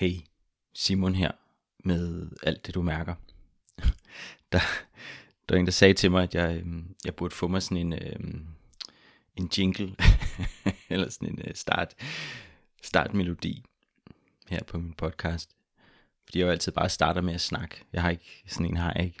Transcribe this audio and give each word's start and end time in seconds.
Hey, 0.00 0.16
Simon 0.74 1.14
her 1.14 1.30
med 1.84 2.30
alt 2.42 2.66
det 2.66 2.74
du 2.74 2.82
mærker. 2.82 3.14
Der, 4.52 4.60
der 5.48 5.54
var 5.54 5.56
en, 5.56 5.66
der 5.66 5.72
sagde 5.72 5.94
til 5.94 6.10
mig, 6.10 6.22
at 6.22 6.34
jeg, 6.34 6.56
øhm, 6.56 6.94
jeg 7.04 7.14
burde 7.14 7.34
få 7.34 7.48
mig 7.48 7.62
sådan 7.62 7.76
en, 7.76 7.92
øh, 7.92 8.40
en 9.36 9.50
jingle, 9.58 9.96
eller 10.90 11.10
sådan 11.10 11.28
en 11.28 11.42
øh, 11.44 11.54
start, 11.54 11.94
startmelodi 12.82 13.64
her 14.48 14.64
på 14.64 14.78
min 14.78 14.92
podcast. 14.92 15.50
Fordi 16.24 16.38
jeg 16.38 16.44
jo 16.46 16.50
altid 16.50 16.72
bare 16.72 16.88
starter 16.88 17.20
med 17.20 17.34
at 17.34 17.40
snakke. 17.40 17.84
Jeg 17.92 18.02
har 18.02 18.10
ikke, 18.10 18.42
sådan 18.46 18.66
en 18.66 18.76
har 18.76 18.92
jeg 18.96 19.04
ikke. 19.04 19.18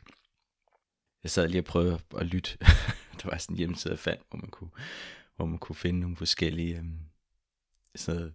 Jeg 1.22 1.30
sad 1.30 1.48
lige 1.48 1.60
og 1.60 1.64
prøvede 1.64 2.00
at 2.18 2.26
lytte. 2.26 2.58
der 3.22 3.30
var 3.30 3.38
sådan 3.38 3.54
en 3.54 3.58
hjemmeside, 3.58 3.92
jeg 3.92 3.98
fandt, 3.98 4.22
hvor 4.30 4.38
man 4.38 4.50
kunne, 4.50 4.70
hvor 5.36 5.46
man 5.46 5.58
kunne 5.58 5.76
finde 5.76 6.00
nogle 6.00 6.16
forskellige 6.16 6.76
øh, 6.76 6.84
sådan 7.96 8.20
noget, 8.20 8.34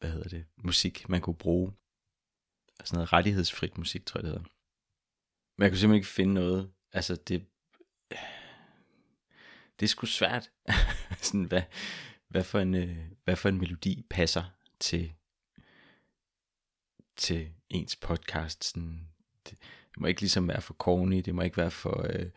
hvad 0.00 0.10
hedder 0.10 0.28
det, 0.28 0.46
musik, 0.56 1.08
man 1.08 1.20
kunne 1.20 1.36
bruge. 1.36 1.72
Sådan 2.84 2.96
noget 2.96 3.12
rettighedsfrit 3.12 3.78
musik, 3.78 4.06
tror 4.06 4.18
jeg 4.18 4.22
det 4.22 4.30
hedder. 4.30 4.48
Men 5.58 5.62
jeg 5.62 5.70
kunne 5.70 5.78
simpelthen 5.78 5.94
ikke 6.00 6.08
finde 6.08 6.34
noget. 6.34 6.72
Altså 6.92 7.14
det, 7.16 7.46
det 9.80 9.86
er 9.86 9.88
sgu 9.88 10.06
svært. 10.06 10.50
sådan, 11.26 11.44
hvad, 11.44 11.62
hvad, 12.28 12.44
for 12.44 12.58
en, 12.58 12.74
øh, 12.74 12.96
hvad 13.24 13.36
for 13.36 13.48
en 13.48 13.58
melodi 13.58 14.06
passer 14.10 14.44
til, 14.80 15.12
til 17.16 17.52
ens 17.68 17.96
podcast. 17.96 18.64
Sådan, 18.64 19.08
det, 19.46 19.58
det 19.94 20.00
må 20.00 20.06
ikke 20.06 20.20
ligesom 20.20 20.48
være 20.48 20.60
for 20.60 20.74
corny, 20.74 21.22
det 21.24 21.34
må 21.34 21.42
ikke 21.42 21.56
være 21.56 21.70
for, 21.70 22.06
øh, 22.10 22.30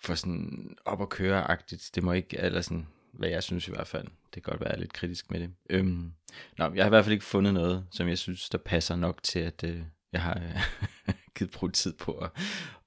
for 0.00 0.14
sådan 0.14 0.76
op 0.84 1.00
og 1.00 1.08
køre-agtigt. 1.08 1.90
Det 1.94 2.02
må 2.02 2.12
ikke, 2.12 2.38
eller 2.38 2.60
sådan, 2.60 2.88
hvad 3.18 3.28
jeg 3.28 3.42
synes 3.42 3.68
i 3.68 3.70
hvert 3.70 3.86
fald. 3.86 4.08
Det 4.34 4.42
kan 4.42 4.50
godt 4.52 4.60
være 4.60 4.80
lidt 4.80 4.92
kritisk 4.92 5.30
med 5.30 5.40
det. 5.40 5.54
Øhm, 5.70 6.12
nå, 6.58 6.72
jeg 6.74 6.84
har 6.84 6.86
i 6.86 6.88
hvert 6.88 7.04
fald 7.04 7.12
ikke 7.12 7.24
fundet 7.24 7.54
noget, 7.54 7.86
som 7.90 8.08
jeg 8.08 8.18
synes, 8.18 8.48
der 8.48 8.58
passer 8.58 8.96
nok 8.96 9.22
til, 9.22 9.38
at 9.38 9.64
øh, 9.64 9.82
jeg 10.12 10.22
har 10.22 10.40
øh, 11.08 11.14
givet 11.36 11.50
brugt 11.50 11.74
tid 11.74 11.92
på 11.92 12.12
at, 12.12 12.30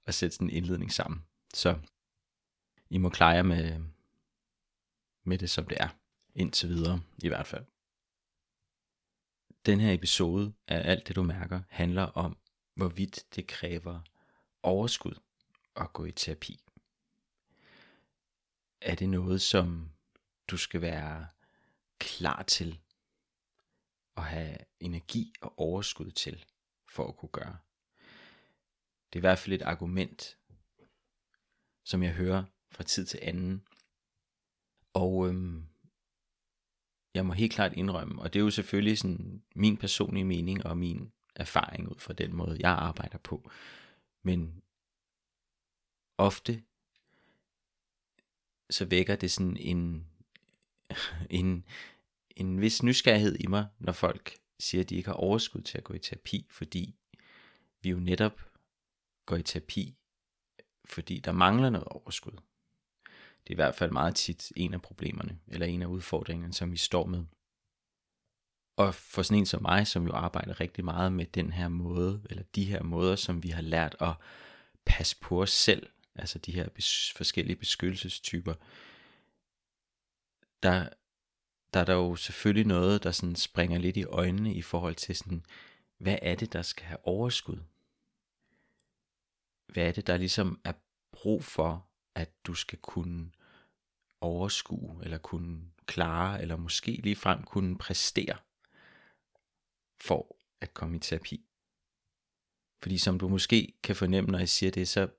at 0.06 0.14
sætte 0.14 0.36
sådan 0.36 0.50
en 0.50 0.56
indledning 0.56 0.92
sammen. 0.94 1.24
Så 1.54 1.80
I 2.90 2.98
må 2.98 3.10
klare 3.10 3.36
jer 3.36 3.44
med, 3.44 3.80
med 5.24 5.38
det, 5.38 5.50
som 5.50 5.66
det 5.66 5.78
er. 5.80 5.90
Indtil 6.36 6.70
videre, 6.70 7.02
i 7.24 7.28
hvert 7.28 7.48
fald. 7.48 7.66
Den 9.66 9.80
her 9.80 9.94
episode 9.94 10.54
af 10.68 10.92
Alt 10.92 11.08
det 11.08 11.16
du 11.16 11.24
mærker 11.24 11.62
handler 11.70 12.04
om, 12.04 12.38
hvorvidt 12.76 13.24
det 13.36 13.48
kræver 13.48 14.00
overskud 14.64 15.16
at 15.76 15.94
gå 15.94 16.06
i 16.06 16.12
terapi. 16.12 16.60
Er 18.82 18.96
det 18.96 19.10
noget, 19.10 19.42
som 19.42 19.90
du 20.48 20.58
skal 20.58 20.82
være 20.82 21.28
klar 22.00 22.44
til 22.44 22.80
at 24.18 24.24
have 24.24 24.58
energi 24.80 25.34
og 25.42 25.60
overskud 25.60 26.12
til 26.12 26.46
for 26.90 27.08
at 27.08 27.18
kunne 27.18 27.30
gøre. 27.30 27.58
Det 29.14 29.16
er 29.16 29.20
i 29.20 29.28
hvert 29.28 29.40
fald 29.40 29.54
et 29.54 29.62
argument, 29.62 30.38
som 31.84 32.04
jeg 32.04 32.14
hører 32.14 32.44
fra 32.72 32.84
tid 32.84 33.06
til 33.06 33.20
anden. 33.22 33.68
Og 34.94 35.28
øhm, 35.28 35.68
jeg 37.14 37.26
må 37.26 37.34
helt 37.34 37.54
klart 37.54 37.74
indrømme, 37.74 38.22
og 38.22 38.34
det 38.34 38.40
er 38.40 38.44
jo 38.44 38.52
selvfølgelig 38.52 38.98
sådan 38.98 39.44
min 39.56 39.78
personlige 39.78 40.26
mening 40.26 40.66
og 40.66 40.78
min 40.78 41.12
erfaring 41.36 41.90
ud 41.90 42.00
fra 42.00 42.14
den 42.14 42.36
måde, 42.36 42.58
jeg 42.60 42.72
arbejder 42.72 43.18
på. 43.18 43.52
Men 44.24 44.64
ofte 46.18 46.64
så 48.70 48.86
vækker 48.86 49.16
det 49.16 49.32
sådan 49.32 49.58
en 49.58 50.08
en, 51.30 51.66
en 52.36 52.62
vis 52.62 52.84
nysgerrighed 52.84 53.36
i 53.40 53.48
mig, 53.48 53.68
når 53.80 53.94
folk 53.94 54.38
siger, 54.60 54.82
at 54.82 54.90
de 54.90 54.96
ikke 54.96 55.10
har 55.10 55.16
overskud 55.16 55.62
til 55.62 55.78
at 55.78 55.84
gå 55.84 55.94
i 55.94 56.00
terapi, 56.00 56.48
fordi 56.50 56.96
vi 57.82 57.90
jo 57.90 58.00
netop 58.00 58.42
går 59.26 59.36
i 59.36 59.44
terapi, 59.44 59.96
fordi 60.86 61.20
der 61.20 61.32
mangler 61.32 61.70
noget 61.70 61.88
overskud. 61.88 62.32
Det 63.44 63.54
er 63.54 63.56
i 63.56 63.56
hvert 63.56 63.76
fald 63.76 63.92
meget 63.92 64.16
tit 64.16 64.52
en 64.56 64.74
af 64.74 64.82
problemerne, 64.82 65.40
eller 65.48 65.66
en 65.66 65.82
af 65.82 65.86
udfordringerne, 65.86 66.54
som 66.54 66.72
vi 66.72 66.78
står 66.78 67.06
med. 67.06 67.26
Og 68.78 68.96
for 68.96 69.22
sådan 69.22 69.38
en 69.38 69.46
som 69.46 69.62
mig, 69.62 69.88
som 69.88 70.06
jo 70.08 70.14
arbejder 70.14 70.60
rigtig 70.60 70.86
meget 70.86 71.14
med 71.14 71.26
den 71.26 71.52
her 71.52 71.68
måde, 71.68 72.22
eller 72.30 72.44
de 72.44 72.66
her 72.66 72.84
måder, 72.84 73.16
som 73.16 73.44
vi 73.44 73.50
har 73.50 73.62
lært 73.62 73.96
at 74.00 74.14
passe 74.86 75.20
på 75.22 75.42
os 75.42 75.52
selv, 75.52 75.90
altså 76.16 76.40
de 76.40 76.52
her 76.52 76.68
bes- 76.68 77.14
forskellige 77.18 77.56
beskyttelsestyper, 77.56 78.54
der, 80.64 80.90
der 81.74 81.80
er 81.80 81.86
der 81.86 81.94
jo 81.94 82.16
selvfølgelig 82.16 82.68
noget, 82.68 83.04
der 83.04 83.12
sådan 83.12 83.36
springer 83.36 83.80
lidt 83.80 83.98
i 83.98 84.04
øjnene 84.04 84.54
i 84.54 84.62
forhold 84.62 84.96
til 84.96 85.16
sådan, 85.16 85.46
hvad 85.98 86.20
er 86.22 86.36
det, 86.36 86.54
der 86.54 86.62
skal 86.62 86.86
have 86.86 87.08
overskud? 87.08 87.60
Hvad 89.68 89.88
er 89.88 89.92
det, 89.92 90.08
der 90.08 90.18
ligesom 90.18 90.60
er 90.64 90.74
brug 91.12 91.44
for, 91.44 91.88
at 92.16 92.30
du 92.44 92.54
skal 92.54 92.80
kunne 92.80 93.32
overskue, 94.22 95.04
eller 95.04 95.18
kunne 95.18 95.62
klare, 95.86 96.42
eller 96.42 96.56
måske 96.56 96.92
lige 96.92 97.16
frem 97.16 97.44
kunne 97.44 97.78
præstere, 97.78 98.38
for 100.02 100.38
at 100.62 100.74
komme 100.74 100.96
i 100.96 101.00
terapi? 101.00 101.46
Fordi 102.82 102.98
som 102.98 103.20
du 103.20 103.28
måske 103.28 103.74
kan 103.84 103.96
fornemme, 103.96 104.32
når 104.32 104.40
jeg 104.40 104.50
siger 104.50 104.72
det, 104.72 104.88
så 104.88 105.10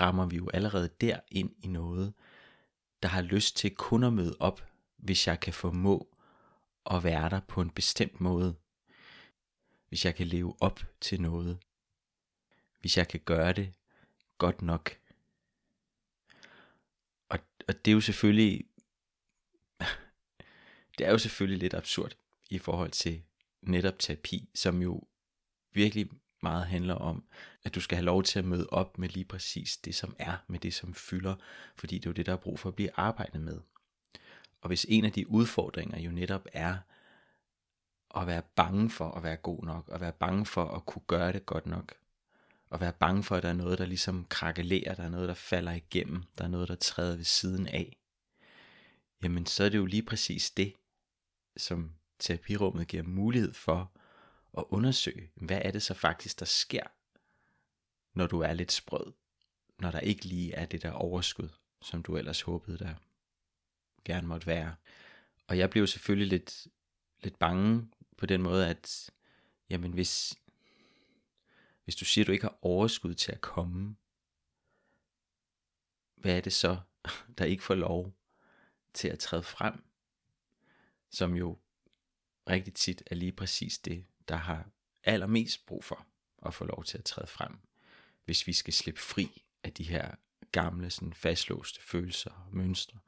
rammer 0.00 0.26
vi 0.26 0.36
jo 0.36 0.50
allerede 0.54 0.88
der 1.00 1.20
ind 1.30 1.50
i 1.64 1.66
noget, 1.66 2.14
der 3.02 3.08
har 3.08 3.22
lyst 3.22 3.56
til 3.56 3.74
kun 3.74 4.04
at 4.04 4.12
møde 4.12 4.36
op, 4.40 4.68
hvis 4.96 5.26
jeg 5.26 5.40
kan 5.40 5.52
formå 5.52 6.16
at 6.90 7.04
være 7.04 7.30
der 7.30 7.40
på 7.40 7.60
en 7.60 7.70
bestemt 7.70 8.20
måde. 8.20 8.56
Hvis 9.88 10.04
jeg 10.04 10.14
kan 10.14 10.26
leve 10.26 10.56
op 10.60 10.80
til 11.00 11.20
noget. 11.20 11.58
Hvis 12.80 12.96
jeg 12.96 13.08
kan 13.08 13.20
gøre 13.20 13.52
det 13.52 13.74
godt 14.38 14.62
nok. 14.62 14.98
Og, 17.28 17.38
og 17.68 17.84
det 17.84 17.90
er 17.90 17.94
jo 17.94 18.00
selvfølgelig 18.00 18.64
det 20.98 21.06
er 21.06 21.10
jo 21.10 21.18
selvfølgelig 21.18 21.58
lidt 21.58 21.74
absurd 21.74 22.16
i 22.50 22.58
forhold 22.58 22.90
til 22.90 23.22
netop 23.62 23.98
terapi, 23.98 24.50
som 24.54 24.82
jo 24.82 25.02
virkelig 25.72 26.10
meget 26.42 26.66
handler 26.66 26.94
om, 26.94 27.24
at 27.64 27.74
du 27.74 27.80
skal 27.80 27.96
have 27.96 28.04
lov 28.04 28.22
til 28.22 28.38
at 28.38 28.44
møde 28.44 28.66
op 28.70 28.98
med 28.98 29.08
lige 29.08 29.24
præcis 29.24 29.76
det, 29.76 29.94
som 29.94 30.16
er, 30.18 30.36
med 30.46 30.58
det, 30.58 30.74
som 30.74 30.94
fylder, 30.94 31.34
fordi 31.76 31.98
det 31.98 32.06
er 32.06 32.10
jo 32.10 32.14
det, 32.14 32.26
der 32.26 32.32
er 32.32 32.36
brug 32.36 32.58
for 32.58 32.68
at 32.68 32.74
blive 32.74 32.90
arbejdet 32.94 33.40
med. 33.40 33.60
Og 34.60 34.68
hvis 34.68 34.86
en 34.88 35.04
af 35.04 35.12
de 35.12 35.30
udfordringer 35.30 36.00
jo 36.00 36.10
netop 36.10 36.46
er 36.52 36.76
at 38.16 38.26
være 38.26 38.42
bange 38.56 38.90
for 38.90 39.10
at 39.10 39.22
være 39.22 39.36
god 39.36 39.64
nok, 39.64 39.88
og 39.88 40.00
være 40.00 40.12
bange 40.12 40.46
for 40.46 40.64
at 40.64 40.86
kunne 40.86 41.02
gøre 41.06 41.32
det 41.32 41.46
godt 41.46 41.66
nok, 41.66 41.94
og 42.70 42.80
være 42.80 42.92
bange 42.92 43.24
for, 43.24 43.36
at 43.36 43.42
der 43.42 43.48
er 43.48 43.52
noget, 43.52 43.78
der 43.78 43.86
ligesom 43.86 44.26
krakelerer, 44.28 44.94
der 44.94 45.02
er 45.02 45.08
noget, 45.08 45.28
der 45.28 45.34
falder 45.34 45.72
igennem, 45.72 46.22
der 46.38 46.44
er 46.44 46.48
noget, 46.48 46.68
der 46.68 46.74
træder 46.74 47.16
ved 47.16 47.24
siden 47.24 47.66
af, 47.66 47.96
jamen 49.22 49.46
så 49.46 49.64
er 49.64 49.68
det 49.68 49.78
jo 49.78 49.86
lige 49.86 50.02
præcis 50.02 50.50
det, 50.50 50.74
som 51.56 51.92
terapirummet 52.18 52.88
giver 52.88 53.02
mulighed 53.02 53.52
for 53.52 53.92
at 54.58 54.64
undersøge, 54.68 55.30
hvad 55.34 55.60
er 55.64 55.70
det 55.70 55.82
så 55.82 55.94
faktisk, 55.94 56.38
der 56.38 56.44
sker, 56.46 56.82
når 58.14 58.26
du 58.26 58.40
er 58.40 58.52
lidt 58.52 58.72
sprød, 58.72 59.12
når 59.78 59.90
der 59.90 60.00
ikke 60.00 60.24
lige 60.24 60.54
er 60.54 60.66
det 60.66 60.82
der 60.82 60.90
overskud, 60.90 61.48
som 61.82 62.02
du 62.02 62.16
ellers 62.16 62.40
håbede, 62.40 62.78
der 62.78 62.94
gerne 64.04 64.26
måtte 64.26 64.46
være. 64.46 64.76
Og 65.46 65.58
jeg 65.58 65.70
blev 65.70 65.86
selvfølgelig 65.86 66.28
lidt, 66.28 66.66
lidt 67.22 67.38
bange 67.38 67.88
på 68.16 68.26
den 68.26 68.42
måde, 68.42 68.68
at 68.68 69.10
jamen 69.70 69.92
hvis, 69.92 70.34
hvis 71.84 71.96
du 71.96 72.04
siger, 72.04 72.22
at 72.24 72.26
du 72.26 72.32
ikke 72.32 72.44
har 72.44 72.58
overskud 72.62 73.14
til 73.14 73.32
at 73.32 73.40
komme, 73.40 73.96
hvad 76.16 76.36
er 76.36 76.40
det 76.40 76.52
så, 76.52 76.80
der 77.38 77.44
ikke 77.44 77.62
får 77.62 77.74
lov 77.74 78.12
til 78.94 79.08
at 79.08 79.18
træde 79.18 79.42
frem, 79.42 79.84
som 81.10 81.34
jo 81.34 81.58
rigtig 82.48 82.74
tit 82.74 83.02
er 83.06 83.14
lige 83.14 83.32
præcis 83.32 83.78
det, 83.78 84.06
der 84.28 84.36
har 84.36 84.66
allermest 85.04 85.66
brug 85.66 85.84
for 85.84 86.06
at 86.46 86.54
få 86.54 86.64
lov 86.64 86.84
til 86.84 86.98
at 86.98 87.04
træde 87.04 87.26
frem, 87.26 87.58
hvis 88.24 88.46
vi 88.46 88.52
skal 88.52 88.72
slippe 88.72 89.00
fri 89.00 89.42
af 89.62 89.72
de 89.72 89.84
her 89.84 90.14
gamle, 90.52 90.90
sådan 90.90 91.12
fastlåste 91.12 91.80
følelser 91.82 92.30
og 92.30 92.56
mønstre. 92.56 92.98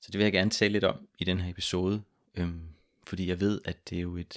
Så 0.00 0.10
det 0.10 0.18
vil 0.18 0.24
jeg 0.24 0.32
gerne 0.32 0.50
tale 0.50 0.72
lidt 0.72 0.84
om 0.84 1.08
i 1.18 1.24
den 1.24 1.40
her 1.40 1.50
episode, 1.50 2.02
øhm, 2.34 2.68
fordi 3.06 3.28
jeg 3.28 3.40
ved, 3.40 3.60
at 3.64 3.90
det 3.90 3.98
er 3.98 4.02
jo 4.02 4.16
et, 4.16 4.32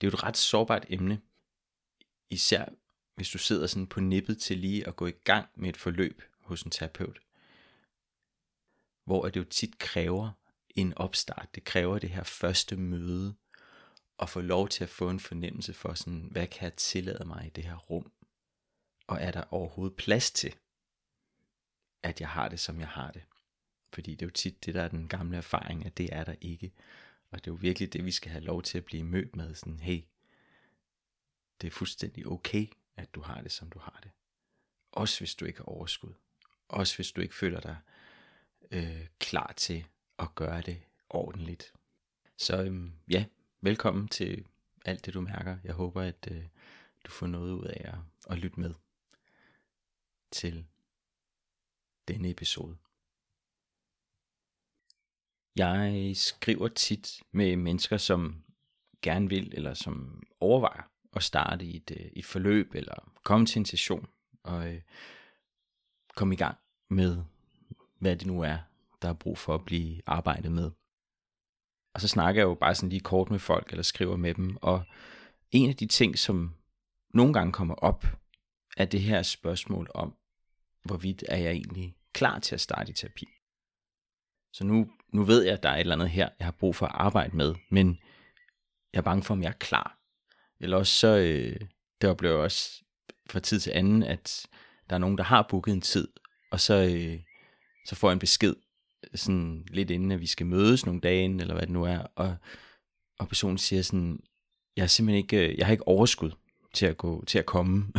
det 0.00 0.06
er 0.06 0.10
jo 0.10 0.16
et 0.16 0.22
ret 0.22 0.36
sårbart 0.36 0.86
emne, 0.88 1.20
især 2.30 2.64
hvis 3.14 3.30
du 3.30 3.38
sidder 3.38 3.66
sådan 3.66 3.86
på 3.86 4.00
nippet 4.00 4.38
til 4.38 4.58
lige 4.58 4.86
at 4.86 4.96
gå 4.96 5.06
i 5.06 5.14
gang 5.24 5.48
med 5.54 5.68
et 5.68 5.76
forløb 5.76 6.22
hos 6.38 6.62
en 6.62 6.70
terapeut, 6.70 7.20
hvor 9.04 9.28
det 9.28 9.36
jo 9.40 9.44
tit 9.44 9.78
kræver 9.78 10.30
en 10.76 10.94
opstart, 10.98 11.48
det 11.54 11.64
kræver 11.64 11.98
det 11.98 12.10
her 12.10 12.22
første 12.22 12.76
møde, 12.76 13.34
og 14.20 14.28
få 14.28 14.40
lov 14.40 14.68
til 14.68 14.84
at 14.84 14.90
få 14.90 15.10
en 15.10 15.20
fornemmelse 15.20 15.72
for 15.72 15.94
sådan, 15.94 16.28
hvad 16.30 16.46
kan 16.46 16.64
jeg 16.64 16.74
tillade 16.74 17.24
mig 17.24 17.46
i 17.46 17.50
det 17.50 17.64
her 17.64 17.76
rum? 17.76 18.12
Og 19.06 19.20
er 19.20 19.30
der 19.30 19.44
overhovedet 19.50 19.96
plads 19.96 20.30
til, 20.30 20.54
at 22.02 22.20
jeg 22.20 22.28
har 22.28 22.48
det, 22.48 22.60
som 22.60 22.80
jeg 22.80 22.88
har 22.88 23.10
det? 23.10 23.22
Fordi 23.92 24.10
det 24.10 24.22
er 24.22 24.26
jo 24.26 24.30
tit 24.30 24.64
det, 24.64 24.74
der 24.74 24.82
er 24.82 24.88
den 24.88 25.08
gamle 25.08 25.36
erfaring, 25.36 25.86
at 25.86 25.98
det 25.98 26.08
er 26.12 26.24
der 26.24 26.34
ikke. 26.40 26.72
Og 27.30 27.38
det 27.38 27.50
er 27.50 27.54
jo 27.54 27.58
virkelig 27.60 27.92
det, 27.92 28.04
vi 28.04 28.10
skal 28.10 28.30
have 28.30 28.44
lov 28.44 28.62
til 28.62 28.78
at 28.78 28.84
blive 28.84 29.04
mødt 29.04 29.36
med. 29.36 29.54
Sådan, 29.54 29.80
hey, 29.80 30.02
det 31.60 31.66
er 31.66 31.70
fuldstændig 31.70 32.26
okay, 32.26 32.66
at 32.96 33.14
du 33.14 33.20
har 33.20 33.40
det, 33.40 33.52
som 33.52 33.70
du 33.70 33.78
har 33.78 34.00
det. 34.02 34.10
Også 34.92 35.20
hvis 35.20 35.34
du 35.34 35.44
ikke 35.44 35.58
har 35.58 35.64
overskud. 35.64 36.14
Også 36.68 36.96
hvis 36.96 37.12
du 37.12 37.20
ikke 37.20 37.34
føler 37.34 37.60
dig 37.60 37.76
øh, 38.70 39.06
klar 39.18 39.52
til 39.56 39.86
at 40.18 40.34
gøre 40.34 40.62
det 40.62 40.82
ordentligt. 41.08 41.72
Så 42.36 42.62
øhm, 42.62 42.92
ja, 43.08 43.24
velkommen 43.62 44.08
til 44.08 44.46
alt 44.84 45.06
det 45.06 45.14
du 45.14 45.20
mærker. 45.20 45.58
Jeg 45.64 45.74
håber, 45.74 46.02
at 46.02 46.28
øh, 46.30 46.44
du 47.04 47.10
får 47.10 47.26
noget 47.26 47.52
ud 47.52 47.64
af 47.64 47.92
at, 47.92 47.98
at 48.30 48.38
lytte 48.38 48.60
med 48.60 48.74
til 50.30 50.66
denne 52.08 52.30
episode. 52.30 52.76
Jeg 55.56 56.12
skriver 56.16 56.68
tit 56.68 57.22
med 57.32 57.56
mennesker, 57.56 57.96
som 57.96 58.44
gerne 59.02 59.28
vil, 59.28 59.54
eller 59.54 59.74
som 59.74 60.22
overvejer 60.40 60.82
at 61.12 61.22
starte 61.22 61.64
i 61.64 61.76
et, 61.76 61.90
øh, 61.90 62.10
et 62.12 62.24
forløb, 62.24 62.74
eller 62.74 63.12
komme 63.24 63.46
til 63.46 63.58
en 63.58 63.66
session, 63.66 64.08
og 64.42 64.74
øh, 64.74 64.82
komme 66.16 66.34
i 66.34 66.38
gang 66.38 66.58
med, 66.88 67.24
hvad 67.98 68.16
det 68.16 68.26
nu 68.26 68.40
er, 68.40 68.58
der 69.02 69.08
er 69.08 69.14
brug 69.14 69.38
for 69.38 69.54
at 69.54 69.64
blive 69.64 70.00
arbejdet 70.06 70.52
med. 70.52 70.70
Og 71.94 72.00
så 72.00 72.08
snakker 72.08 72.40
jeg 72.40 72.48
jo 72.48 72.54
bare 72.54 72.74
sådan 72.74 72.88
lige 72.88 73.00
kort 73.00 73.30
med 73.30 73.38
folk, 73.38 73.70
eller 73.70 73.82
skriver 73.82 74.16
med 74.16 74.34
dem, 74.34 74.56
og 74.62 74.84
en 75.50 75.68
af 75.68 75.76
de 75.76 75.86
ting, 75.86 76.18
som 76.18 76.54
nogle 77.14 77.32
gange 77.32 77.52
kommer 77.52 77.74
op, 77.74 78.06
er 78.76 78.84
det 78.84 79.00
her 79.00 79.22
spørgsmål 79.22 79.90
om, 79.94 80.14
hvorvidt 80.84 81.24
er 81.28 81.36
jeg 81.36 81.50
egentlig 81.50 81.96
klar 82.12 82.38
til 82.38 82.54
at 82.54 82.60
starte 82.60 82.90
i 82.90 82.94
terapi. 82.94 83.26
Så 84.52 84.64
nu, 84.64 84.90
nu 85.12 85.22
ved 85.24 85.42
jeg, 85.42 85.52
at 85.52 85.62
der 85.62 85.68
er 85.68 85.74
et 85.74 85.80
eller 85.80 85.94
andet 85.94 86.10
her, 86.10 86.28
jeg 86.38 86.46
har 86.46 86.52
brug 86.52 86.76
for 86.76 86.86
at 86.86 86.92
arbejde 86.94 87.36
med, 87.36 87.54
men 87.70 87.98
jeg 88.92 88.98
er 88.98 89.02
bange 89.02 89.22
for, 89.22 89.34
om 89.34 89.42
jeg 89.42 89.48
er 89.48 89.58
klar. 89.58 89.98
Eller 90.60 90.76
også 90.76 90.92
så, 90.92 91.18
øh, 91.18 91.60
det 92.00 92.10
oplever 92.10 92.34
jeg 92.34 92.44
også 92.44 92.84
fra 93.30 93.40
tid 93.40 93.60
til 93.60 93.70
anden, 93.70 94.02
at 94.02 94.46
der 94.90 94.94
er 94.94 95.00
nogen, 95.00 95.18
der 95.18 95.24
har 95.24 95.46
booket 95.50 95.72
en 95.72 95.80
tid, 95.80 96.08
og 96.52 96.60
så, 96.60 96.74
øh, 96.74 97.20
så 97.86 97.94
får 97.94 98.08
jeg 98.08 98.12
en 98.12 98.18
besked, 98.18 98.54
sådan 99.14 99.66
lidt 99.70 99.90
inden, 99.90 100.12
at 100.12 100.20
vi 100.20 100.26
skal 100.26 100.46
mødes 100.46 100.86
nogle 100.86 101.00
dage 101.00 101.24
inden, 101.24 101.40
eller 101.40 101.54
hvad 101.54 101.62
det 101.62 101.72
nu 101.72 101.84
er, 101.84 101.98
og, 101.98 102.36
og 103.18 103.28
personen 103.28 103.58
siger 103.58 103.82
sådan, 103.82 104.20
jeg 104.76 104.82
har 104.82 104.88
simpelthen 104.88 105.24
ikke, 105.24 105.48
øh, 105.48 105.58
jeg 105.58 105.66
har 105.66 105.72
ikke 105.72 105.88
overskud 105.88 106.30
til 106.74 106.86
at 106.86 106.96
gå, 106.96 107.24
til 107.24 107.38
at 107.38 107.46
komme. 107.46 107.92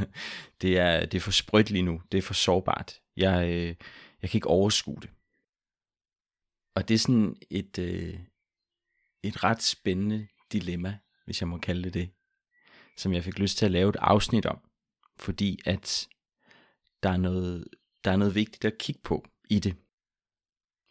det 0.62 0.78
er, 0.78 1.06
det 1.06 1.14
er 1.14 1.20
for 1.20 1.30
sprødt 1.30 1.70
lige 1.70 1.82
nu, 1.82 2.02
det 2.12 2.18
er 2.18 2.22
for 2.22 2.34
sårbart. 2.34 3.00
Jeg, 3.16 3.48
øh, 3.48 3.74
jeg 4.22 4.30
kan 4.30 4.38
ikke 4.38 4.46
overskue 4.46 5.00
det. 5.02 5.10
Og 6.74 6.88
det 6.88 6.94
er 6.94 6.98
sådan 6.98 7.36
et, 7.50 7.78
øh, 7.78 8.18
et 9.22 9.44
ret 9.44 9.62
spændende 9.62 10.28
dilemma, 10.52 10.98
hvis 11.24 11.40
jeg 11.40 11.48
må 11.48 11.58
kalde 11.58 11.82
det 11.84 11.94
det, 11.94 12.10
som 12.96 13.12
jeg 13.12 13.24
fik 13.24 13.38
lyst 13.38 13.58
til 13.58 13.64
at 13.64 13.70
lave 13.70 13.88
et 13.88 13.96
afsnit 14.00 14.46
om, 14.46 14.58
fordi 15.18 15.58
at 15.64 16.08
der 17.02 17.10
er 17.10 17.16
noget, 17.16 17.68
der 18.04 18.10
er 18.10 18.16
noget 18.16 18.34
vigtigt 18.34 18.64
at 18.64 18.78
kigge 18.78 19.00
på 19.04 19.24
i 19.50 19.58
det. 19.58 19.76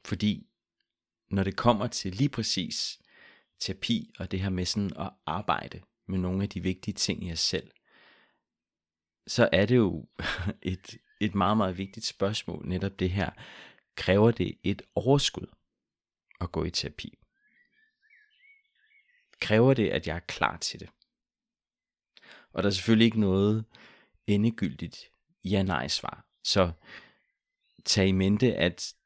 Fordi 0.07 0.47
når 1.29 1.43
det 1.43 1.57
kommer 1.57 1.87
til 1.87 2.15
lige 2.15 2.29
præcis 2.29 3.01
terapi 3.59 4.13
og 4.19 4.31
det 4.31 4.39
her 4.41 4.49
med 4.49 4.65
sådan 4.65 4.99
at 4.99 5.09
arbejde 5.25 5.81
med 6.05 6.19
nogle 6.19 6.43
af 6.43 6.49
de 6.49 6.61
vigtige 6.61 6.93
ting 6.93 7.23
i 7.23 7.31
os 7.31 7.39
selv, 7.39 7.71
så 9.27 9.49
er 9.51 9.65
det 9.65 9.75
jo 9.75 10.07
et, 10.61 10.97
et 11.21 11.35
meget, 11.35 11.57
meget 11.57 11.77
vigtigt 11.77 12.05
spørgsmål, 12.05 12.67
netop 12.67 12.99
det 12.99 13.09
her. 13.09 13.29
Kræver 13.95 14.31
det 14.31 14.57
et 14.63 14.81
overskud 14.95 15.47
at 16.41 16.51
gå 16.51 16.63
i 16.63 16.71
terapi? 16.71 17.17
Kræver 19.39 19.73
det, 19.73 19.89
at 19.89 20.07
jeg 20.07 20.15
er 20.15 20.25
klar 20.27 20.57
til 20.57 20.79
det? 20.79 20.89
Og 22.53 22.63
der 22.63 22.69
er 22.69 22.73
selvfølgelig 22.73 23.05
ikke 23.05 23.19
noget 23.19 23.65
endegyldigt 24.27 25.11
ja-nej-svar. 25.43 26.25
Så 26.43 26.71
tag 27.85 28.07
i 28.07 28.11
mente, 28.11 28.55
at 28.55 28.96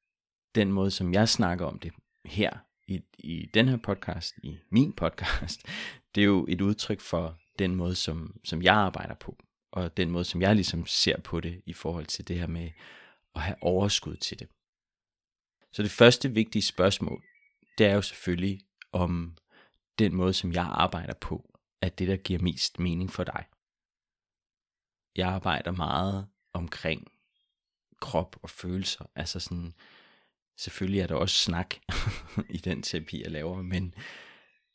den 0.55 0.71
måde, 0.71 0.91
som 0.91 1.13
jeg 1.13 1.29
snakker 1.29 1.65
om 1.65 1.79
det 1.79 1.93
her 2.25 2.57
i, 2.87 3.01
i 3.19 3.49
den 3.53 3.67
her 3.67 3.77
podcast, 3.77 4.35
i 4.43 4.59
min 4.69 4.93
podcast, 4.93 5.65
det 6.15 6.21
er 6.21 6.25
jo 6.25 6.45
et 6.49 6.61
udtryk 6.61 7.01
for 7.01 7.37
den 7.59 7.75
måde, 7.75 7.95
som, 7.95 8.39
som 8.43 8.61
jeg 8.61 8.75
arbejder 8.75 9.15
på, 9.15 9.37
og 9.71 9.97
den 9.97 10.11
måde, 10.11 10.23
som 10.23 10.41
jeg 10.41 10.55
ligesom 10.55 10.85
ser 10.85 11.19
på 11.19 11.39
det 11.39 11.61
i 11.65 11.73
forhold 11.73 12.05
til 12.05 12.27
det 12.27 12.39
her 12.39 12.47
med 12.47 12.69
at 13.35 13.41
have 13.41 13.55
overskud 13.61 14.15
til 14.15 14.39
det. 14.39 14.47
Så 15.73 15.83
det 15.83 15.91
første 15.91 16.31
vigtige 16.31 16.61
spørgsmål, 16.61 17.23
det 17.77 17.85
er 17.85 17.93
jo 17.93 18.01
selvfølgelig, 18.01 18.61
om 18.91 19.37
den 19.99 20.15
måde, 20.15 20.33
som 20.33 20.53
jeg 20.53 20.63
arbejder 20.63 21.13
på, 21.13 21.59
er 21.81 21.89
det, 21.89 22.07
der 22.07 22.17
giver 22.17 22.39
mest 22.39 22.79
mening 22.79 23.11
for 23.11 23.23
dig. 23.23 23.45
Jeg 25.15 25.27
arbejder 25.29 25.71
meget 25.71 26.27
omkring 26.53 27.07
krop 28.01 28.35
og 28.41 28.49
følelser, 28.49 29.05
altså 29.15 29.39
sådan, 29.39 29.73
selvfølgelig 30.57 31.01
er 31.01 31.07
der 31.07 31.15
også 31.15 31.35
snak 31.35 31.75
i 32.49 32.57
den 32.57 32.81
terapi, 32.81 33.21
jeg 33.23 33.31
laver, 33.31 33.61
men 33.61 33.93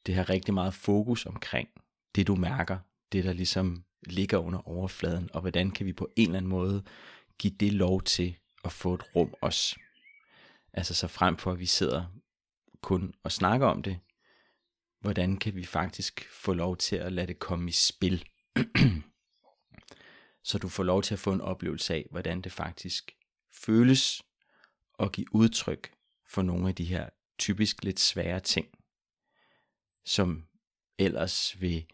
det 0.06 0.14
har 0.14 0.30
rigtig 0.30 0.54
meget 0.54 0.74
fokus 0.74 1.26
omkring 1.26 1.68
det, 2.14 2.26
du 2.26 2.36
mærker, 2.36 2.78
det, 3.12 3.24
der 3.24 3.32
ligesom 3.32 3.84
ligger 4.06 4.38
under 4.38 4.68
overfladen, 4.68 5.30
og 5.32 5.40
hvordan 5.40 5.70
kan 5.70 5.86
vi 5.86 5.92
på 5.92 6.08
en 6.16 6.26
eller 6.26 6.38
anden 6.38 6.50
måde 6.50 6.84
give 7.38 7.54
det 7.60 7.72
lov 7.72 8.02
til 8.02 8.36
at 8.64 8.72
få 8.72 8.94
et 8.94 9.16
rum 9.16 9.34
også. 9.40 9.76
Altså 10.72 10.94
så 10.94 11.08
frem 11.08 11.36
for, 11.36 11.52
at 11.52 11.58
vi 11.58 11.66
sidder 11.66 12.04
kun 12.82 13.14
og 13.22 13.32
snakker 13.32 13.66
om 13.66 13.82
det, 13.82 13.98
hvordan 15.00 15.36
kan 15.36 15.54
vi 15.54 15.64
faktisk 15.64 16.28
få 16.32 16.52
lov 16.52 16.76
til 16.76 16.96
at 16.96 17.12
lade 17.12 17.26
det 17.26 17.38
komme 17.38 17.68
i 17.68 17.72
spil. 17.72 18.24
så 20.48 20.58
du 20.58 20.68
får 20.68 20.82
lov 20.82 21.02
til 21.02 21.14
at 21.14 21.18
få 21.18 21.32
en 21.32 21.40
oplevelse 21.40 21.94
af, 21.94 22.06
hvordan 22.10 22.40
det 22.40 22.52
faktisk 22.52 23.16
føles 23.64 24.22
at 24.98 25.12
give 25.12 25.34
udtryk 25.34 25.92
for 26.28 26.42
nogle 26.42 26.68
af 26.68 26.74
de 26.74 26.84
her 26.84 27.08
typisk 27.38 27.84
lidt 27.84 28.00
svære 28.00 28.40
ting, 28.40 28.66
som 30.04 30.46
ellers 30.98 31.60
vil 31.60 31.86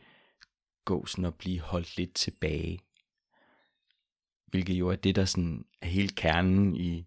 gå 0.84 1.06
sådan 1.06 1.24
og 1.24 1.34
blive 1.34 1.60
holdt 1.60 1.96
lidt 1.96 2.14
tilbage. 2.14 2.80
Hvilket 4.46 4.74
jo 4.74 4.88
er 4.88 4.96
det, 4.96 5.16
der 5.16 5.24
sådan 5.24 5.64
er 5.80 5.86
hele 5.86 6.08
kernen 6.08 6.76
i, 6.76 7.06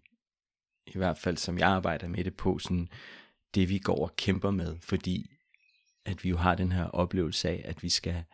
i 0.86 0.98
hvert 0.98 1.18
fald 1.18 1.36
som 1.36 1.58
jeg 1.58 1.68
arbejder 1.68 2.08
med 2.08 2.24
det 2.24 2.36
på, 2.36 2.58
sådan 2.58 2.88
det 3.54 3.68
vi 3.68 3.78
går 3.78 4.08
og 4.08 4.16
kæmper 4.16 4.50
med, 4.50 4.76
fordi 4.80 5.30
at 6.04 6.24
vi 6.24 6.28
jo 6.28 6.36
har 6.36 6.54
den 6.54 6.72
her 6.72 6.84
oplevelse 6.84 7.48
af, 7.48 7.62
at 7.64 7.82
vi 7.82 7.88
skal, 7.88 8.24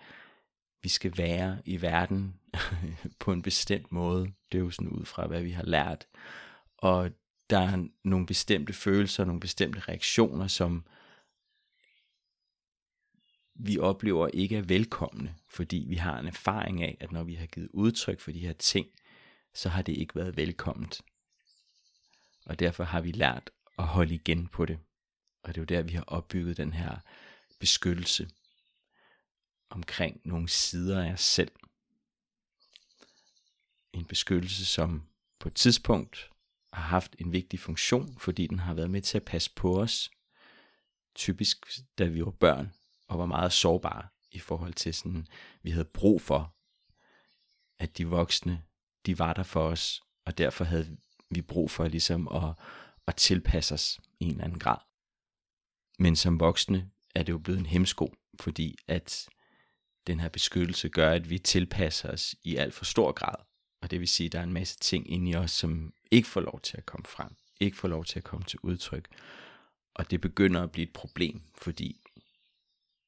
vi 0.82 0.88
skal 0.88 1.18
være 1.18 1.62
i 1.64 1.82
verden 1.82 2.40
på 3.20 3.32
en 3.32 3.42
bestemt 3.42 3.92
måde. 3.92 4.32
Det 4.52 4.58
er 4.58 4.62
jo 4.62 4.70
sådan 4.70 4.88
ud 4.88 5.04
fra, 5.04 5.26
hvad 5.26 5.42
vi 5.42 5.50
har 5.50 5.62
lært. 5.62 6.06
Og 6.78 7.10
der 7.50 7.58
er 7.58 7.88
nogle 8.04 8.26
bestemte 8.26 8.72
følelser, 8.72 9.24
nogle 9.24 9.40
bestemte 9.40 9.80
reaktioner, 9.80 10.46
som 10.46 10.84
vi 13.54 13.78
oplever 13.78 14.28
ikke 14.28 14.56
er 14.56 14.62
velkomne, 14.62 15.34
fordi 15.48 15.84
vi 15.88 15.96
har 15.96 16.18
en 16.18 16.26
erfaring 16.26 16.82
af, 16.82 16.96
at 17.00 17.12
når 17.12 17.22
vi 17.22 17.34
har 17.34 17.46
givet 17.46 17.68
udtryk 17.72 18.20
for 18.20 18.32
de 18.32 18.38
her 18.38 18.52
ting, 18.52 18.86
så 19.54 19.68
har 19.68 19.82
det 19.82 19.96
ikke 19.96 20.16
været 20.16 20.36
velkomment. 20.36 21.02
Og 22.46 22.58
derfor 22.58 22.84
har 22.84 23.00
vi 23.00 23.12
lært 23.12 23.50
at 23.78 23.86
holde 23.86 24.14
igen 24.14 24.48
på 24.48 24.66
det. 24.66 24.78
Og 25.42 25.54
det 25.54 25.58
er 25.58 25.62
jo 25.62 25.80
der, 25.80 25.82
vi 25.82 25.92
har 25.92 26.04
opbygget 26.06 26.56
den 26.56 26.72
her 26.72 26.98
beskyttelse 27.60 28.30
omkring 29.70 30.20
nogle 30.24 30.48
sider 30.48 31.04
af 31.04 31.12
os 31.12 31.20
selv. 31.20 31.52
En 33.92 34.04
beskyttelse, 34.04 34.66
som 34.66 35.02
på 35.38 35.48
et 35.48 35.54
tidspunkt 35.54 36.31
har 36.72 36.82
haft 36.82 37.16
en 37.18 37.32
vigtig 37.32 37.60
funktion, 37.60 38.18
fordi 38.18 38.46
den 38.46 38.58
har 38.58 38.74
været 38.74 38.90
med 38.90 39.02
til 39.02 39.18
at 39.18 39.24
passe 39.24 39.50
på 39.54 39.80
os. 39.80 40.10
Typisk 41.14 41.66
da 41.98 42.04
vi 42.04 42.24
var 42.24 42.30
børn 42.30 42.72
og 43.08 43.18
var 43.18 43.26
meget 43.26 43.52
sårbare 43.52 44.08
i 44.30 44.38
forhold 44.38 44.74
til 44.74 44.94
sådan, 44.94 45.26
vi 45.62 45.70
havde 45.70 45.84
brug 45.84 46.22
for, 46.22 46.56
at 47.78 47.98
de 47.98 48.06
voksne, 48.06 48.62
de 49.06 49.18
var 49.18 49.32
der 49.32 49.42
for 49.42 49.68
os, 49.68 50.02
og 50.24 50.38
derfor 50.38 50.64
havde 50.64 50.96
vi 51.30 51.42
brug 51.42 51.70
for 51.70 51.88
ligesom 51.88 52.28
at, 52.28 52.54
at 53.06 53.16
tilpasse 53.16 53.74
os 53.74 54.00
i 54.20 54.24
en 54.24 54.30
eller 54.30 54.44
anden 54.44 54.58
grad. 54.58 54.78
Men 55.98 56.16
som 56.16 56.40
voksne 56.40 56.90
er 57.14 57.22
det 57.22 57.32
jo 57.32 57.38
blevet 57.38 57.58
en 57.58 57.66
hemsko, 57.66 58.14
fordi 58.40 58.76
at 58.88 59.28
den 60.06 60.20
her 60.20 60.28
beskyttelse 60.28 60.88
gør, 60.88 61.10
at 61.10 61.30
vi 61.30 61.38
tilpasser 61.38 62.10
os 62.10 62.34
i 62.42 62.56
alt 62.56 62.74
for 62.74 62.84
stor 62.84 63.12
grad. 63.12 63.44
Og 63.82 63.90
det 63.90 64.00
vil 64.00 64.08
sige, 64.08 64.26
at 64.26 64.32
der 64.32 64.38
er 64.38 64.42
en 64.42 64.52
masse 64.52 64.78
ting 64.78 65.10
inde 65.10 65.30
i 65.30 65.34
os, 65.34 65.50
som 65.50 65.92
ikke 66.12 66.28
får 66.28 66.40
lov 66.40 66.60
til 66.60 66.76
at 66.76 66.86
komme 66.86 67.06
frem, 67.06 67.36
ikke 67.60 67.76
får 67.76 67.88
lov 67.88 68.04
til 68.04 68.18
at 68.18 68.24
komme 68.24 68.44
til 68.44 68.58
udtryk. 68.62 69.08
Og 69.94 70.10
det 70.10 70.20
begynder 70.20 70.62
at 70.62 70.72
blive 70.72 70.86
et 70.86 70.92
problem, 70.92 71.42
fordi 71.54 72.00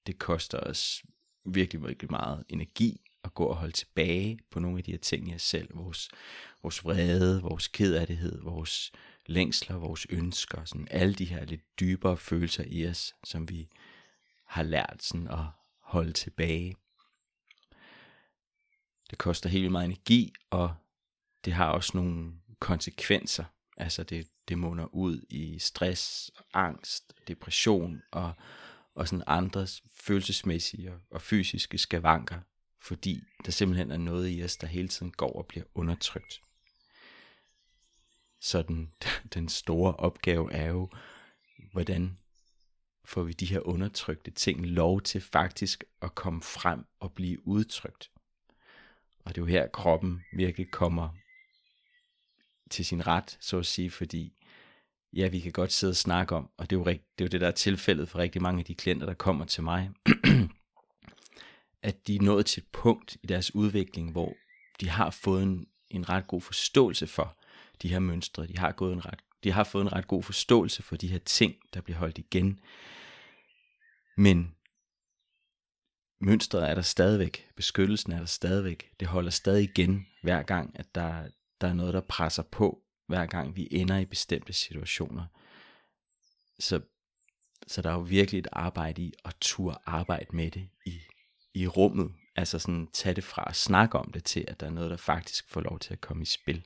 det 0.06 0.18
koster 0.18 0.60
os 0.60 1.02
virkelig, 1.44 1.86
virkelig 1.86 2.10
meget 2.10 2.44
energi 2.48 3.00
at 3.24 3.34
gå 3.34 3.44
og 3.44 3.56
holde 3.56 3.72
tilbage 3.72 4.38
på 4.50 4.60
nogle 4.60 4.78
af 4.78 4.84
de 4.84 4.90
her 4.90 4.98
ting 4.98 5.30
i 5.30 5.34
os 5.34 5.42
selv. 5.42 5.68
Vores, 5.74 6.10
vores 6.62 6.84
vrede, 6.84 7.42
vores 7.42 7.68
kedelighed, 7.68 8.40
vores 8.40 8.92
længsler, 9.26 9.76
vores 9.76 10.06
ønsker, 10.10 10.64
sådan 10.64 10.88
alle 10.90 11.14
de 11.14 11.24
her 11.24 11.44
lidt 11.44 11.80
dybere 11.80 12.16
følelser 12.16 12.64
i 12.66 12.86
os, 12.86 13.14
som 13.24 13.48
vi 13.48 13.68
har 14.44 14.62
lært 14.62 15.02
sådan 15.02 15.28
at 15.28 15.44
holde 15.80 16.12
tilbage. 16.12 16.76
det 19.10 19.18
koster 19.18 19.48
helt 19.48 19.72
meget 19.72 19.84
energi, 19.84 20.32
og 20.50 20.74
det 21.44 21.52
har 21.52 21.70
også 21.70 21.90
nogle 21.94 22.32
konsekvenser. 22.58 23.44
Altså 23.76 24.02
det, 24.02 24.28
det 24.48 24.58
munder 24.58 24.94
ud 24.94 25.20
i 25.28 25.58
stress, 25.58 26.30
angst, 26.54 27.12
depression 27.28 28.02
og, 28.10 28.32
og 28.94 29.08
sådan 29.08 29.24
andre 29.26 29.66
følelsesmæssige 29.94 30.92
og, 30.92 31.00
og 31.10 31.22
fysiske 31.22 31.78
skavanker, 31.78 32.40
fordi 32.82 33.22
der 33.46 33.52
simpelthen 33.52 33.90
er 33.90 33.96
noget 33.96 34.38
i 34.38 34.44
os, 34.44 34.56
der 34.56 34.66
hele 34.66 34.88
tiden 34.88 35.12
går 35.12 35.32
og 35.32 35.46
bliver 35.46 35.64
undertrykt. 35.74 36.40
Så 38.40 38.62
den, 38.62 38.92
den 39.34 39.48
store 39.48 39.94
opgave 39.96 40.52
er 40.52 40.68
jo, 40.68 40.90
hvordan 41.72 42.18
får 43.04 43.22
vi 43.22 43.32
de 43.32 43.46
her 43.46 43.60
undertrykte 43.60 44.30
ting 44.30 44.66
lov 44.66 45.00
til 45.00 45.20
faktisk 45.20 45.84
at 46.02 46.14
komme 46.14 46.42
frem 46.42 46.86
og 47.00 47.12
blive 47.12 47.46
udtrykt. 47.46 48.10
Og 49.24 49.34
det 49.34 49.40
er 49.40 49.42
jo 49.42 49.46
her 49.46 49.66
kroppen 49.68 50.24
virkelig 50.32 50.70
kommer 50.70 51.08
til 52.74 52.84
sin 52.84 53.06
ret, 53.06 53.36
så 53.40 53.58
at 53.58 53.66
sige, 53.66 53.90
fordi 53.90 54.32
ja, 55.12 55.28
vi 55.28 55.40
kan 55.40 55.52
godt 55.52 55.72
sidde 55.72 55.90
og 55.90 55.96
snakke 55.96 56.34
om, 56.34 56.50
og 56.56 56.70
det 56.70 56.76
er 56.76 56.80
jo, 56.80 56.84
det, 56.84 57.00
er 57.18 57.24
jo 57.24 57.26
det, 57.26 57.40
der 57.40 57.46
er 57.46 57.52
tilfældet 57.52 58.08
for 58.08 58.18
rigtig 58.18 58.42
mange 58.42 58.58
af 58.58 58.64
de 58.64 58.74
klienter, 58.74 59.06
der 59.06 59.14
kommer 59.14 59.44
til 59.44 59.62
mig, 59.62 59.90
at 61.88 62.06
de 62.06 62.16
er 62.16 62.22
nået 62.22 62.46
til 62.46 62.60
et 62.60 62.66
punkt 62.72 63.16
i 63.22 63.26
deres 63.26 63.54
udvikling, 63.54 64.12
hvor 64.12 64.34
de 64.80 64.88
har 64.88 65.10
fået 65.10 65.42
en, 65.42 65.66
en 65.90 66.08
ret 66.08 66.26
god 66.26 66.40
forståelse 66.40 67.06
for 67.06 67.36
de 67.82 67.88
her 67.88 67.98
mønstre. 67.98 68.46
De 68.46 68.58
har, 68.58 68.72
gået 68.72 68.92
en 68.92 69.06
ret, 69.06 69.18
de 69.44 69.52
har 69.52 69.64
fået 69.64 69.82
en 69.82 69.92
ret 69.92 70.08
god 70.08 70.22
forståelse 70.22 70.82
for 70.82 70.96
de 70.96 71.08
her 71.08 71.18
ting, 71.18 71.54
der 71.74 71.80
bliver 71.80 71.98
holdt 71.98 72.18
igen. 72.18 72.60
Men 74.16 74.54
mønstret 76.20 76.70
er 76.70 76.74
der 76.74 76.82
stadigvæk, 76.82 77.48
beskyttelsen 77.56 78.12
er 78.12 78.18
der 78.18 78.26
stadigvæk, 78.26 78.90
det 79.00 79.08
holder 79.08 79.30
stadig 79.30 79.64
igen 79.64 80.06
hver 80.22 80.42
gang, 80.42 80.78
at 80.78 80.94
der, 80.94 81.28
der 81.64 81.70
er 81.70 81.74
noget, 81.74 81.94
der 81.94 82.00
presser 82.00 82.42
på, 82.42 82.82
hver 83.06 83.26
gang 83.26 83.56
vi 83.56 83.68
ender 83.70 83.98
i 83.98 84.04
bestemte 84.04 84.52
situationer. 84.52 85.26
Så, 86.58 86.80
så 87.66 87.82
der 87.82 87.90
er 87.90 87.94
jo 87.94 88.00
virkelig 88.00 88.38
et 88.38 88.48
arbejde 88.52 89.02
i 89.02 89.12
at 89.24 89.34
turde 89.40 89.78
arbejde 89.86 90.36
med 90.36 90.50
det 90.50 90.68
i, 90.86 91.00
i 91.54 91.66
rummet. 91.66 92.14
Altså 92.36 92.58
sådan 92.58 92.88
tage 92.92 93.14
det 93.14 93.24
fra 93.24 93.44
at 93.46 93.56
snakke 93.56 93.98
om 93.98 94.12
det 94.12 94.24
til, 94.24 94.44
at 94.48 94.60
der 94.60 94.66
er 94.66 94.70
noget, 94.70 94.90
der 94.90 94.96
faktisk 94.96 95.48
får 95.48 95.60
lov 95.60 95.78
til 95.78 95.92
at 95.92 96.00
komme 96.00 96.22
i 96.22 96.26
spil. 96.26 96.64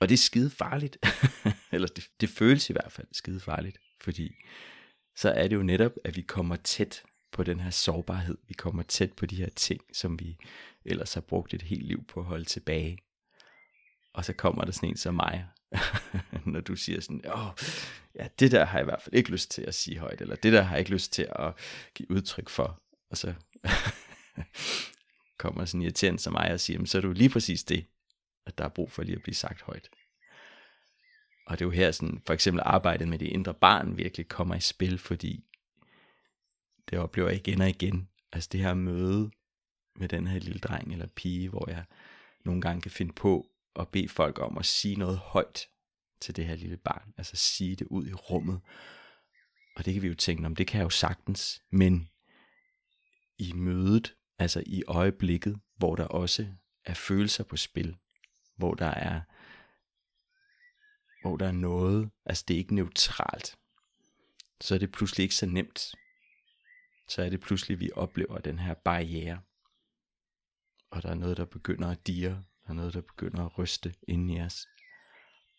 Og 0.00 0.08
det 0.08 0.14
er 0.14 0.18
skide 0.18 0.50
farligt. 0.50 0.98
Eller 1.72 1.88
det, 1.88 2.04
det 2.20 2.28
føles 2.28 2.70
i 2.70 2.72
hvert 2.72 2.92
fald 2.92 3.08
skide 3.12 3.40
farligt. 3.40 3.78
Fordi 4.00 4.34
så 5.16 5.30
er 5.30 5.48
det 5.48 5.56
jo 5.56 5.62
netop, 5.62 5.92
at 6.04 6.16
vi 6.16 6.22
kommer 6.22 6.56
tæt 6.56 7.02
på 7.32 7.42
den 7.42 7.60
her 7.60 7.70
sårbarhed. 7.70 8.38
Vi 8.48 8.54
kommer 8.54 8.82
tæt 8.82 9.12
på 9.12 9.26
de 9.26 9.36
her 9.36 9.50
ting, 9.50 9.80
som 9.92 10.20
vi 10.20 10.36
ellers 10.84 11.14
har 11.14 11.20
brugt 11.20 11.54
et 11.54 11.62
helt 11.62 11.86
liv 11.86 12.04
på 12.04 12.20
at 12.20 12.26
holde 12.26 12.44
tilbage. 12.44 12.98
Og 14.12 14.24
så 14.24 14.32
kommer 14.32 14.64
der 14.64 14.72
sådan 14.72 14.88
en 14.88 14.96
som 14.96 15.14
mig, 15.14 15.46
når 16.52 16.60
du 16.60 16.76
siger 16.76 17.00
sådan, 17.00 17.22
åh, 17.34 17.50
ja, 18.14 18.28
det 18.38 18.52
der 18.52 18.64
har 18.64 18.78
jeg 18.78 18.84
i 18.84 18.90
hvert 18.90 19.02
fald 19.02 19.14
ikke 19.14 19.30
lyst 19.30 19.50
til 19.50 19.62
at 19.62 19.74
sige 19.74 19.98
højt, 19.98 20.20
eller 20.20 20.36
det 20.36 20.52
der 20.52 20.62
har 20.62 20.70
jeg 20.70 20.78
ikke 20.78 20.90
lyst 20.90 21.12
til 21.12 21.28
at 21.30 21.54
give 21.94 22.10
udtryk 22.10 22.48
for. 22.48 22.82
Og 23.10 23.16
så 23.16 23.34
kommer 25.38 25.64
sådan 25.64 25.80
en 25.80 25.84
irriterende 25.84 26.20
som 26.20 26.32
mig 26.32 26.52
og 26.52 26.60
siger, 26.60 26.84
så 26.84 26.98
er 26.98 27.02
du 27.02 27.12
lige 27.12 27.30
præcis 27.30 27.64
det, 27.64 27.86
at 28.46 28.58
der 28.58 28.64
er 28.64 28.68
brug 28.68 28.90
for 28.90 29.02
lige 29.02 29.16
at 29.16 29.22
blive 29.22 29.34
sagt 29.34 29.62
højt. 29.62 29.88
Og 31.46 31.58
det 31.58 31.64
er 31.64 31.66
jo 31.66 31.70
her 31.70 31.90
sådan, 31.90 32.22
for 32.26 32.34
eksempel 32.34 32.62
arbejdet 32.64 33.08
med 33.08 33.18
det 33.18 33.26
indre 33.26 33.54
barn 33.54 33.96
virkelig 33.96 34.28
kommer 34.28 34.54
i 34.54 34.60
spil, 34.60 34.98
fordi 34.98 35.44
det 36.90 36.98
oplever 36.98 37.28
jeg 37.28 37.38
igen 37.38 37.60
og 37.60 37.68
igen. 37.68 38.08
Altså 38.32 38.48
det 38.52 38.60
her 38.60 38.74
møde 38.74 39.30
med 39.96 40.08
den 40.08 40.26
her 40.26 40.38
lille 40.38 40.58
dreng 40.58 40.92
eller 40.92 41.06
pige, 41.06 41.48
hvor 41.48 41.70
jeg 41.70 41.84
nogle 42.44 42.60
gange 42.60 42.80
kan 42.80 42.90
finde 42.90 43.12
på 43.12 43.50
at 43.76 43.88
bede 43.88 44.08
folk 44.08 44.38
om 44.38 44.58
at 44.58 44.66
sige 44.66 44.96
noget 44.96 45.18
højt 45.18 45.68
til 46.20 46.36
det 46.36 46.46
her 46.46 46.56
lille 46.56 46.76
barn. 46.76 47.14
Altså 47.16 47.36
sige 47.36 47.76
det 47.76 47.86
ud 47.86 48.06
i 48.06 48.14
rummet. 48.14 48.60
Og 49.76 49.84
det 49.84 49.94
kan 49.94 50.02
vi 50.02 50.08
jo 50.08 50.14
tænke, 50.14 50.46
om 50.46 50.56
det 50.56 50.66
kan 50.66 50.78
jeg 50.78 50.84
jo 50.84 50.90
sagtens. 50.90 51.62
Men 51.70 52.08
i 53.38 53.52
mødet, 53.52 54.14
altså 54.38 54.62
i 54.66 54.82
øjeblikket, 54.88 55.60
hvor 55.76 55.96
der 55.96 56.04
også 56.04 56.46
er 56.84 56.94
følelser 56.94 57.44
på 57.44 57.56
spil, 57.56 57.96
hvor 58.56 58.74
der 58.74 58.86
er 58.90 59.20
hvor 61.22 61.36
der 61.36 61.46
er 61.46 61.52
noget, 61.52 62.10
altså 62.24 62.44
det 62.48 62.54
er 62.54 62.58
ikke 62.58 62.74
neutralt, 62.74 63.56
så 64.60 64.74
er 64.74 64.78
det 64.78 64.92
pludselig 64.92 65.22
ikke 65.22 65.34
så 65.34 65.46
nemt. 65.46 65.94
Så 67.08 67.22
er 67.22 67.28
det 67.28 67.40
pludselig, 67.40 67.80
vi 67.80 67.90
oplever 67.94 68.38
den 68.38 68.58
her 68.58 68.74
barriere. 68.74 69.40
Og 70.90 71.02
der 71.02 71.08
er 71.08 71.14
noget, 71.14 71.36
der 71.36 71.44
begynder 71.44 71.90
at 71.90 72.06
dire, 72.06 72.44
der 72.62 72.68
er 72.68 72.72
noget, 72.72 72.94
der 72.94 73.00
begynder 73.00 73.46
at 73.46 73.58
ryste 73.58 73.94
ind 74.08 74.30
i 74.30 74.40
os. 74.40 74.66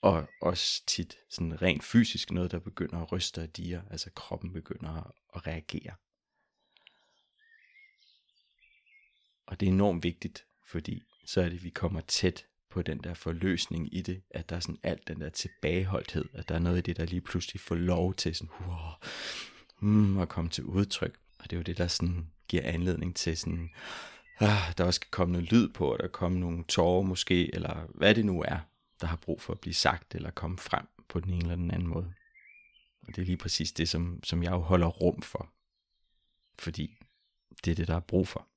Og 0.02 0.30
også 0.42 0.84
tit 0.88 1.18
sådan 1.30 1.62
rent 1.62 1.84
fysisk 1.84 2.32
noget, 2.32 2.52
der 2.52 2.60
begynder 2.60 3.02
at 3.02 3.12
ryste 3.12 3.42
og 3.42 3.58
dire, 3.58 3.84
altså 3.92 4.10
kroppen 4.16 4.54
begynder 4.54 5.14
at 5.36 5.48
reagere. 5.48 5.96
Og 9.48 9.60
det 9.60 9.68
er 9.68 9.72
enormt 9.72 10.04
vigtigt, 10.04 10.46
fordi 10.68 11.04
så 11.26 11.42
er 11.42 11.50
det, 11.50 11.58
at 11.58 11.64
vi 11.64 11.70
kommer 11.70 12.02
tæt 12.02 12.46
på 12.70 12.82
den 12.82 12.98
der 12.98 13.14
forløsning 13.14 13.96
i 13.96 14.02
det, 14.02 14.24
at 14.30 14.50
der 14.50 14.56
er 14.56 14.60
sådan 14.60 14.80
alt 14.84 15.08
den 15.08 15.22
der 15.22 15.30
tilbageholdthed, 15.30 16.26
at 16.34 16.50
der 16.50 16.56
er 16.56 16.60
noget 16.60 16.78
i 16.78 16.82
det, 16.82 16.98
der 16.98 17.06
lige 17.06 17.22
pludselig 17.22 17.62
får 17.62 17.76
lov 17.76 18.14
til 18.14 18.36
sådan, 18.36 18.54
wow, 18.68 18.92
mm, 19.80 20.18
at 20.18 20.30
komme 20.30 20.50
til 20.50 20.64
udtryk. 20.64 21.20
Og 21.40 21.44
det 21.44 21.54
er 21.54 21.58
jo 21.58 21.64
det, 21.64 21.78
der 21.78 21.88
sådan 21.88 22.32
giver 22.48 22.64
anledning 22.64 23.16
til 23.16 23.38
sådan, 23.38 23.70
ah, 24.40 24.74
der 24.78 24.84
også 24.84 24.98
skal 24.98 25.12
komme 25.12 25.32
noget 25.32 25.52
lyd 25.52 25.70
på, 25.70 25.94
og 25.94 26.00
der 26.00 26.08
kommer 26.08 26.40
nogle 26.40 26.64
tårer 26.64 27.02
måske, 27.02 27.56
eller 27.56 27.86
hvad 27.96 28.16
det 28.16 28.26
nu 28.26 28.42
er, 28.42 28.60
der 29.02 29.08
har 29.08 29.18
brug 29.18 29.42
for 29.42 29.54
at 29.54 29.60
blive 29.60 29.74
sagt, 29.74 30.16
eller 30.16 30.32
komme 30.32 30.58
frem 30.58 30.88
på 31.10 31.20
den 31.20 31.34
ene 31.34 31.42
eller 31.42 31.56
den 31.56 31.72
anden 31.72 31.88
måde. 31.88 32.14
Og 33.08 33.16
det 33.16 33.22
er 33.22 33.26
lige 33.26 33.38
præcis 33.38 33.72
det, 33.72 33.90
som, 33.90 34.24
som 34.24 34.44
jeg 34.44 34.52
jo 34.52 34.60
holder 34.60 34.88
rum 34.88 35.22
for. 35.22 35.50
Fordi 36.60 36.98
det 37.66 37.72
er 37.72 37.76
det, 37.76 37.88
der 37.88 37.96
er 37.96 38.00
brug 38.00 38.28
for. 38.28 38.48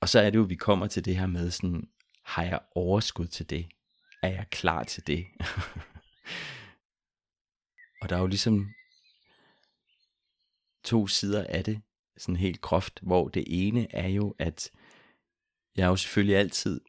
Og 0.00 0.08
så 0.08 0.20
er 0.20 0.30
det 0.30 0.38
jo, 0.38 0.42
at 0.42 0.50
vi 0.50 0.54
kommer 0.54 0.86
til 0.86 1.04
det 1.04 1.16
her 1.16 1.26
med 1.26 1.50
sådan, 1.50 1.88
har 2.22 2.42
jeg 2.42 2.60
overskud 2.74 3.26
til 3.26 3.50
det? 3.50 3.68
Er 4.22 4.28
jeg 4.28 4.46
klar 4.50 4.84
til 4.84 5.06
det? 5.06 5.26
og 8.06 8.10
der 8.10 8.16
er 8.16 8.20
jo 8.20 8.26
ligesom 8.26 8.74
to 10.84 11.06
sider 11.06 11.46
af 11.48 11.64
det, 11.64 11.80
sådan 12.16 12.36
helt 12.36 12.60
groft, 12.60 13.00
hvor 13.02 13.28
det 13.28 13.44
ene 13.46 13.94
er 13.94 14.08
jo, 14.08 14.34
at 14.38 14.70
jeg 15.76 15.86
jo 15.86 15.96
selvfølgelig 15.96 16.36
altid 16.36 16.80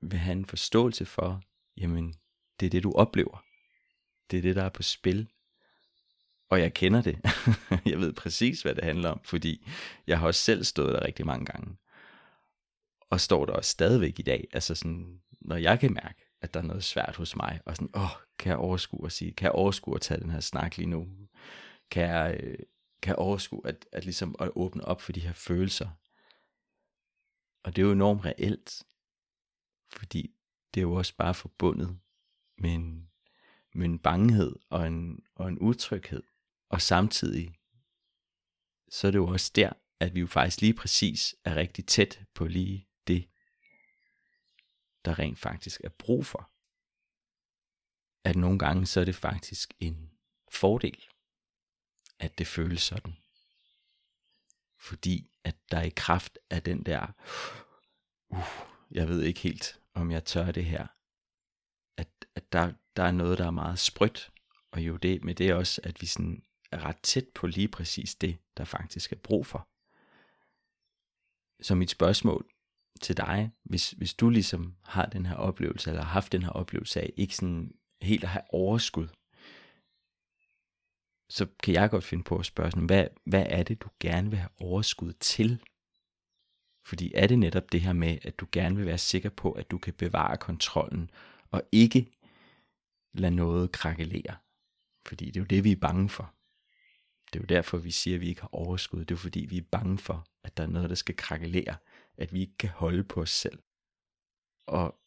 vil 0.00 0.18
have 0.18 0.32
en 0.32 0.44
forståelse 0.44 1.04
for, 1.04 1.42
jamen, 1.76 2.14
det 2.60 2.66
er 2.66 2.70
det, 2.70 2.82
du 2.82 2.92
oplever. 2.92 3.44
Det 4.30 4.36
er 4.36 4.42
det, 4.42 4.56
der 4.56 4.62
er 4.62 4.68
på 4.68 4.82
spil. 4.82 5.28
Og 6.50 6.60
jeg 6.60 6.74
kender 6.74 7.02
det. 7.02 7.18
jeg 7.90 7.98
ved 7.98 8.12
præcis, 8.12 8.62
hvad 8.62 8.74
det 8.74 8.84
handler 8.84 9.10
om, 9.10 9.20
fordi 9.24 9.66
jeg 10.06 10.18
har 10.18 10.26
også 10.26 10.42
selv 10.42 10.64
stået 10.64 10.94
der 10.94 11.06
rigtig 11.06 11.26
mange 11.26 11.46
gange 11.46 11.76
og 13.10 13.20
står 13.20 13.46
der 13.46 13.52
også 13.52 13.70
stadigvæk 13.70 14.18
i 14.18 14.22
dag. 14.22 14.48
Altså 14.52 14.74
sådan, 14.74 15.20
når 15.40 15.56
jeg 15.56 15.80
kan 15.80 15.92
mærke, 15.92 16.24
at 16.40 16.54
der 16.54 16.60
er 16.60 16.64
noget 16.64 16.84
svært 16.84 17.16
hos 17.16 17.36
mig, 17.36 17.60
og 17.66 17.76
sådan, 17.76 17.90
åh, 17.94 18.27
kan 18.38 18.50
jeg 18.50 18.58
overskue 18.58 19.06
at 19.06 19.12
sige, 19.12 19.32
kan 19.32 19.44
jeg 19.44 19.52
overskue 19.52 19.94
at 19.94 20.00
tage 20.00 20.20
den 20.20 20.30
her 20.30 20.40
snak 20.40 20.76
lige 20.76 20.88
nu? 20.88 21.08
Kan 21.90 22.02
jeg, 22.02 22.40
øh, 22.42 22.58
kan 23.02 23.10
jeg 23.10 23.18
overskue 23.18 23.66
at, 23.68 23.86
at 23.92 24.04
ligesom 24.04 24.36
at 24.40 24.50
åbne 24.56 24.84
op 24.84 25.00
for 25.02 25.12
de 25.12 25.20
her 25.20 25.32
følelser? 25.32 25.88
Og 27.62 27.76
det 27.76 27.82
er 27.82 27.86
jo 27.86 27.92
enormt 27.92 28.24
reelt, 28.24 28.82
fordi 29.92 30.34
det 30.74 30.80
er 30.80 30.82
jo 30.82 30.94
også 30.94 31.16
bare 31.16 31.34
forbundet 31.34 31.98
med 32.58 32.70
en, 32.70 33.10
med 33.74 33.86
en 33.86 33.98
bangehed 33.98 34.56
og 34.70 34.86
en, 34.86 35.24
og 35.34 35.48
en 35.48 35.58
utryghed. 35.58 36.22
Og 36.68 36.82
samtidig, 36.82 37.54
så 38.88 39.06
er 39.06 39.10
det 39.10 39.18
jo 39.18 39.26
også 39.26 39.52
der, 39.54 39.72
at 40.00 40.14
vi 40.14 40.20
jo 40.20 40.26
faktisk 40.26 40.60
lige 40.60 40.74
præcis 40.74 41.36
er 41.44 41.56
rigtig 41.56 41.86
tæt 41.86 42.22
på 42.34 42.46
lige 42.46 42.88
det, 43.06 43.28
der 45.04 45.18
rent 45.18 45.38
faktisk 45.38 45.80
er 45.84 45.88
brug 45.88 46.26
for. 46.26 46.50
At 48.28 48.36
nogle 48.36 48.58
gange 48.58 48.86
så 48.86 49.00
er 49.00 49.04
det 49.04 49.14
faktisk 49.14 49.74
en 49.80 50.10
fordel, 50.52 51.04
at 52.18 52.38
det 52.38 52.46
føles 52.46 52.82
sådan. 52.82 53.16
Fordi 54.78 55.30
at 55.44 55.56
der 55.70 55.82
i 55.82 55.92
kraft 55.96 56.38
af 56.50 56.62
den 56.62 56.82
der, 56.82 57.06
uh, 58.28 58.44
jeg 58.90 59.08
ved 59.08 59.22
ikke 59.22 59.40
helt, 59.40 59.80
om 59.94 60.10
jeg 60.10 60.24
tør 60.24 60.50
det 60.50 60.64
her, 60.64 60.86
at, 61.96 62.08
at 62.34 62.52
der, 62.52 62.72
der 62.96 63.02
er 63.02 63.10
noget, 63.10 63.38
der 63.38 63.46
er 63.46 63.50
meget 63.50 63.78
sprødt, 63.78 64.32
og 64.70 64.80
jo 64.80 64.96
det 64.96 65.24
med 65.24 65.34
det 65.34 65.54
også, 65.54 65.80
at 65.84 66.00
vi 66.00 66.06
sådan 66.06 66.42
er 66.72 66.84
ret 66.84 67.02
tæt 67.02 67.28
på 67.34 67.46
lige 67.46 67.68
præcis 67.68 68.14
det, 68.14 68.38
der 68.56 68.64
faktisk 68.64 69.12
er 69.12 69.16
brug 69.16 69.46
for. 69.46 69.68
Så 71.62 71.74
mit 71.74 71.90
spørgsmål 71.90 72.50
til 73.00 73.16
dig, 73.16 73.50
hvis, 73.62 73.90
hvis 73.90 74.14
du 74.14 74.30
ligesom 74.30 74.76
har 74.84 75.06
den 75.06 75.26
her 75.26 75.36
oplevelse, 75.36 75.90
eller 75.90 76.02
har 76.02 76.10
haft 76.10 76.32
den 76.32 76.42
her 76.42 76.50
oplevelse 76.50 77.00
af 77.00 77.12
ikke 77.16 77.36
sådan 77.36 77.78
helt 78.02 78.24
at 78.24 78.30
have 78.30 78.44
overskud 78.50 79.08
så 81.30 81.46
kan 81.62 81.74
jeg 81.74 81.90
godt 81.90 82.04
finde 82.04 82.24
på 82.24 82.38
at 82.38 82.46
spørge 82.46 82.70
sådan, 82.70 82.86
hvad, 82.86 83.06
hvad 83.24 83.46
er 83.48 83.62
det, 83.62 83.82
du 83.82 83.88
gerne 84.00 84.30
vil 84.30 84.38
have 84.38 84.50
overskud 84.60 85.12
til? 85.12 85.62
Fordi 86.86 87.12
er 87.14 87.26
det 87.26 87.38
netop 87.38 87.72
det 87.72 87.80
her 87.80 87.92
med, 87.92 88.18
at 88.22 88.40
du 88.40 88.46
gerne 88.52 88.76
vil 88.76 88.86
være 88.86 88.98
sikker 88.98 89.30
på, 89.30 89.52
at 89.52 89.70
du 89.70 89.78
kan 89.78 89.94
bevare 89.94 90.36
kontrollen, 90.36 91.10
og 91.50 91.62
ikke 91.72 92.12
lade 93.14 93.34
noget 93.34 93.72
krakelere? 93.72 94.36
Fordi 95.06 95.26
det 95.26 95.36
er 95.36 95.40
jo 95.40 95.46
det, 95.46 95.64
vi 95.64 95.72
er 95.72 95.76
bange 95.76 96.08
for. 96.08 96.34
Det 97.32 97.38
er 97.38 97.42
jo 97.42 97.46
derfor, 97.46 97.78
vi 97.78 97.90
siger, 97.90 98.14
at 98.14 98.20
vi 98.20 98.28
ikke 98.28 98.40
har 98.40 98.54
overskud. 98.54 99.04
Det 99.04 99.14
er 99.14 99.18
fordi, 99.18 99.46
vi 99.46 99.58
er 99.58 99.68
bange 99.70 99.98
for, 99.98 100.26
at 100.44 100.56
der 100.56 100.62
er 100.62 100.66
noget, 100.66 100.90
der 100.90 100.96
skal 100.96 101.16
krakelere. 101.16 101.76
At 102.18 102.32
vi 102.32 102.40
ikke 102.40 102.56
kan 102.58 102.70
holde 102.70 103.04
på 103.04 103.20
os 103.20 103.30
selv. 103.30 103.58
Og 104.66 105.00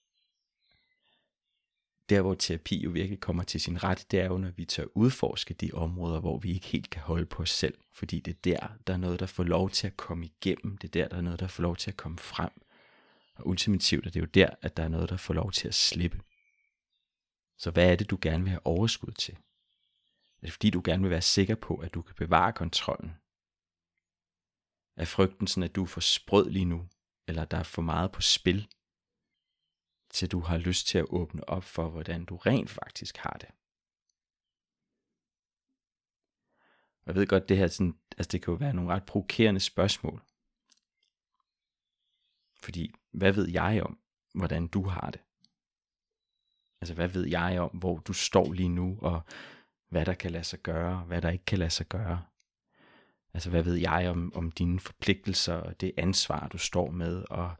der 2.11 2.21
hvor 2.21 2.35
terapi 2.35 2.83
jo 2.83 2.89
virkelig 2.89 3.19
kommer 3.19 3.43
til 3.43 3.61
sin 3.61 3.83
ret, 3.83 4.05
det 4.11 4.19
er 4.19 4.25
jo, 4.25 4.37
når 4.37 4.49
vi 4.49 4.65
tør 4.65 4.85
udforske 4.95 5.53
de 5.53 5.71
områder, 5.73 6.19
hvor 6.19 6.37
vi 6.37 6.53
ikke 6.53 6.67
helt 6.67 6.89
kan 6.89 7.01
holde 7.01 7.25
på 7.25 7.41
os 7.41 7.49
selv. 7.49 7.77
Fordi 7.93 8.19
det 8.19 8.31
er 8.31 8.39
der, 8.43 8.67
der 8.87 8.93
er 8.93 8.97
noget, 8.97 9.19
der 9.19 9.25
får 9.25 9.43
lov 9.43 9.69
til 9.69 9.87
at 9.87 9.97
komme 9.97 10.25
igennem. 10.25 10.77
Det 10.77 10.87
er 10.87 11.01
der, 11.01 11.07
der 11.07 11.17
er 11.17 11.21
noget, 11.21 11.39
der 11.39 11.47
får 11.47 11.63
lov 11.63 11.75
til 11.75 11.91
at 11.91 11.97
komme 11.97 12.17
frem. 12.17 12.49
Og 13.35 13.47
ultimativt 13.47 14.05
er 14.05 14.09
det 14.09 14.19
jo 14.19 14.25
der, 14.25 14.49
at 14.61 14.77
der 14.77 14.83
er 14.83 14.87
noget, 14.87 15.09
der 15.09 15.17
får 15.17 15.33
lov 15.33 15.51
til 15.51 15.67
at 15.67 15.75
slippe. 15.75 16.21
Så 17.57 17.71
hvad 17.71 17.91
er 17.91 17.95
det, 17.95 18.09
du 18.09 18.17
gerne 18.21 18.43
vil 18.43 18.49
have 18.49 18.65
overskud 18.65 19.11
til? 19.11 19.33
Er 20.41 20.45
det 20.45 20.51
fordi, 20.51 20.69
du 20.69 20.81
gerne 20.85 21.01
vil 21.01 21.11
være 21.11 21.21
sikker 21.21 21.55
på, 21.55 21.75
at 21.75 21.93
du 21.93 22.01
kan 22.01 22.15
bevare 22.15 22.53
kontrollen? 22.53 23.11
Er 24.97 25.05
frygten 25.05 25.47
sådan, 25.47 25.63
at 25.63 25.75
du 25.75 25.83
er 25.83 25.87
for 25.87 26.01
sprød 26.01 26.49
lige 26.49 26.65
nu? 26.65 26.87
Eller 27.27 27.45
der 27.45 27.57
er 27.57 27.63
for 27.63 27.81
meget 27.81 28.11
på 28.11 28.21
spil? 28.21 28.67
Til 30.13 30.31
du 30.31 30.39
har 30.39 30.57
lyst 30.57 30.87
til 30.87 30.97
at 30.97 31.05
åbne 31.09 31.49
op 31.49 31.63
for, 31.63 31.89
hvordan 31.89 32.25
du 32.25 32.35
rent 32.37 32.69
faktisk 32.69 33.17
har 33.17 33.37
det. 33.41 33.49
Jeg 37.05 37.15
ved 37.15 37.27
godt, 37.27 37.49
det 37.49 37.57
her 37.57 37.67
sådan, 37.67 37.97
altså 38.17 38.29
det 38.31 38.41
kan 38.41 38.51
jo 38.51 38.57
være 38.57 38.73
nogle 38.73 38.93
ret 38.93 39.05
provokerende 39.05 39.59
spørgsmål. 39.59 40.21
Fordi, 42.55 42.93
hvad 43.11 43.33
ved 43.33 43.49
jeg 43.49 43.83
om, 43.83 43.99
hvordan 44.33 44.67
du 44.67 44.83
har 44.83 45.09
det? 45.11 45.21
Altså, 46.81 46.93
hvad 46.93 47.07
ved 47.07 47.27
jeg 47.27 47.59
om, 47.59 47.69
hvor 47.69 47.99
du 47.99 48.13
står 48.13 48.53
lige 48.53 48.69
nu, 48.69 48.97
og 49.01 49.21
hvad 49.89 50.05
der 50.05 50.13
kan 50.13 50.31
lade 50.31 50.43
sig 50.43 50.59
gøre, 50.59 50.99
og 50.99 51.05
hvad 51.05 51.21
der 51.21 51.29
ikke 51.29 51.45
kan 51.45 51.59
lade 51.59 51.69
sig 51.69 51.87
gøre? 51.87 52.25
Altså, 53.33 53.49
hvad 53.49 53.63
ved 53.63 53.75
jeg 53.75 54.09
om, 54.09 54.33
om 54.35 54.51
dine 54.51 54.79
forpligtelser, 54.79 55.53
og 55.53 55.81
det 55.81 55.91
ansvar, 55.97 56.47
du 56.47 56.57
står 56.57 56.91
med, 56.91 57.25
og 57.29 57.55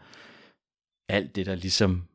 alt 1.08 1.36
det, 1.36 1.46
der 1.46 1.56
ligesom 1.56 2.08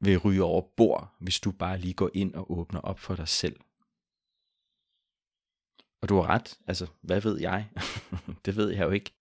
vil 0.00 0.18
ryge 0.18 0.42
over 0.42 0.62
bord, 0.76 1.16
hvis 1.20 1.40
du 1.40 1.52
bare 1.52 1.78
lige 1.78 1.94
går 1.94 2.10
ind 2.14 2.34
og 2.34 2.52
åbner 2.52 2.80
op 2.80 2.98
for 2.98 3.14
dig 3.14 3.28
selv. 3.28 3.60
Og 6.02 6.08
du 6.08 6.14
har 6.14 6.26
ret, 6.26 6.58
altså 6.66 6.86
hvad 7.00 7.20
ved 7.20 7.40
jeg? 7.40 7.70
det 8.44 8.56
ved 8.56 8.70
jeg 8.70 8.84
jo 8.84 8.90
ikke. 8.90 9.14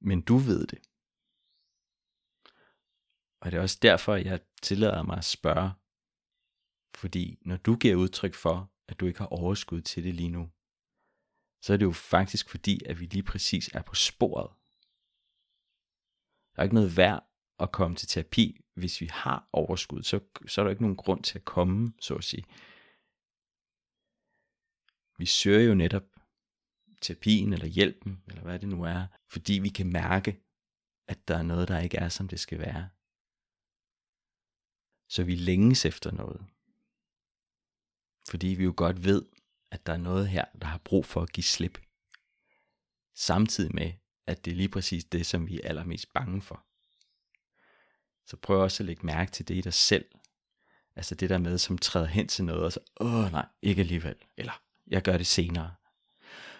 Men 0.00 0.22
du 0.22 0.36
ved 0.36 0.66
det. 0.66 0.78
Og 3.40 3.50
det 3.50 3.58
er 3.58 3.62
også 3.62 3.78
derfor, 3.82 4.14
jeg 4.14 4.40
tillader 4.62 5.02
mig 5.02 5.16
at 5.18 5.24
spørge. 5.24 5.72
Fordi 6.94 7.38
når 7.40 7.56
du 7.56 7.76
giver 7.76 7.96
udtryk 7.96 8.34
for, 8.34 8.72
at 8.88 9.00
du 9.00 9.06
ikke 9.06 9.18
har 9.18 9.26
overskud 9.26 9.82
til 9.82 10.04
det 10.04 10.14
lige 10.14 10.28
nu, 10.28 10.50
så 11.62 11.72
er 11.72 11.76
det 11.76 11.84
jo 11.84 11.92
faktisk 11.92 12.48
fordi, 12.48 12.84
at 12.84 13.00
vi 13.00 13.06
lige 13.06 13.22
præcis 13.22 13.68
er 13.68 13.82
på 13.82 13.94
sporet. 13.94 14.50
Der 16.52 16.58
er 16.60 16.62
ikke 16.62 16.74
noget 16.74 16.96
værd 16.96 17.33
at 17.58 17.72
komme 17.72 17.96
til 17.96 18.08
terapi, 18.08 18.60
hvis 18.74 19.00
vi 19.00 19.06
har 19.06 19.48
overskud, 19.52 20.02
så, 20.02 20.20
så 20.46 20.60
er 20.60 20.64
der 20.64 20.70
ikke 20.70 20.82
nogen 20.82 20.96
grund 20.96 21.22
til 21.22 21.38
at 21.38 21.44
komme, 21.44 21.92
så 22.00 22.14
at 22.14 22.24
sige. 22.24 22.44
Vi 25.18 25.26
søger 25.26 25.60
jo 25.68 25.74
netop 25.74 26.02
terapien 27.00 27.52
eller 27.52 27.66
hjælpen, 27.66 28.22
eller 28.26 28.42
hvad 28.42 28.58
det 28.58 28.68
nu 28.68 28.82
er, 28.82 29.06
fordi 29.28 29.52
vi 29.52 29.68
kan 29.68 29.92
mærke, 29.92 30.40
at 31.08 31.28
der 31.28 31.38
er 31.38 31.42
noget, 31.42 31.68
der 31.68 31.78
ikke 31.78 31.96
er, 31.96 32.08
som 32.08 32.28
det 32.28 32.40
skal 32.40 32.58
være. 32.58 32.88
Så 35.08 35.24
vi 35.24 35.34
længes 35.34 35.84
efter 35.84 36.10
noget. 36.10 36.46
Fordi 38.28 38.46
vi 38.46 38.64
jo 38.64 38.74
godt 38.76 39.04
ved, 39.04 39.26
at 39.70 39.86
der 39.86 39.92
er 39.92 39.96
noget 39.96 40.28
her, 40.28 40.44
der 40.60 40.66
har 40.66 40.78
brug 40.78 41.06
for 41.06 41.22
at 41.22 41.32
give 41.32 41.44
slip. 41.44 41.78
Samtidig 43.14 43.74
med, 43.74 43.92
at 44.26 44.44
det 44.44 44.50
er 44.50 44.54
lige 44.54 44.68
præcis 44.68 45.04
det, 45.04 45.26
som 45.26 45.46
vi 45.46 45.60
er 45.60 45.68
allermest 45.68 46.12
bange 46.12 46.42
for 46.42 46.66
så 48.26 48.36
prøv 48.36 48.62
også 48.62 48.82
at 48.82 48.86
lægge 48.86 49.06
mærke 49.06 49.32
til 49.32 49.48
det 49.48 49.54
i 49.54 49.60
dig 49.60 49.74
selv. 49.74 50.04
Altså 50.96 51.14
det 51.14 51.30
der 51.30 51.38
med, 51.38 51.58
som 51.58 51.78
træder 51.78 52.06
hen 52.06 52.28
til 52.28 52.44
noget, 52.44 52.64
og 52.64 52.72
så, 52.72 52.80
åh 53.00 53.32
nej, 53.32 53.46
ikke 53.62 53.80
alligevel. 53.80 54.14
Eller, 54.36 54.62
jeg 54.86 55.02
gør 55.02 55.16
det 55.16 55.26
senere. 55.26 55.74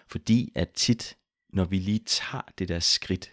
Fordi 0.07 0.51
at 0.55 0.69
tit, 0.69 1.17
når 1.49 1.65
vi 1.65 1.79
lige 1.79 1.99
tager 2.05 2.43
det 2.57 2.69
der 2.69 2.79
skridt, 2.79 3.31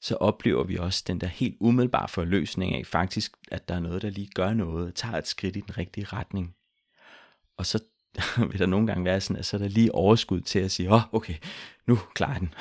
så 0.00 0.16
oplever 0.16 0.64
vi 0.64 0.76
også 0.76 1.04
den 1.06 1.20
der 1.20 1.26
helt 1.26 1.56
umiddelbare 1.60 2.08
forløsning 2.08 2.74
af 2.74 2.86
faktisk, 2.86 3.36
at 3.50 3.68
der 3.68 3.74
er 3.74 3.80
noget, 3.80 4.02
der 4.02 4.10
lige 4.10 4.30
gør 4.34 4.54
noget, 4.54 4.94
tager 4.94 5.18
et 5.18 5.26
skridt 5.26 5.56
i 5.56 5.60
den 5.60 5.78
rigtige 5.78 6.04
retning. 6.04 6.56
Og 7.56 7.66
så 7.66 7.84
vil 8.50 8.58
der 8.58 8.66
nogle 8.66 8.86
gange 8.86 9.04
være 9.04 9.20
sådan, 9.20 9.36
at 9.36 9.46
så 9.46 9.56
er 9.56 9.58
der 9.58 9.68
lige 9.68 9.94
overskud 9.94 10.40
til 10.40 10.58
at 10.58 10.70
sige, 10.70 10.88
åh, 10.88 10.94
oh, 10.94 11.02
okay, 11.12 11.34
nu 11.86 11.98
klarer 12.14 12.38
den. 12.38 12.54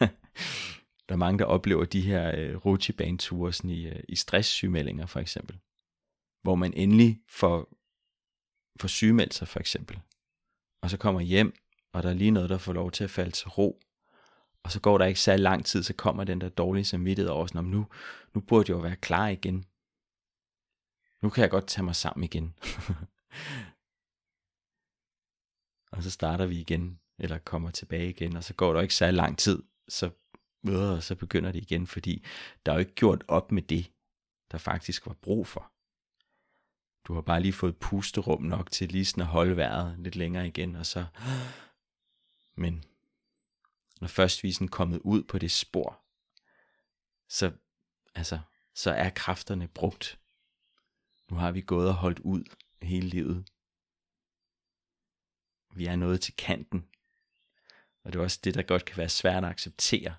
Der 1.08 1.14
er 1.14 1.18
mange, 1.18 1.38
der 1.38 1.44
oplever 1.44 1.84
de 1.84 2.00
her 2.00 2.32
øh, 2.36 2.56
rutsjebaneture 2.56 3.52
sådan 3.52 3.70
i, 3.70 3.88
øh, 3.88 4.02
i 4.08 4.16
stresssygemeldinger 4.16 5.06
for 5.06 5.20
eksempel. 5.20 5.58
Hvor 6.42 6.54
man 6.54 6.74
endelig 6.74 7.20
får, 7.28 7.68
får 8.80 8.88
sygemeldt 8.88 9.34
sig 9.34 9.48
for 9.48 9.60
eksempel. 9.60 10.00
Og 10.82 10.90
så 10.90 10.96
kommer 10.96 11.20
hjem, 11.20 11.54
og 11.92 12.02
der 12.02 12.10
er 12.10 12.14
lige 12.14 12.30
noget, 12.30 12.50
der 12.50 12.58
får 12.58 12.72
lov 12.72 12.90
til 12.90 13.04
at 13.04 13.10
falde 13.10 13.30
til 13.30 13.48
ro. 13.48 13.80
Og 14.62 14.72
så 14.72 14.80
går 14.80 14.98
der 14.98 15.04
ikke 15.04 15.20
så 15.20 15.36
lang 15.36 15.66
tid, 15.66 15.82
så 15.82 15.94
kommer 15.94 16.24
den 16.24 16.40
der 16.40 16.48
dårlige 16.48 16.84
samvittighed 16.84 17.30
over 17.30 17.46
sådan, 17.46 17.64
nu, 17.64 17.86
nu 18.34 18.40
burde 18.40 18.70
jeg 18.70 18.76
jo 18.76 18.82
være 18.82 18.96
klar 18.96 19.28
igen. 19.28 19.64
Nu 21.22 21.30
kan 21.30 21.42
jeg 21.42 21.50
godt 21.50 21.66
tage 21.66 21.84
mig 21.84 21.96
sammen 21.96 22.24
igen. 22.24 22.54
og 25.92 26.02
så 26.02 26.10
starter 26.10 26.46
vi 26.46 26.60
igen, 26.60 27.00
eller 27.18 27.38
kommer 27.38 27.70
tilbage 27.70 28.10
igen, 28.10 28.36
og 28.36 28.44
så 28.44 28.54
går 28.54 28.72
der 28.72 28.80
ikke 28.80 28.94
så 28.94 29.10
lang 29.10 29.38
tid, 29.38 29.62
så 29.88 30.10
og 30.68 31.02
så 31.02 31.14
begynder 31.14 31.52
det 31.52 31.62
igen, 31.62 31.86
fordi 31.86 32.24
der 32.66 32.72
er 32.72 32.76
jo 32.76 32.80
ikke 32.80 32.94
gjort 32.94 33.24
op 33.28 33.52
med 33.52 33.62
det, 33.62 33.92
der 34.50 34.58
faktisk 34.58 35.06
var 35.06 35.14
brug 35.14 35.46
for. 35.46 35.72
Du 37.04 37.14
har 37.14 37.20
bare 37.20 37.40
lige 37.40 37.52
fået 37.52 37.76
pusterum 37.76 38.42
nok 38.42 38.70
til 38.70 38.88
lige 38.88 39.04
sådan 39.04 39.22
at 39.22 39.26
holde 39.26 39.56
vejret 39.56 39.98
lidt 39.98 40.16
længere 40.16 40.46
igen, 40.46 40.76
og 40.76 40.86
så... 40.86 41.06
Men 42.54 42.84
når 44.00 44.08
først 44.08 44.42
vi 44.42 44.48
er 44.48 44.52
sådan 44.52 44.68
kommet 44.68 44.98
ud 44.98 45.22
på 45.22 45.38
det 45.38 45.52
spor, 45.52 46.00
så, 47.28 47.52
altså, 48.14 48.40
så 48.74 48.90
er 48.90 49.10
kræfterne 49.10 49.68
brugt. 49.68 50.18
Nu 51.30 51.36
har 51.36 51.52
vi 51.52 51.60
gået 51.60 51.88
og 51.88 51.94
holdt 51.94 52.18
ud 52.18 52.44
hele 52.82 53.08
livet. 53.08 53.48
Vi 55.74 55.86
er 55.86 55.96
nået 55.96 56.20
til 56.20 56.36
kanten. 56.36 56.88
Og 58.02 58.12
det 58.12 58.18
er 58.18 58.22
også 58.22 58.40
det, 58.44 58.54
der 58.54 58.62
godt 58.62 58.84
kan 58.84 58.96
være 58.96 59.08
svært 59.08 59.44
at 59.44 59.50
acceptere, 59.50 60.14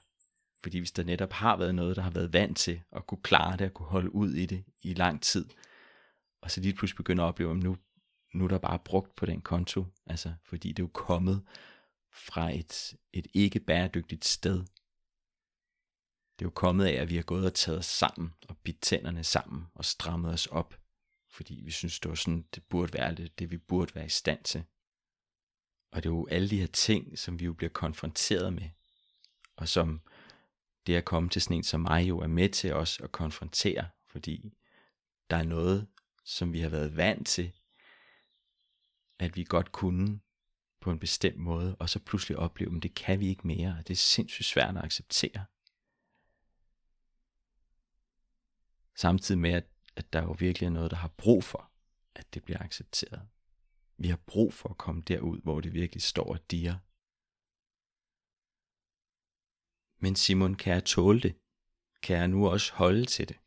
fordi 0.64 0.78
hvis 0.78 0.92
der 0.92 1.04
netop 1.04 1.32
har 1.32 1.58
været 1.58 1.76
noget, 1.76 1.96
der 1.96 2.02
har 2.02 2.10
været 2.10 2.34
vant 2.34 2.58
til 2.58 2.82
at 2.92 3.08
kunne 3.08 3.22
klare 3.24 3.58
det, 3.58 3.66
at 3.66 3.74
kunne 3.74 3.88
holde 3.88 4.16
ud 4.16 4.34
i 4.34 4.46
det 4.46 4.64
i 4.82 4.94
lang 4.94 5.22
tid, 5.22 5.46
og 6.42 6.52
så 6.52 6.62
lige 6.62 6.74
pludselig 6.74 6.98
begynder 6.98 7.24
at 7.24 7.28
opleve, 7.28 7.52
at 7.52 7.58
nu, 7.58 7.78
nu 8.34 8.44
er 8.44 8.48
der 8.48 8.58
bare 8.58 8.80
brugt 8.80 9.16
på 9.16 9.26
den 9.26 9.42
konto, 9.42 9.86
altså 10.06 10.34
fordi 10.44 10.70
det 10.70 10.80
er 10.80 10.84
jo 10.84 10.92
kommet 10.94 11.44
fra 12.12 12.56
et, 12.56 12.96
et 13.14 13.28
ikke 13.34 13.60
bæredygtigt 13.60 14.26
sted. 14.26 14.58
Det 16.40 16.46
er 16.46 16.46
jo 16.46 16.50
kommet 16.50 16.86
af, 16.86 16.94
at 16.94 17.10
vi 17.10 17.16
har 17.16 17.24
gået 17.24 17.46
og 17.46 17.54
taget 17.54 17.80
os 17.80 17.86
sammen 17.86 18.34
og 18.50 18.58
bidt 18.58 18.82
tænderne 18.82 19.24
sammen 19.24 19.66
og 19.74 19.86
strammet 19.86 20.34
os 20.34 20.48
op, 20.48 20.80
fordi 21.30 21.62
vi 21.66 21.72
synes, 21.72 22.00
det 22.00 22.10
var 22.10 22.16
sådan, 22.16 22.46
det 22.56 22.64
burde 22.64 22.94
være 22.94 23.16
det, 23.16 23.40
det 23.40 23.52
vi 23.52 23.58
burde 23.58 23.96
være 23.96 24.06
i 24.06 24.10
stand 24.10 24.44
til. 24.44 24.64
Og 25.92 26.04
det 26.04 26.10
er 26.10 26.14
jo 26.14 26.28
alle 26.32 26.50
de 26.50 26.60
her 26.60 26.68
ting, 26.68 27.20
som 27.20 27.40
vi 27.40 27.46
jo 27.46 27.54
bliver 27.54 27.70
konfronteret 27.70 28.54
med, 28.54 28.70
og 29.56 29.68
som 29.68 30.02
det 30.88 30.96
at 30.96 31.06
komme 31.06 31.30
til 31.30 31.42
sådan 31.42 31.58
en 31.58 31.64
som 31.64 31.82
mig 31.82 32.10
jo 32.10 32.20
er 32.20 32.28
med 32.28 32.50
til 32.50 32.74
os 32.74 33.00
at 33.00 33.12
konfrontere, 33.12 33.90
fordi 34.08 34.54
der 35.30 35.38
er 35.38 35.44
noget, 35.44 35.88
som 36.24 36.54
vi 36.54 36.60
har 36.60 36.70
været 36.70 36.98
vant 36.98 37.28
til, 37.28 37.52
at 39.20 39.36
vi 39.36 39.44
godt 39.44 39.72
kunne 39.72 40.20
på 40.80 40.92
en 40.92 41.00
bestemt 41.00 41.38
måde, 41.38 41.76
og 41.76 41.90
så 41.90 42.00
pludselig 42.00 42.38
opleve, 42.38 42.76
at 42.76 42.84
det 42.84 42.96
kan 42.96 43.20
vi 43.20 43.28
ikke 43.28 43.48
mere, 43.48 43.76
og 43.80 43.88
det 43.88 43.94
er 43.94 43.98
sindssygt 43.98 44.48
svært 44.48 44.78
at 44.78 44.84
acceptere. 44.84 45.46
Samtidig 48.96 49.42
med, 49.42 49.52
at, 49.52 49.66
at 49.96 50.14
der 50.14 50.22
jo 50.22 50.36
virkelig 50.40 50.66
er 50.66 50.72
noget, 50.72 50.92
der 50.92 50.98
har 50.98 51.08
brug 51.08 51.44
for, 51.44 51.72
at 52.16 52.34
det 52.34 52.44
bliver 52.44 52.62
accepteret. 52.62 53.22
Vi 53.98 54.08
har 54.08 54.20
brug 54.26 54.54
for 54.54 54.70
at 54.70 54.78
komme 54.78 55.02
derud, 55.02 55.42
hvor 55.42 55.62
det 55.62 55.74
virkelig 55.74 56.02
står 56.02 56.24
og 56.24 56.52
diger 56.52 56.78
Men 60.04 60.16
Simon, 60.16 60.56
kan 60.56 60.74
jeg 60.74 60.86
tåle 60.86 61.22
det? 61.22 61.36
Kan 62.02 62.18
jeg 62.18 62.28
nu 62.28 62.50
også 62.50 62.74
holde 62.74 63.06
til 63.06 63.30
det? 63.30 63.38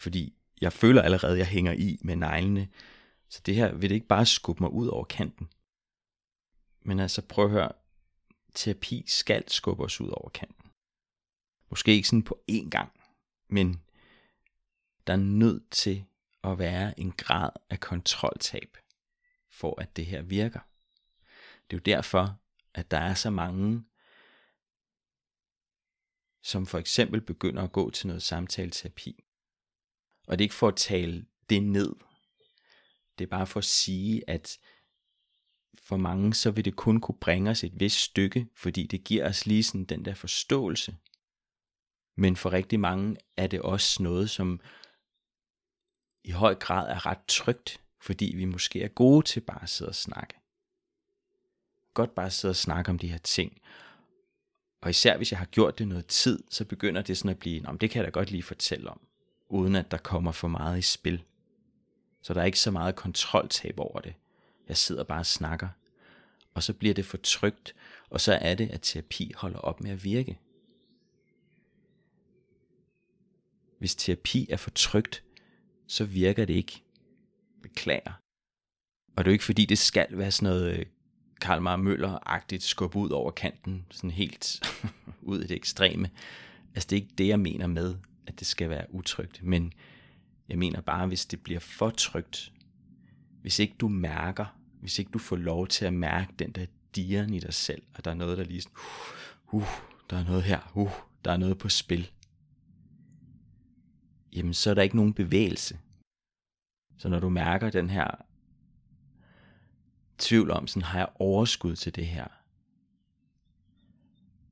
Fordi 0.00 0.34
jeg 0.60 0.72
føler 0.72 1.02
allerede, 1.02 1.32
at 1.32 1.38
jeg 1.38 1.46
hænger 1.46 1.72
i 1.72 1.98
med 2.02 2.16
neglene, 2.16 2.68
så 3.28 3.42
det 3.46 3.54
her 3.54 3.74
vil 3.74 3.90
det 3.90 3.94
ikke 3.94 4.06
bare 4.06 4.26
skubbe 4.26 4.62
mig 4.62 4.72
ud 4.72 4.86
over 4.86 5.04
kanten. 5.04 5.48
Men 6.82 7.00
altså 7.00 7.22
prøv 7.22 7.44
at 7.44 7.50
høre, 7.50 7.72
terapi 8.54 9.04
skal 9.06 9.50
skubbe 9.50 9.84
os 9.84 10.00
ud 10.00 10.08
over 10.08 10.28
kanten. 10.28 10.70
Måske 11.70 11.92
ikke 11.92 12.08
sådan 12.08 12.22
på 12.22 12.44
én 12.50 12.68
gang, 12.68 12.92
men 13.48 13.82
der 15.06 15.12
er 15.12 15.16
nødt 15.16 15.70
til 15.70 16.04
at 16.44 16.58
være 16.58 17.00
en 17.00 17.12
grad 17.12 17.50
af 17.70 17.80
kontroltab, 17.80 18.76
for 19.50 19.80
at 19.80 19.96
det 19.96 20.06
her 20.06 20.22
virker. 20.22 20.60
Det 21.70 21.76
er 21.76 21.80
jo 21.80 21.96
derfor, 21.96 22.40
at 22.74 22.90
der 22.90 22.98
er 22.98 23.14
så 23.14 23.30
mange, 23.30 23.84
som 26.48 26.66
for 26.66 26.78
eksempel 26.78 27.20
begynder 27.20 27.62
at 27.62 27.72
gå 27.72 27.90
til 27.90 28.06
noget 28.06 28.22
samtaleterapi. 28.22 29.24
Og 30.26 30.38
det 30.38 30.44
er 30.44 30.46
ikke 30.46 30.54
for 30.54 30.68
at 30.68 30.76
tale 30.76 31.26
det 31.50 31.62
ned. 31.62 31.94
Det 33.18 33.24
er 33.24 33.28
bare 33.28 33.46
for 33.46 33.58
at 33.58 33.64
sige, 33.64 34.30
at 34.30 34.58
for 35.78 35.96
mange, 35.96 36.34
så 36.34 36.50
vil 36.50 36.64
det 36.64 36.76
kun 36.76 37.00
kunne 37.00 37.18
bringe 37.20 37.50
os 37.50 37.64
et 37.64 37.80
vist 37.80 37.98
stykke, 37.98 38.46
fordi 38.56 38.86
det 38.86 39.04
giver 39.04 39.28
os 39.28 39.46
lige 39.46 39.62
sådan 39.62 39.84
den 39.84 40.04
der 40.04 40.14
forståelse. 40.14 40.96
Men 42.16 42.36
for 42.36 42.52
rigtig 42.52 42.80
mange 42.80 43.16
er 43.36 43.46
det 43.46 43.60
også 43.60 44.02
noget, 44.02 44.30
som 44.30 44.60
i 46.24 46.30
høj 46.30 46.54
grad 46.54 46.90
er 46.90 47.06
ret 47.06 47.24
trygt, 47.28 47.80
fordi 48.00 48.32
vi 48.36 48.44
måske 48.44 48.82
er 48.82 48.88
gode 48.88 49.26
til 49.26 49.40
bare 49.40 49.62
at 49.62 49.68
sidde 49.68 49.88
og 49.88 49.94
snakke. 49.94 50.34
Godt 51.94 52.14
bare 52.14 52.30
sidde 52.30 52.52
og 52.52 52.56
snakke 52.56 52.90
om 52.90 52.98
de 52.98 53.08
her 53.08 53.18
ting. 53.18 53.60
Og 54.80 54.90
især 54.90 55.16
hvis 55.16 55.32
jeg 55.32 55.38
har 55.38 55.46
gjort 55.46 55.78
det 55.78 55.88
noget 55.88 56.06
tid, 56.06 56.42
så 56.50 56.64
begynder 56.64 57.02
det 57.02 57.18
sådan 57.18 57.30
at 57.30 57.38
blive, 57.38 57.60
Nå, 57.60 57.72
det 57.72 57.90
kan 57.90 57.98
jeg 57.98 58.04
da 58.04 58.10
godt 58.10 58.30
lige 58.30 58.42
fortælle 58.42 58.90
om, 58.90 59.00
uden 59.48 59.76
at 59.76 59.90
der 59.90 59.96
kommer 59.96 60.32
for 60.32 60.48
meget 60.48 60.78
i 60.78 60.82
spil. 60.82 61.22
Så 62.22 62.34
der 62.34 62.40
er 62.40 62.44
ikke 62.44 62.60
så 62.60 62.70
meget 62.70 62.96
kontroltab 62.96 63.74
over 63.78 64.00
det. 64.00 64.14
Jeg 64.68 64.76
sidder 64.76 65.04
bare 65.04 65.20
og 65.20 65.26
snakker. 65.26 65.68
Og 66.54 66.62
så 66.62 66.72
bliver 66.72 66.94
det 66.94 67.04
for 67.04 67.16
trygt, 67.16 67.74
og 68.10 68.20
så 68.20 68.32
er 68.32 68.54
det, 68.54 68.70
at 68.70 68.80
terapi 68.82 69.32
holder 69.36 69.58
op 69.58 69.80
med 69.80 69.90
at 69.90 70.04
virke. 70.04 70.38
Hvis 73.78 73.94
terapi 73.94 74.46
er 74.50 74.56
for 74.56 74.70
trygt, 74.70 75.24
så 75.86 76.04
virker 76.04 76.44
det 76.44 76.54
ikke. 76.54 76.82
Beklager. 77.62 78.12
Og 79.16 79.24
det 79.24 79.30
er 79.30 79.32
jo 79.32 79.34
ikke 79.34 79.44
fordi, 79.44 79.64
det 79.64 79.78
skal 79.78 80.06
være 80.10 80.30
sådan 80.30 80.54
noget 80.54 80.78
øh, 80.78 80.86
Karl 81.40 81.62
Marr 81.62 81.76
Møller-agtigt 81.76 82.62
skubbe 82.62 82.98
ud 82.98 83.10
over 83.10 83.30
kanten, 83.30 83.86
sådan 83.90 84.10
helt 84.10 84.60
ud 85.22 85.40
i 85.40 85.46
det 85.46 85.56
ekstreme. 85.56 86.10
Altså 86.74 86.86
det 86.90 86.96
er 86.96 87.02
ikke 87.02 87.14
det, 87.18 87.28
jeg 87.28 87.40
mener 87.40 87.66
med, 87.66 87.96
at 88.26 88.38
det 88.38 88.46
skal 88.46 88.70
være 88.70 88.94
utrygt, 88.94 89.42
men 89.42 89.72
jeg 90.48 90.58
mener 90.58 90.80
bare, 90.80 91.06
hvis 91.06 91.26
det 91.26 91.42
bliver 91.42 91.60
for 91.60 91.90
trygt, 91.90 92.52
hvis 93.42 93.58
ikke 93.58 93.74
du 93.80 93.88
mærker, 93.88 94.46
hvis 94.80 94.98
ikke 94.98 95.10
du 95.10 95.18
får 95.18 95.36
lov 95.36 95.66
til 95.66 95.84
at 95.84 95.94
mærke 95.94 96.32
den 96.38 96.52
der 96.52 96.66
dieren 96.96 97.34
i 97.34 97.40
dig 97.40 97.54
selv, 97.54 97.82
og 97.94 98.04
der 98.04 98.10
er 98.10 98.14
noget, 98.14 98.38
der 98.38 98.44
lige 98.44 98.60
sådan, 98.60 98.76
uh, 99.52 99.62
uh, 99.62 99.68
der 100.10 100.16
er 100.16 100.24
noget 100.24 100.42
her, 100.42 100.72
uh, 100.74 100.92
der 101.24 101.32
er 101.32 101.36
noget 101.36 101.58
på 101.58 101.68
spil, 101.68 102.10
jamen 104.32 104.54
så 104.54 104.70
er 104.70 104.74
der 104.74 104.82
ikke 104.82 104.96
nogen 104.96 105.14
bevægelse. 105.14 105.78
Så 106.98 107.08
når 107.08 107.20
du 107.20 107.28
mærker 107.28 107.70
den 107.70 107.90
her 107.90 108.10
tvivl 110.18 110.50
om, 110.50 110.66
sådan 110.66 110.82
har 110.82 110.98
jeg 110.98 111.08
overskud 111.14 111.76
til 111.76 111.94
det 111.94 112.06
her, 112.06 112.26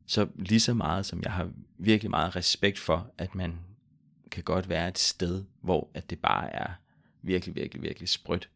så 0.06 0.28
lige 0.34 0.60
så 0.60 0.74
meget 0.74 1.06
som 1.06 1.22
jeg 1.22 1.32
har 1.32 1.50
virkelig 1.78 2.10
meget 2.10 2.36
respekt 2.36 2.78
for, 2.78 3.10
at 3.18 3.34
man 3.34 3.58
kan 4.30 4.44
godt 4.44 4.68
være 4.68 4.88
et 4.88 4.98
sted, 4.98 5.44
hvor 5.60 5.90
at 5.94 6.10
det 6.10 6.20
bare 6.20 6.50
er 6.50 6.74
virkelig, 7.22 7.54
virkelig, 7.54 7.82
virkelig 7.82 8.08
sprødt, 8.08 8.50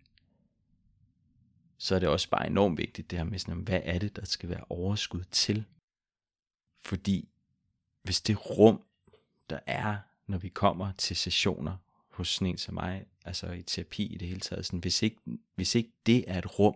så 1.79 1.95
er 1.95 1.99
det 1.99 2.09
også 2.09 2.31
bare 2.31 2.47
enormt 2.47 2.79
vigtigt 2.79 3.11
det 3.11 3.19
her 3.19 3.25
med 3.25 3.39
sådan, 3.39 3.61
hvad 3.61 3.81
er 3.85 3.99
det, 3.99 4.17
der 4.17 4.25
skal 4.25 4.49
være 4.49 4.65
overskud 4.69 5.25
til? 5.31 5.65
Fordi 6.85 7.29
hvis 8.03 8.21
det 8.21 8.51
rum, 8.51 8.83
der 9.51 9.61
er, 9.67 9.99
når 10.27 10.39
vi 10.39 10.49
kommer 10.49 10.93
til 10.93 11.17
sessioner 11.17 11.77
hos 12.09 12.29
sådan 12.29 12.49
en 12.49 12.59
som 12.59 12.75
mig, 12.75 13.07
altså 13.25 13.53
i 13.53 13.63
terapi 13.63 14.07
i 14.07 14.17
det 14.17 14.29
hele 14.29 14.41
taget, 14.41 14.67
sådan, 14.67 14.81
hvis, 14.81 15.03
ikke, 15.03 15.17
hvis 15.55 15.75
ikke 15.75 15.93
det 16.07 16.25
er 16.27 16.39
et 16.39 16.59
rum, 16.59 16.75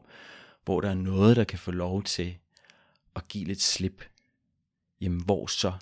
hvor 0.64 0.80
der 0.80 0.90
er 0.90 0.94
noget, 0.94 1.36
der 1.36 1.44
kan 1.44 1.58
få 1.58 1.70
lov 1.70 2.02
til 2.02 2.38
at 3.16 3.28
give 3.28 3.44
lidt 3.44 3.62
slip, 3.62 4.04
jamen 5.00 5.24
hvor 5.24 5.46
så? 5.46 5.72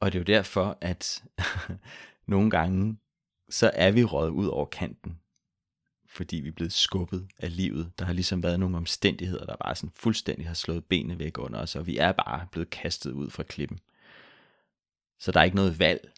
Og 0.00 0.12
det 0.12 0.18
er 0.18 0.20
jo 0.20 0.38
derfor, 0.38 0.78
at 0.80 1.24
nogle 2.26 2.50
gange, 2.50 2.98
så 3.48 3.70
er 3.74 3.90
vi 3.90 4.04
røget 4.04 4.30
ud 4.30 4.46
over 4.46 4.66
kanten, 4.66 5.20
fordi 6.06 6.36
vi 6.36 6.48
er 6.48 6.52
blevet 6.52 6.72
skubbet 6.72 7.28
af 7.38 7.56
livet. 7.56 7.92
Der 7.98 8.04
har 8.04 8.12
ligesom 8.12 8.42
været 8.42 8.60
nogle 8.60 8.76
omstændigheder, 8.76 9.46
der 9.46 9.56
bare 9.56 9.74
sådan 9.74 9.90
fuldstændig 9.90 10.46
har 10.46 10.54
slået 10.54 10.84
benene 10.84 11.18
væk 11.18 11.38
under 11.38 11.60
os, 11.60 11.76
og 11.76 11.86
vi 11.86 11.98
er 11.98 12.12
bare 12.12 12.46
blevet 12.52 12.70
kastet 12.70 13.12
ud 13.12 13.30
fra 13.30 13.42
klippen. 13.42 13.78
Så 15.18 15.32
der 15.32 15.40
er 15.40 15.44
ikke 15.44 15.56
noget 15.56 15.78
valg. 15.78 16.12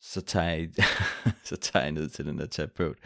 Så 0.00 0.20
tager 0.20 0.50
jeg, 0.50 0.70
så 1.44 1.56
tager 1.56 1.82
jeg 1.82 1.92
ned 1.92 2.08
til 2.08 2.24
den 2.26 2.38
der 2.38 2.46
terapeut, 2.46 2.98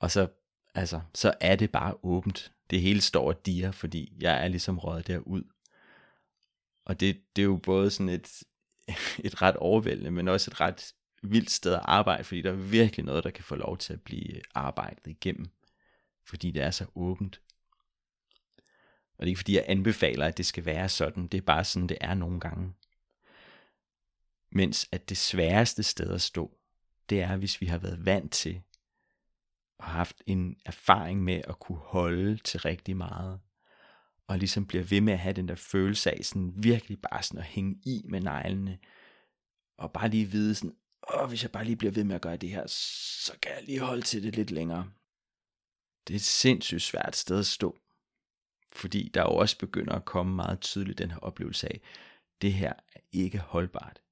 og 0.00 0.10
så, 0.10 0.28
altså, 0.74 1.00
så 1.14 1.34
er 1.40 1.56
det 1.56 1.70
bare 1.70 1.94
åbent. 2.02 2.52
Det 2.70 2.80
hele 2.80 3.00
står 3.00 3.28
og 3.28 3.46
diger, 3.46 3.72
fordi 3.72 4.12
jeg 4.20 4.44
er 4.44 4.48
ligesom 4.48 4.78
røget 4.78 5.06
derud. 5.06 5.42
Og 6.84 7.00
det, 7.00 7.20
det 7.36 7.42
er 7.42 7.46
jo 7.46 7.56
både 7.56 7.90
sådan 7.90 8.08
et, 8.08 8.42
et 9.26 9.42
ret 9.42 9.56
overvældende, 9.56 10.10
men 10.10 10.28
også 10.28 10.50
et 10.50 10.60
ret 10.60 10.94
vildt 11.22 11.50
sted 11.50 11.74
at 11.74 11.80
arbejde, 11.84 12.24
fordi 12.24 12.42
der 12.42 12.50
er 12.50 12.56
virkelig 12.56 13.04
noget, 13.04 13.24
der 13.24 13.30
kan 13.30 13.44
få 13.44 13.54
lov 13.54 13.78
til 13.78 13.92
at 13.92 14.02
blive 14.02 14.40
arbejdet 14.54 15.06
igennem, 15.06 15.46
fordi 16.24 16.50
det 16.50 16.62
er 16.62 16.70
så 16.70 16.86
åbent. 16.94 17.40
Og 19.18 19.18
det 19.18 19.26
er 19.26 19.30
ikke 19.30 19.38
fordi, 19.38 19.56
jeg 19.56 19.64
anbefaler, 19.68 20.26
at 20.26 20.38
det 20.38 20.46
skal 20.46 20.64
være 20.64 20.88
sådan, 20.88 21.26
det 21.26 21.38
er 21.38 21.42
bare 21.42 21.64
sådan, 21.64 21.88
det 21.88 21.98
er 22.00 22.14
nogle 22.14 22.40
gange. 22.40 22.72
Mens 24.54 24.88
at 24.92 25.08
det 25.08 25.16
sværeste 25.16 25.82
sted 25.82 26.14
at 26.14 26.22
stå, 26.22 26.58
det 27.10 27.22
er, 27.22 27.36
hvis 27.36 27.60
vi 27.60 27.66
har 27.66 27.78
været 27.78 28.06
vant 28.06 28.32
til 28.32 28.62
og 29.78 29.84
haft 29.84 30.22
en 30.26 30.56
erfaring 30.64 31.22
med 31.22 31.42
at 31.44 31.58
kunne 31.58 31.78
holde 31.78 32.36
til 32.36 32.60
rigtig 32.60 32.96
meget, 32.96 33.40
og 34.26 34.38
ligesom 34.38 34.66
bliver 34.66 34.84
ved 34.84 35.00
med 35.00 35.12
at 35.12 35.18
have 35.18 35.32
den 35.32 35.48
der 35.48 35.54
følelse 35.54 36.10
af 36.10 36.24
sådan 36.24 36.52
virkelig 36.56 37.00
bare 37.00 37.22
sådan 37.22 37.38
at 37.38 37.44
hænge 37.44 37.80
i 37.84 38.02
med 38.04 38.20
neglene, 38.20 38.78
og 39.78 39.92
bare 39.92 40.08
lige 40.08 40.26
vide 40.26 40.54
sådan, 40.54 40.76
åh, 41.14 41.28
hvis 41.28 41.42
jeg 41.42 41.52
bare 41.52 41.64
lige 41.64 41.76
bliver 41.76 41.92
ved 41.92 42.04
med 42.04 42.14
at 42.14 42.22
gøre 42.22 42.36
det 42.36 42.50
her, 42.50 42.66
så 42.66 43.32
kan 43.42 43.52
jeg 43.56 43.62
lige 43.62 43.80
holde 43.80 44.02
til 44.02 44.22
det 44.22 44.36
lidt 44.36 44.50
længere. 44.50 44.90
Det 46.06 46.14
er 46.14 46.18
et 46.18 46.22
sindssygt 46.22 46.82
svært 46.82 47.16
sted 47.16 47.38
at 47.38 47.46
stå, 47.46 47.78
fordi 48.72 49.10
der 49.14 49.22
jo 49.22 49.36
også 49.36 49.58
begynder 49.58 49.94
at 49.94 50.04
komme 50.04 50.34
meget 50.34 50.60
tydeligt 50.60 50.98
den 50.98 51.10
her 51.10 51.18
oplevelse 51.18 51.68
af, 51.68 51.80
det 52.42 52.52
her 52.52 52.72
er 52.92 53.00
ikke 53.12 53.38
holdbart. 53.38 54.02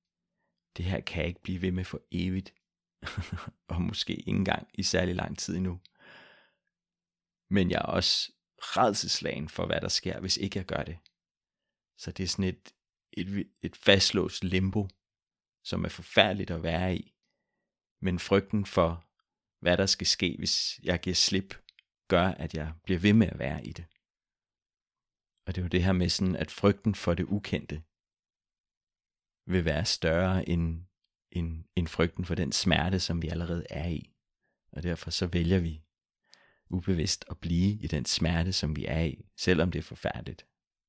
Det 0.77 0.85
her 0.85 1.01
kan 1.01 1.21
jeg 1.21 1.29
ikke 1.29 1.43
blive 1.43 1.63
ved 1.63 1.73
med 1.73 1.85
for 1.85 2.03
evigt, 2.13 2.55
og 3.73 3.83
måske 3.83 4.17
ikke 4.17 4.31
engang 4.31 4.69
i 4.75 4.83
særlig 4.83 5.15
lang 5.15 5.39
tid 5.39 5.57
endnu. 5.57 5.81
Men 7.51 7.71
jeg 7.71 7.79
er 7.79 7.93
også 7.99 8.33
redselslagen 8.59 9.49
for, 9.49 9.67
hvad 9.67 9.81
der 9.81 9.89
sker, 9.89 10.21
hvis 10.21 10.37
ikke 10.37 10.59
jeg 10.59 10.67
gør 10.67 10.83
det. 10.83 10.99
Så 11.99 12.13
det 12.13 12.25
er 12.25 12.29
sådan 12.29 12.45
et, 12.45 12.75
et, 13.13 13.51
et 13.63 13.77
fastlåst 13.77 14.45
limbo, 14.45 14.89
som 15.65 15.85
er 15.85 15.89
forfærdeligt 15.89 16.51
at 16.51 16.63
være 16.63 16.97
i. 16.97 17.15
Men 18.03 18.19
frygten 18.19 18.67
for, 18.67 19.05
hvad 19.61 19.77
der 19.77 19.87
skal 19.87 20.07
ske, 20.07 20.37
hvis 20.39 20.81
jeg 20.83 21.01
giver 21.01 21.15
slip, 21.15 21.55
gør, 22.09 22.27
at 22.29 22.55
jeg 22.55 22.73
bliver 22.85 23.01
ved 23.01 23.13
med 23.13 23.27
at 23.27 23.39
være 23.39 23.67
i 23.67 23.73
det. 23.73 23.85
Og 25.47 25.55
det 25.55 25.61
er 25.61 25.65
jo 25.65 25.69
det 25.69 25.85
her 25.85 25.93
med 25.93 26.09
sådan, 26.09 26.37
at 26.37 26.51
frygten 26.51 26.95
for 26.95 27.15
det 27.15 27.25
ukendte 27.25 27.83
vil 29.53 29.65
være 29.65 29.85
større 29.85 30.49
end, 30.49 30.85
end, 31.33 31.65
end 31.77 31.89
frygten 31.89 32.25
for 32.25 32.35
den 32.35 32.53
smerte, 32.53 33.01
som 33.01 33.23
vi 33.23 33.29
allerede 33.29 33.67
er 33.71 33.89
i. 33.89 34.13
Og 34.73 34.83
derfor 34.83 35.11
så 35.11 35.27
vælger 35.27 35.59
vi 35.59 35.83
ubevidst 36.71 37.25
at 37.31 37.39
blive 37.39 37.79
i 37.83 37.87
den 37.87 38.05
smerte, 38.05 38.53
som 38.53 38.77
vi 38.77 38.87
er 38.87 39.01
i, 39.01 39.27
selvom 39.37 39.71
det 39.71 39.79
er 39.79 39.83
forfærdeligt. 39.83 40.47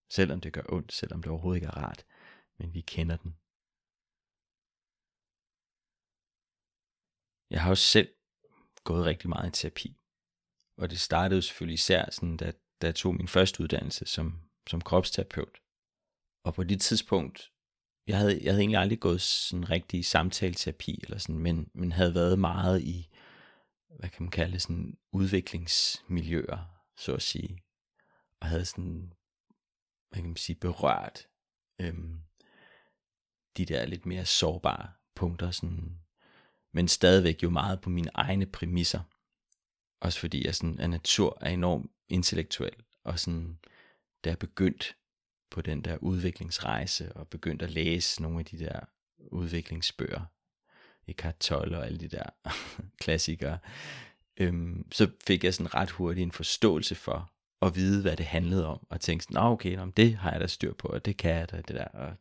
Selvom 0.09 0.41
det 0.41 0.53
gør 0.53 0.63
ondt, 0.69 0.93
selvom 0.93 1.21
det 1.21 1.31
overhovedet 1.31 1.57
ikke 1.57 1.67
er 1.67 1.77
rart. 1.77 2.05
Men 2.59 2.73
vi 2.73 2.81
kender 2.81 3.17
den. 3.17 3.37
Jeg 7.49 7.61
har 7.61 7.69
også 7.69 7.83
selv 7.83 8.09
gået 8.83 9.05
rigtig 9.05 9.29
meget 9.29 9.57
i 9.57 9.61
terapi. 9.61 9.97
Og 10.77 10.89
det 10.89 10.99
startede 10.99 11.41
selvfølgelig 11.41 11.73
især, 11.73 12.09
sådan, 12.11 12.37
da, 12.37 12.51
da 12.81 12.87
jeg 12.87 12.95
tog 12.95 13.15
min 13.15 13.27
første 13.27 13.63
uddannelse 13.63 14.05
som, 14.05 14.41
som 14.69 14.81
kropsterapeut. 14.81 15.61
Og 16.43 16.53
på 16.53 16.63
det 16.63 16.81
tidspunkt, 16.81 17.51
jeg 18.07 18.17
havde, 18.17 18.39
jeg 18.43 18.51
havde 18.53 18.61
egentlig 18.61 18.79
aldrig 18.79 18.99
gået 18.99 19.21
sådan 19.21 19.69
rigtig 19.69 20.05
samtaleterapi, 20.05 20.99
eller 21.03 21.17
sådan, 21.17 21.39
men, 21.39 21.69
men 21.73 21.91
havde 21.91 22.15
været 22.15 22.39
meget 22.39 22.81
i, 22.81 23.09
hvad 23.99 24.09
kan 24.09 24.23
man 24.23 24.31
kalde 24.31 24.59
sådan 24.59 24.97
udviklingsmiljøer, 25.11 26.83
så 26.97 27.13
at 27.13 27.21
sige. 27.21 27.63
Og 28.39 28.47
havde 28.47 28.65
sådan, 28.65 29.13
hvad 30.09 30.21
kan 30.21 30.29
man 30.29 30.35
sige, 30.35 30.55
berørt 30.55 31.27
øhm, 31.79 32.21
de 33.57 33.65
der 33.65 33.85
lidt 33.85 34.05
mere 34.05 34.25
sårbare 34.25 34.89
punkter, 35.15 35.51
sådan 35.51 36.01
men 36.73 36.87
stadigvæk 36.87 37.43
jo 37.43 37.49
meget 37.49 37.81
på 37.81 37.89
mine 37.89 38.11
egne 38.13 38.45
præmisser. 38.45 39.01
Også 39.99 40.19
fordi 40.19 40.45
jeg 40.45 40.55
sådan 40.55 40.79
af 40.79 40.89
natur 40.89 41.37
er 41.41 41.49
enormt 41.49 41.91
intellektuel, 42.09 42.75
og 43.03 43.19
sådan, 43.19 43.59
da 44.23 44.29
jeg 44.29 44.39
begyndte 44.39 44.93
på 45.51 45.61
den 45.61 45.81
der 45.81 45.97
udviklingsrejse, 45.97 47.13
og 47.13 47.27
begyndte 47.27 47.65
at 47.65 47.71
læse 47.71 48.21
nogle 48.21 48.39
af 48.39 48.45
de 48.45 48.59
der 48.59 48.79
udviklingsbøger, 49.17 50.21
Eckhart 51.07 51.37
Tolle 51.39 51.77
og 51.77 51.85
alle 51.85 51.99
de 51.99 52.07
der 52.07 52.23
klassikere, 53.03 53.59
øhm, 54.37 54.91
så 54.91 55.11
fik 55.27 55.43
jeg 55.43 55.53
sådan 55.53 55.73
ret 55.73 55.91
hurtigt 55.91 56.25
en 56.25 56.31
forståelse 56.31 56.95
for, 56.95 57.31
at 57.61 57.75
vide, 57.75 58.01
hvad 58.01 58.17
det 58.17 58.25
handlede 58.25 58.67
om, 58.67 58.87
og 58.89 59.01
tænkte 59.01 59.23
sådan, 59.23 59.37
okay, 59.37 59.75
nå, 59.75 59.85
det 59.85 60.15
har 60.15 60.31
jeg 60.31 60.41
da 60.41 60.47
styr 60.47 60.73
på, 60.73 60.87
og 60.87 61.05
det 61.05 61.17
kan 61.17 61.31
jeg 61.31 61.51
da, 61.51 61.57
det 61.57 61.75
der, 61.75 61.85
og, 61.85 62.13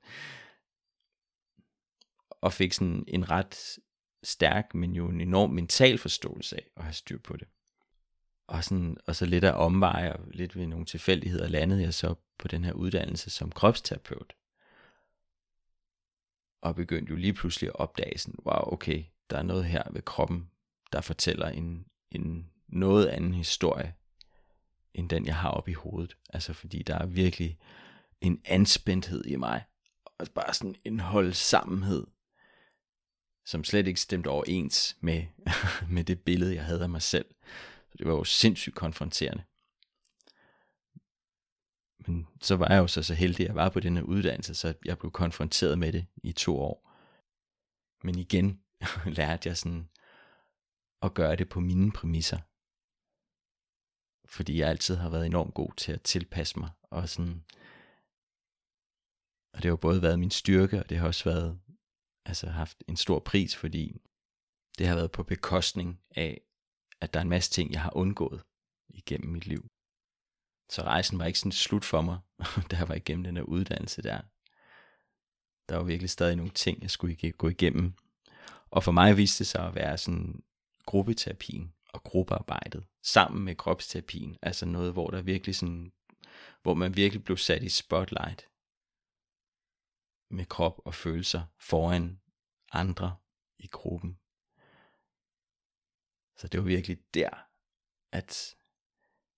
og 2.31 2.53
fik 2.53 2.73
sådan 2.73 3.05
en 3.09 3.31
ret 3.31 3.79
stærk, 4.23 4.75
men 4.75 4.95
jo 4.95 5.09
en 5.09 5.21
enorm 5.21 5.51
mental 5.51 5.99
forståelse 5.99 6.57
af 6.57 6.71
at 6.77 6.83
have 6.83 6.93
styr 6.93 7.19
på 7.19 7.37
det. 7.37 7.49
Og, 8.50 8.64
sådan, 8.64 8.96
og 9.06 9.16
så 9.16 9.26
lidt 9.26 9.44
af 9.44 9.64
omveje, 9.64 10.12
og 10.12 10.20
lidt 10.30 10.56
ved 10.56 10.66
nogle 10.66 10.86
tilfældigheder, 10.86 11.48
landede 11.48 11.82
jeg 11.82 11.94
så 11.94 12.14
på 12.38 12.48
den 12.48 12.64
her 12.64 12.72
uddannelse 12.72 13.30
som 13.30 13.52
kropsterapeut. 13.52 14.32
Og 16.62 16.74
begyndte 16.74 17.10
jo 17.10 17.16
lige 17.16 17.32
pludselig 17.32 17.68
at 17.68 17.76
opdage 17.76 18.18
sådan, 18.18 18.38
wow, 18.46 18.72
okay, 18.72 19.04
der 19.30 19.38
er 19.38 19.42
noget 19.42 19.64
her 19.64 19.82
ved 19.90 20.02
kroppen, 20.02 20.50
der 20.92 21.00
fortæller 21.00 21.48
en, 21.48 21.86
en 22.10 22.50
noget 22.68 23.06
anden 23.06 23.34
historie, 23.34 23.94
end 24.94 25.08
den 25.08 25.26
jeg 25.26 25.36
har 25.36 25.50
oppe 25.50 25.70
i 25.70 25.74
hovedet. 25.74 26.16
Altså 26.30 26.52
fordi 26.52 26.82
der 26.82 26.98
er 26.98 27.06
virkelig 27.06 27.58
en 28.20 28.40
anspændthed 28.44 29.24
i 29.24 29.36
mig, 29.36 29.64
og 30.18 30.26
bare 30.34 30.54
sådan 30.54 30.76
en 30.84 31.00
holdsammenhed, 31.00 32.06
som 33.46 33.64
slet 33.64 33.86
ikke 33.86 34.00
stemte 34.00 34.28
overens 34.28 34.96
med, 35.00 35.24
med 35.94 36.04
det 36.04 36.20
billede, 36.20 36.54
jeg 36.54 36.64
havde 36.64 36.82
af 36.82 36.88
mig 36.88 37.02
selv. 37.02 37.26
Så 37.90 37.96
det 37.98 38.07
var 38.07 38.12
jo 38.12 38.24
sindssygt 38.24 38.74
konfronterende. 38.76 39.44
Men 42.07 42.26
så 42.40 42.57
var 42.57 42.68
jeg 42.68 42.79
jo 42.79 42.87
så, 42.87 43.03
så 43.03 43.14
heldig, 43.14 43.44
at 43.44 43.48
jeg 43.48 43.55
var 43.55 43.68
på 43.68 43.81
den 43.81 43.96
her 43.96 44.03
uddannelse, 44.03 44.55
så 44.55 44.74
jeg 44.85 44.98
blev 44.98 45.11
konfronteret 45.11 45.79
med 45.79 45.92
det 45.92 46.07
i 46.22 46.33
to 46.33 46.61
år. 46.61 46.90
Men 48.05 48.18
igen 48.18 48.62
lærte 49.18 49.48
jeg 49.48 49.57
sådan 49.57 49.88
at 51.03 51.14
gøre 51.14 51.37
det 51.37 51.48
på 51.48 51.61
mine 51.61 51.92
præmisser. 51.92 52.38
Fordi 54.29 54.59
jeg 54.59 54.68
altid 54.68 54.96
har 54.96 55.11
været 55.11 55.26
enormt 55.26 55.55
god 55.55 55.72
til 55.76 55.92
at 55.92 56.03
tilpasse 56.03 56.59
mig. 56.59 56.70
Og, 56.83 57.09
sådan, 57.09 57.44
og 59.53 59.57
det 59.57 59.64
har 59.64 59.70
jo 59.70 59.76
både 59.76 60.03
været 60.03 60.18
min 60.18 60.31
styrke, 60.31 60.79
og 60.79 60.88
det 60.88 60.98
har 60.98 61.07
også 61.07 61.24
været 61.24 61.61
altså 62.24 62.46
haft 62.46 62.85
en 62.88 62.96
stor 62.96 63.18
pris, 63.18 63.57
fordi 63.57 64.00
det 64.79 64.87
har 64.87 64.94
været 64.94 65.12
på 65.12 65.22
bekostning 65.22 66.00
af, 66.11 66.40
at 67.00 67.14
der 67.14 67.20
er 67.20 67.22
en 67.22 67.28
masse 67.28 67.50
ting, 67.50 67.72
jeg 67.72 67.82
har 67.82 67.96
undgået 67.96 68.42
igennem 68.88 69.32
mit 69.32 69.46
liv. 69.46 69.68
Så 70.70 70.82
rejsen 70.82 71.18
var 71.18 71.24
ikke 71.24 71.38
sådan 71.38 71.52
slut 71.52 71.84
for 71.84 72.00
mig, 72.00 72.18
da 72.70 72.76
jeg 72.76 72.88
var 72.88 72.94
igennem 72.94 73.24
den 73.24 73.36
her 73.36 73.42
uddannelse 73.42 74.02
der. 74.02 74.20
Der 75.68 75.76
var 75.76 75.82
virkelig 75.84 76.10
stadig 76.10 76.36
nogle 76.36 76.52
ting, 76.52 76.82
jeg 76.82 76.90
skulle 76.90 77.32
gå 77.32 77.48
igennem. 77.48 77.94
Og 78.70 78.84
for 78.84 78.92
mig 78.92 79.16
viste 79.16 79.38
det 79.38 79.46
sig 79.46 79.66
at 79.66 79.74
være 79.74 79.98
sådan 79.98 80.42
gruppeterapien 80.86 81.74
og 81.92 82.02
gruppearbejdet 82.02 82.86
sammen 83.02 83.44
med 83.44 83.54
kropsterapien. 83.54 84.36
Altså 84.42 84.66
noget, 84.66 84.92
hvor 84.92 85.10
der 85.10 85.22
virkelig 85.22 85.56
sådan, 85.56 85.92
hvor 86.62 86.74
man 86.74 86.96
virkelig 86.96 87.24
blev 87.24 87.36
sat 87.36 87.62
i 87.62 87.68
spotlight 87.68 88.48
med 90.30 90.46
krop 90.46 90.80
og 90.84 90.94
følelser 90.94 91.42
foran 91.60 92.20
andre 92.72 93.16
i 93.58 93.66
gruppen. 93.66 94.18
Så 96.40 96.48
det 96.48 96.61
var 96.61 96.66
virkelig 96.66 96.98
der, 97.14 97.31
at 98.12 98.57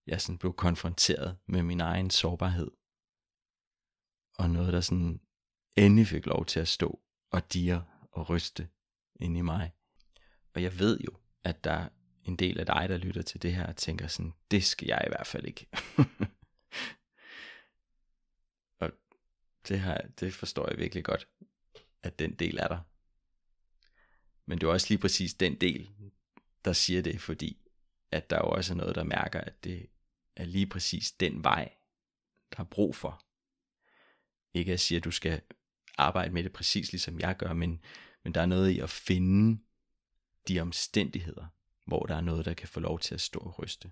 jeg 0.07 0.21
sådan 0.21 0.39
blev 0.39 0.55
konfronteret 0.55 1.39
med 1.47 1.63
min 1.63 1.81
egen 1.81 2.11
sårbarhed. 2.11 2.71
Og 4.35 4.51
noget, 4.51 4.73
der 4.73 4.81
sådan 4.81 5.21
endelig 5.77 6.07
fik 6.07 6.27
lov 6.27 6.47
til 6.47 6.61
at 6.61 6.69
stå 6.69 7.01
og 7.31 7.53
dire 7.53 7.85
og 8.11 8.31
ryste 8.31 8.69
ind 9.17 9.37
i 9.37 9.41
mig. 9.41 9.73
Og 10.55 10.63
jeg 10.63 10.79
ved 10.79 11.01
jo, 11.01 11.11
at 11.45 11.65
der 11.65 11.73
er 11.73 11.89
en 12.25 12.37
del 12.37 12.61
af 12.61 12.67
dig, 12.67 12.89
der 12.89 12.97
lytter 12.97 13.23
til 13.23 13.43
det 13.43 13.55
her 13.55 13.67
og 13.67 13.77
tænker 13.77 14.07
sådan, 14.07 14.35
det 14.51 14.65
skal 14.65 14.87
jeg 14.87 15.03
i 15.07 15.11
hvert 15.11 15.27
fald 15.27 15.45
ikke. 15.45 15.67
og 18.81 18.91
det, 19.69 19.81
her, 19.81 20.07
det 20.21 20.35
forstår 20.35 20.69
jeg 20.69 20.79
virkelig 20.79 21.05
godt, 21.05 21.29
at 22.03 22.19
den 22.19 22.35
del 22.35 22.59
er 22.59 22.69
der. 22.69 22.81
Men 24.47 24.59
det 24.59 24.67
er 24.67 24.71
også 24.71 24.87
lige 24.91 24.99
præcis 24.99 25.35
den 25.35 25.61
del, 25.61 25.91
der 26.65 26.73
siger 26.73 27.03
det, 27.03 27.21
fordi 27.21 27.59
at 28.11 28.31
der 28.31 28.37
jo 28.37 28.51
også 28.51 28.73
er 28.73 28.77
noget, 28.77 28.95
der 28.95 29.05
mærker, 29.05 29.41
at 29.41 29.65
det 29.65 29.87
er 30.37 30.45
lige 30.45 30.67
præcis 30.67 31.13
den 31.13 31.45
vej, 31.45 31.73
der 32.53 32.61
er 32.61 32.65
brug 32.65 32.97
for. 32.97 33.23
Ikke 34.55 34.73
at 34.73 34.81
sige, 34.81 34.99
at 34.99 35.05
du 35.05 35.11
skal 35.11 35.41
arbejde 35.99 36.35
med 36.35 36.43
det 36.43 36.53
præcis 36.53 36.93
ligesom 36.93 37.21
jeg 37.21 37.37
gør, 37.37 37.53
men, 37.53 37.81
men 38.25 38.35
der 38.35 38.41
er 38.41 38.47
noget 38.47 38.71
i 38.71 38.79
at 38.79 38.91
finde 38.91 39.63
de 40.49 40.61
omstændigheder, 40.61 41.47
hvor 41.87 42.07
der 42.07 42.17
er 42.17 42.21
noget, 42.21 42.45
der 42.45 42.55
kan 42.55 42.69
få 42.69 42.81
lov 42.81 42.99
til 42.99 43.15
at 43.15 43.21
stå 43.21 43.39
og 43.39 43.59
ryste. 43.59 43.91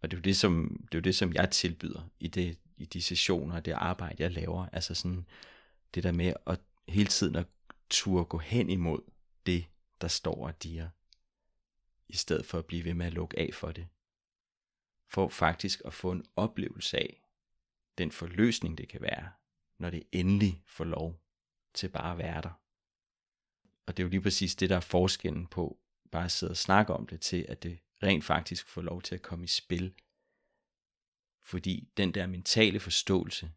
Og 0.00 0.10
det 0.10 0.16
er 0.16 0.18
jo 0.18 0.22
det, 0.22 0.36
som, 0.36 0.78
det 0.82 0.94
er 0.94 0.98
jo 0.98 1.02
det, 1.02 1.14
som 1.14 1.32
jeg 1.32 1.50
tilbyder 1.50 2.08
i, 2.20 2.28
det, 2.28 2.58
i 2.76 2.84
de 2.84 3.02
sessioner 3.02 3.56
og 3.56 3.64
det 3.64 3.72
arbejde, 3.72 4.22
jeg 4.22 4.32
laver. 4.32 4.68
Altså 4.72 4.94
sådan 4.94 5.26
det 5.94 6.02
der 6.02 6.12
med 6.12 6.32
at 6.46 6.60
hele 6.88 7.08
tiden 7.08 7.36
at 7.36 7.46
turde 7.90 8.24
gå 8.24 8.38
hen 8.38 8.70
imod 8.70 9.00
det, 9.46 9.64
der 10.00 10.08
står 10.08 10.46
og 10.46 10.62
diger, 10.62 10.88
i 12.08 12.16
stedet 12.16 12.46
for 12.46 12.58
at 12.58 12.66
blive 12.66 12.84
ved 12.84 12.94
med 12.94 13.06
at 13.06 13.12
lukke 13.12 13.38
af 13.38 13.54
for 13.54 13.72
det. 13.72 13.88
For 15.08 15.28
faktisk 15.28 15.82
at 15.84 15.94
få 15.94 16.12
en 16.12 16.24
oplevelse 16.36 16.98
af 16.98 17.22
den 17.98 18.12
forløsning, 18.12 18.78
det 18.78 18.88
kan 18.88 19.00
være, 19.00 19.32
når 19.78 19.90
det 19.90 20.02
endelig 20.12 20.62
får 20.66 20.84
lov 20.84 21.20
til 21.74 21.88
bare 21.88 22.12
at 22.12 22.18
være 22.18 22.42
der. 22.42 22.60
Og 23.86 23.96
det 23.96 24.02
er 24.02 24.04
jo 24.04 24.10
lige 24.10 24.20
præcis 24.20 24.56
det, 24.56 24.70
der 24.70 24.76
er 24.76 24.80
forskellen 24.80 25.46
på 25.46 25.78
bare 26.10 26.24
at 26.24 26.32
sidde 26.32 26.50
og 26.50 26.56
snakke 26.56 26.92
om 26.92 27.06
det, 27.06 27.20
til 27.20 27.46
at 27.48 27.62
det 27.62 27.78
rent 28.02 28.24
faktisk 28.24 28.66
får 28.66 28.82
lov 28.82 29.02
til 29.02 29.14
at 29.14 29.22
komme 29.22 29.44
i 29.44 29.48
spil. 29.48 29.94
Fordi 31.42 31.88
den 31.96 32.14
der 32.14 32.26
mentale 32.26 32.80
forståelse, 32.80 33.52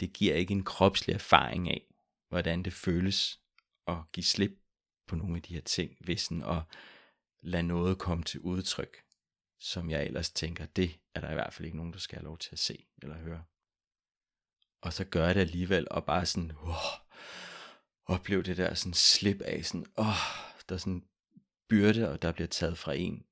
det 0.00 0.12
giver 0.12 0.34
ikke 0.34 0.52
en 0.52 0.64
kropslig 0.64 1.14
erfaring 1.14 1.70
af, 1.70 1.94
hvordan 2.28 2.62
det 2.62 2.72
føles 2.72 3.40
at 3.86 3.96
give 4.12 4.24
slip 4.24 4.58
på 5.06 5.16
nogle 5.16 5.36
af 5.36 5.42
de 5.42 5.54
her 5.54 5.60
ting, 5.60 5.96
hvis 6.00 6.30
og 6.30 6.62
lade 7.44 7.62
noget 7.62 7.98
komme 7.98 8.24
til 8.24 8.40
udtryk, 8.40 8.96
som 9.58 9.90
jeg 9.90 10.04
ellers 10.04 10.30
tænker, 10.30 10.66
det 10.66 11.00
er 11.14 11.20
der 11.20 11.30
i 11.30 11.34
hvert 11.34 11.54
fald 11.54 11.66
ikke 11.66 11.76
nogen, 11.76 11.92
der 11.92 11.98
skal 11.98 12.18
have 12.18 12.24
lov 12.24 12.38
til 12.38 12.52
at 12.52 12.58
se 12.58 12.86
eller 13.02 13.16
høre. 13.16 13.44
Og 14.80 14.92
så 14.92 15.04
gør 15.04 15.26
jeg 15.26 15.34
det 15.34 15.40
alligevel, 15.40 15.86
og 15.90 16.04
bare 16.04 16.26
sådan, 16.26 16.52
wow, 16.52 16.74
opleve 18.06 18.42
det 18.42 18.56
der 18.56 18.74
sådan 18.74 18.94
slip 18.94 19.40
af, 19.40 19.64
sådan, 19.64 19.86
åh, 19.96 20.06
der 20.68 20.74
er 20.74 20.78
sådan 20.78 21.08
byrde, 21.68 22.10
og 22.10 22.22
der 22.22 22.32
bliver 22.32 22.48
taget 22.48 22.78
fra 22.78 22.92
en, 22.94 23.26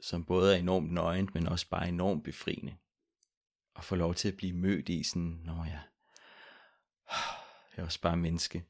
som 0.00 0.24
både 0.24 0.54
er 0.54 0.58
enormt 0.58 0.92
nøgent, 0.92 1.34
men 1.34 1.48
også 1.48 1.68
bare 1.68 1.88
enormt 1.88 2.24
befriende. 2.24 2.76
Og 3.74 3.84
få 3.84 3.94
lov 3.94 4.14
til 4.14 4.28
at 4.28 4.36
blive 4.36 4.52
mødt 4.56 4.88
i 4.88 5.02
sådan, 5.02 5.40
nå 5.44 5.64
ja, 5.64 5.80
jeg 7.76 7.82
er 7.82 7.84
også 7.84 8.00
bare 8.00 8.16
menneske, 8.16 8.64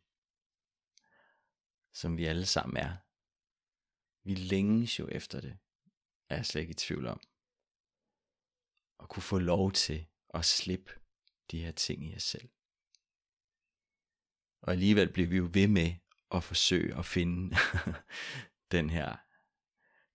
som 1.92 2.16
vi 2.16 2.24
alle 2.24 2.46
sammen 2.46 2.76
er. 2.76 2.96
Vi 4.24 4.34
længes 4.34 4.98
jo 4.98 5.08
efter 5.08 5.40
det, 5.40 5.58
er 6.28 6.36
jeg 6.36 6.46
slet 6.46 6.60
ikke 6.60 6.70
i 6.70 6.74
tvivl 6.74 7.06
om. 7.06 7.20
At 9.00 9.08
kunne 9.08 9.22
få 9.22 9.38
lov 9.38 9.72
til 9.72 10.06
at 10.34 10.44
slippe 10.44 10.92
de 11.50 11.60
her 11.60 11.72
ting 11.72 12.04
i 12.04 12.16
os 12.16 12.22
selv. 12.22 12.48
Og 14.62 14.72
alligevel 14.72 15.12
bliver 15.12 15.28
vi 15.28 15.36
jo 15.36 15.50
ved 15.52 15.68
med 15.68 15.94
at 16.30 16.44
forsøge 16.44 16.98
at 16.98 17.06
finde 17.06 17.56
den 18.72 18.90
her 18.90 19.16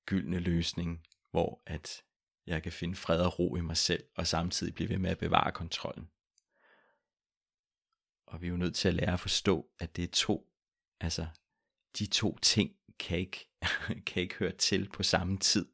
gyldne 0.06 0.40
løsning, 0.40 1.08
hvor 1.32 1.62
at 1.66 2.04
jeg 2.46 2.64
kan 2.64 2.72
finde 2.72 2.96
fred 2.96 3.22
og 3.22 3.40
ro 3.40 3.56
i 3.56 3.62
mig 3.62 3.78
selv, 3.78 4.04
og 4.16 4.28
samtidig 4.28 4.74
blive 4.74 4.90
ved 4.90 4.98
med 4.98 5.10
at 5.10 5.18
bevare 5.18 5.52
kontrollen. 5.52 6.12
Og 8.26 8.42
vi 8.42 8.48
er 8.48 8.52
jo 8.52 8.58
nødt 8.58 8.76
til 8.76 8.88
at 8.88 8.94
lære 8.94 9.14
at 9.14 9.20
forstå, 9.20 9.72
at 9.80 9.96
det 9.96 10.04
er 10.04 10.12
to, 10.12 10.54
altså 11.00 11.28
de 12.00 12.06
to 12.06 12.38
ting 12.38 12.77
kan 13.00 13.18
ikke, 13.18 13.50
kan 14.08 14.22
ikke 14.22 14.36
høre 14.36 14.52
til 14.52 14.90
på 14.90 15.04
samme 15.04 15.38
tid. 15.38 15.66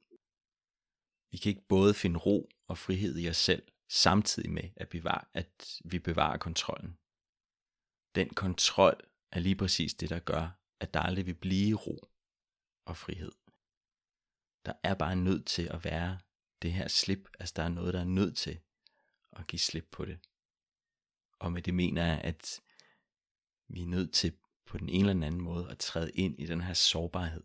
Vi 1.32 1.38
kan 1.38 1.50
ikke 1.50 1.68
både 1.68 1.94
finde 1.94 2.20
ro 2.20 2.50
og 2.68 2.78
frihed 2.78 3.18
i 3.18 3.30
os 3.30 3.38
selv, 3.38 3.64
samtidig 3.90 4.52
med 4.52 4.70
at, 4.76 4.90
bevare, 4.90 5.26
at 5.34 5.80
vi 5.86 6.00
bevarer 6.00 6.38
kontrollen. 6.38 6.98
Den 8.16 8.30
kontrol 8.30 9.00
er 9.32 9.40
lige 9.40 9.56
præcis 9.56 9.94
det, 9.94 10.10
der 10.10 10.20
gør, 10.20 10.60
at 10.80 10.94
der 10.94 11.00
aldrig 11.00 11.26
vil 11.26 11.36
blive 11.36 11.78
ro 11.78 11.98
og 12.86 12.98
frihed. 12.98 13.32
Der 14.66 14.74
er 14.84 14.96
bare 14.96 15.16
nødt 15.16 15.48
til 15.48 15.68
at 15.68 15.84
være 15.84 16.20
det 16.62 16.74
her 16.74 16.88
slip, 16.88 17.30
altså 17.40 17.54
der 17.56 17.64
er 17.64 17.70
noget, 17.70 17.94
der 17.94 18.00
er 18.00 18.16
nødt 18.20 18.38
til 18.38 18.60
at 19.32 19.48
give 19.48 19.60
slip 19.60 19.88
på 19.92 20.06
det. 20.06 20.20
Og 21.40 21.52
med 21.52 21.62
det 21.62 21.74
mener 21.74 22.06
jeg, 22.06 22.22
at 22.24 22.62
vi 23.68 23.82
er 23.82 23.88
nødt 23.88 24.14
til 24.14 24.38
på 24.65 24.78
den 24.78 24.89
ene 24.89 25.10
eller 25.10 25.28
anden 25.28 25.41
måde 25.41 25.69
at 25.69 25.78
træde 25.78 26.12
ind 26.12 26.39
i 26.39 26.45
den 26.45 26.62
her 26.62 26.73
sårbarhed. 26.73 27.43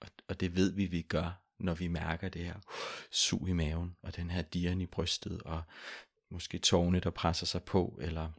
Og, 0.00 0.08
og 0.28 0.40
det 0.40 0.56
ved 0.56 0.72
vi, 0.72 0.86
vi 0.86 1.02
gør, 1.02 1.42
når 1.58 1.74
vi 1.74 1.88
mærker 1.88 2.28
det 2.28 2.44
her 2.44 2.60
sug 3.10 3.48
i 3.48 3.52
maven, 3.52 3.96
og 4.02 4.16
den 4.16 4.30
her 4.30 4.42
dirren 4.42 4.80
i 4.80 4.86
brystet, 4.86 5.42
og 5.42 5.62
måske 6.30 6.58
tårne, 6.58 7.00
der 7.00 7.10
presser 7.10 7.46
sig 7.46 7.62
på, 7.62 7.98
eller 8.00 8.32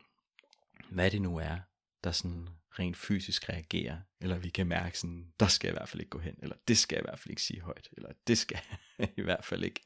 hvad 0.90 1.12
det 1.12 1.22
nu 1.22 1.38
er, 1.38 1.60
der 2.04 2.12
sådan 2.12 2.50
rent 2.80 2.98
fysisk 2.98 3.50
reagerer, 3.50 4.02
eller 4.20 4.38
vi 4.38 4.50
kan 4.50 4.68
mærke 4.68 5.00
sådan, 5.00 5.34
der 5.40 5.48
skal 5.48 5.68
jeg 5.68 5.74
i 5.74 5.78
hvert 5.78 5.90
fald 5.90 6.02
ikke 6.02 6.10
gå 6.10 6.20
hen, 6.20 6.36
eller 6.42 6.56
det 6.68 6.78
skal 6.78 6.96
jeg 6.96 7.04
i 7.04 7.08
hvert 7.08 7.20
fald 7.20 7.30
ikke 7.30 7.42
sige 7.42 7.62
højt, 7.62 7.90
eller 7.92 8.12
det 8.28 8.38
skal 8.38 8.60
jeg 8.98 9.10
i 9.18 9.22
hvert 9.22 9.46
fald 9.46 9.64
ikke. 9.64 9.82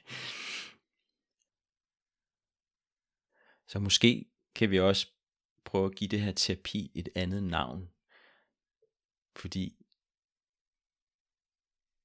Så 3.68 3.80
måske 3.80 4.26
kan 4.56 4.72
vi 4.72 4.80
også 4.80 5.08
prøve 5.66 5.86
at 5.86 5.96
give 5.96 6.08
det 6.08 6.22
her 6.22 6.32
terapi 6.32 6.92
et 6.96 7.10
andet 7.16 7.44
navn. 7.44 7.90
Fordi 9.36 9.86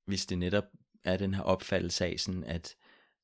hvis 0.04 0.26
det 0.26 0.38
netop 0.38 0.64
er 1.04 1.16
den 1.16 1.34
her 1.34 1.42
opfattelse 1.42 2.06
af 2.06 2.20
sådan, 2.20 2.44
at 2.44 2.76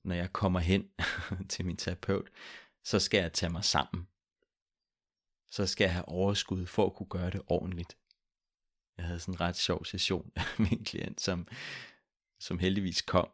når 0.04 0.14
jeg 0.14 0.32
kommer 0.32 0.60
hen 0.60 0.88
til 1.52 1.64
min 1.64 1.76
terapeut, 1.76 2.30
så 2.84 2.98
skal 2.98 3.18
jeg 3.20 3.32
tage 3.32 3.52
mig 3.52 3.64
sammen. 3.64 4.08
Så 5.50 5.66
skal 5.66 5.84
jeg 5.84 5.92
have 5.92 6.08
overskud 6.08 6.66
for 6.66 6.86
at 6.86 6.94
kunne 6.94 7.08
gøre 7.08 7.30
det 7.30 7.42
ordentligt. 7.46 7.96
Jeg 8.96 9.06
havde 9.06 9.20
sådan 9.20 9.34
en 9.34 9.40
ret 9.40 9.56
sjov 9.56 9.84
session 9.84 10.32
med 10.58 10.72
en 10.72 10.84
klient, 10.84 11.20
som, 11.20 11.46
som 12.40 12.58
heldigvis 12.58 13.02
kom, 13.02 13.28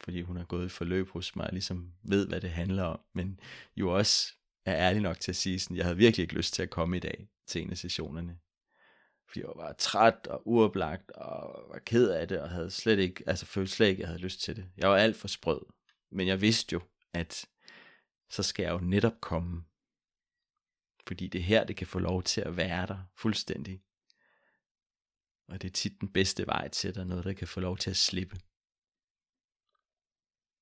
fordi 0.00 0.22
hun 0.22 0.36
har 0.36 0.44
gået 0.44 0.66
i 0.66 0.68
forløb 0.68 1.08
hos 1.08 1.36
mig, 1.36 1.46
og 1.46 1.52
ligesom 1.52 1.92
ved, 2.02 2.28
hvad 2.28 2.40
det 2.40 2.50
handler 2.50 2.82
om, 2.82 3.00
men 3.12 3.40
jo 3.76 3.96
også 3.96 4.32
er 4.64 4.76
ærlig 4.76 5.02
nok 5.02 5.20
til 5.20 5.32
at 5.32 5.36
sige, 5.36 5.60
sådan, 5.60 5.76
jeg 5.76 5.84
havde 5.84 5.96
virkelig 5.96 6.22
ikke 6.22 6.34
lyst 6.34 6.54
til 6.54 6.62
at 6.62 6.70
komme 6.70 6.96
i 6.96 7.00
dag 7.00 7.28
til 7.46 7.62
en 7.62 7.70
af 7.70 7.78
sessionerne. 7.78 8.38
Fordi 9.28 9.40
jeg 9.40 9.52
var 9.56 9.72
træt 9.72 10.26
og 10.26 10.42
uoplagt 10.48 11.10
og 11.10 11.68
var 11.68 11.78
ked 11.78 12.10
af 12.10 12.28
det 12.28 12.40
og 12.40 12.50
havde 12.50 12.70
slet 12.70 12.98
ikke, 12.98 13.24
altså 13.26 13.46
følte 13.46 13.72
slet 13.72 13.86
ikke, 13.86 13.98
at 13.98 14.00
jeg 14.00 14.08
havde 14.08 14.22
lyst 14.22 14.40
til 14.40 14.56
det. 14.56 14.70
Jeg 14.76 14.90
var 14.90 14.96
alt 14.96 15.16
for 15.16 15.28
sprød. 15.28 15.60
Men 16.10 16.26
jeg 16.26 16.40
vidste 16.40 16.72
jo, 16.72 16.80
at 17.12 17.46
så 18.30 18.42
skal 18.42 18.62
jeg 18.62 18.72
jo 18.72 18.78
netop 18.78 19.20
komme. 19.20 19.64
Fordi 21.06 21.28
det 21.28 21.42
her, 21.42 21.64
det 21.64 21.76
kan 21.76 21.86
få 21.86 21.98
lov 21.98 22.22
til 22.22 22.40
at 22.40 22.56
være 22.56 22.86
der 22.86 22.98
fuldstændig. 23.16 23.82
Og 25.48 25.62
det 25.62 25.68
er 25.68 25.72
tit 25.72 26.00
den 26.00 26.12
bedste 26.12 26.46
vej 26.46 26.68
til, 26.68 26.88
at 26.88 26.94
der 26.94 27.00
er 27.00 27.04
noget, 27.04 27.24
der 27.24 27.32
kan 27.32 27.48
få 27.48 27.60
lov 27.60 27.78
til 27.78 27.90
at 27.90 27.96
slippe. 27.96 28.36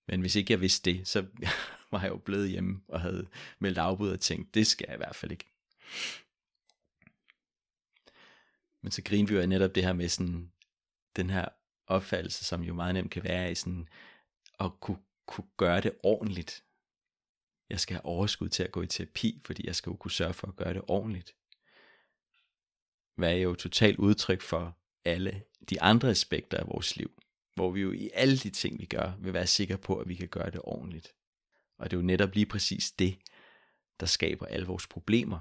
Men 0.09 0.21
hvis 0.21 0.37
ikke 0.37 0.53
jeg 0.53 0.61
vidste 0.61 0.91
det, 0.91 1.09
så 1.09 1.27
var 1.91 2.01
jeg 2.01 2.09
jo 2.09 2.17
blevet 2.17 2.51
hjemme 2.51 2.83
og 2.89 3.01
havde 3.01 3.29
meldt 3.59 3.79
afbud 3.79 4.11
og 4.11 4.21
tænkt, 4.21 4.55
det 4.55 4.67
skal 4.67 4.85
jeg 4.89 4.95
i 4.95 4.97
hvert 4.97 5.17
fald 5.17 5.33
ikke. 5.33 5.47
Men 8.83 8.93
så 8.93 9.03
griner 9.03 9.29
vi 9.29 9.35
jo 9.35 9.47
netop 9.47 9.75
det 9.75 9.85
her 9.85 9.93
med 9.93 10.09
sådan, 10.09 10.53
den 11.17 11.31
her 11.31 11.49
opfattelse, 11.87 12.45
som 12.45 12.63
jo 12.63 12.75
meget 12.75 12.95
nemt 12.95 13.11
kan 13.11 13.25
være 13.25 13.53
i 13.53 13.55
sådan, 13.55 13.89
at 14.61 14.71
kunne, 14.81 14.99
kunne 15.27 15.49
gøre 15.57 15.81
det 15.81 15.93
ordentligt. 16.03 16.65
Jeg 17.71 17.81
skal 17.81 17.95
have 17.95 18.05
overskud 18.05 18.49
til 18.49 18.63
at 18.63 18.73
gå 18.73 18.83
i 18.83 18.87
terapi, 18.87 19.41
fordi 19.45 19.67
jeg 19.67 19.77
skal 19.77 19.91
jo 19.91 19.97
kunne 19.97 20.11
sørge 20.11 20.35
for 20.35 20.47
at 20.47 20.57
gøre 20.57 20.75
det 20.75 20.83
ordentligt. 20.89 21.35
Hvad 23.15 23.33
er 23.33 23.37
jo 23.37 23.55
totalt 23.55 23.99
udtryk 23.99 24.43
for 24.43 24.77
alle 25.05 25.43
de 25.71 25.83
andre 25.83 26.11
aspekter 26.11 26.59
af 26.59 26.67
vores 26.67 26.97
liv 26.97 27.21
hvor 27.61 27.71
vi 27.71 27.81
jo 27.81 27.93
i 27.93 28.11
alle 28.15 28.37
de 28.37 28.51
ting, 28.51 28.81
vi 28.81 28.85
gør, 28.85 29.13
vil 29.19 29.33
være 29.33 29.47
sikre 29.47 29.79
på, 29.79 29.97
at 29.97 30.09
vi 30.09 30.15
kan 30.15 30.29
gøre 30.29 30.51
det 30.51 30.61
ordentligt. 30.65 31.15
Og 31.81 31.91
det 31.91 31.97
er 31.97 32.01
jo 32.01 32.07
netop 32.07 32.35
lige 32.35 32.47
præcis 32.47 32.93
det, 32.93 33.19
der 34.01 34.07
skaber 34.07 34.47
alle 34.47 34.67
vores 34.67 34.87
problemer. 34.87 35.39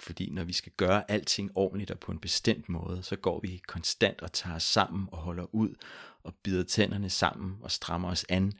Fordi 0.00 0.30
når 0.30 0.44
vi 0.44 0.52
skal 0.52 0.72
gøre 0.72 1.10
alting 1.10 1.50
ordentligt 1.54 1.90
og 1.90 2.00
på 2.00 2.12
en 2.12 2.20
bestemt 2.20 2.68
måde, 2.68 3.02
så 3.02 3.16
går 3.16 3.40
vi 3.40 3.62
konstant 3.66 4.22
og 4.22 4.32
tager 4.32 4.56
os 4.56 4.62
sammen 4.62 5.08
og 5.12 5.18
holder 5.18 5.54
ud 5.54 5.74
og 6.22 6.34
bider 6.34 6.64
tænderne 6.64 7.10
sammen 7.10 7.58
og 7.62 7.70
strammer 7.70 8.10
os 8.10 8.26
an 8.28 8.52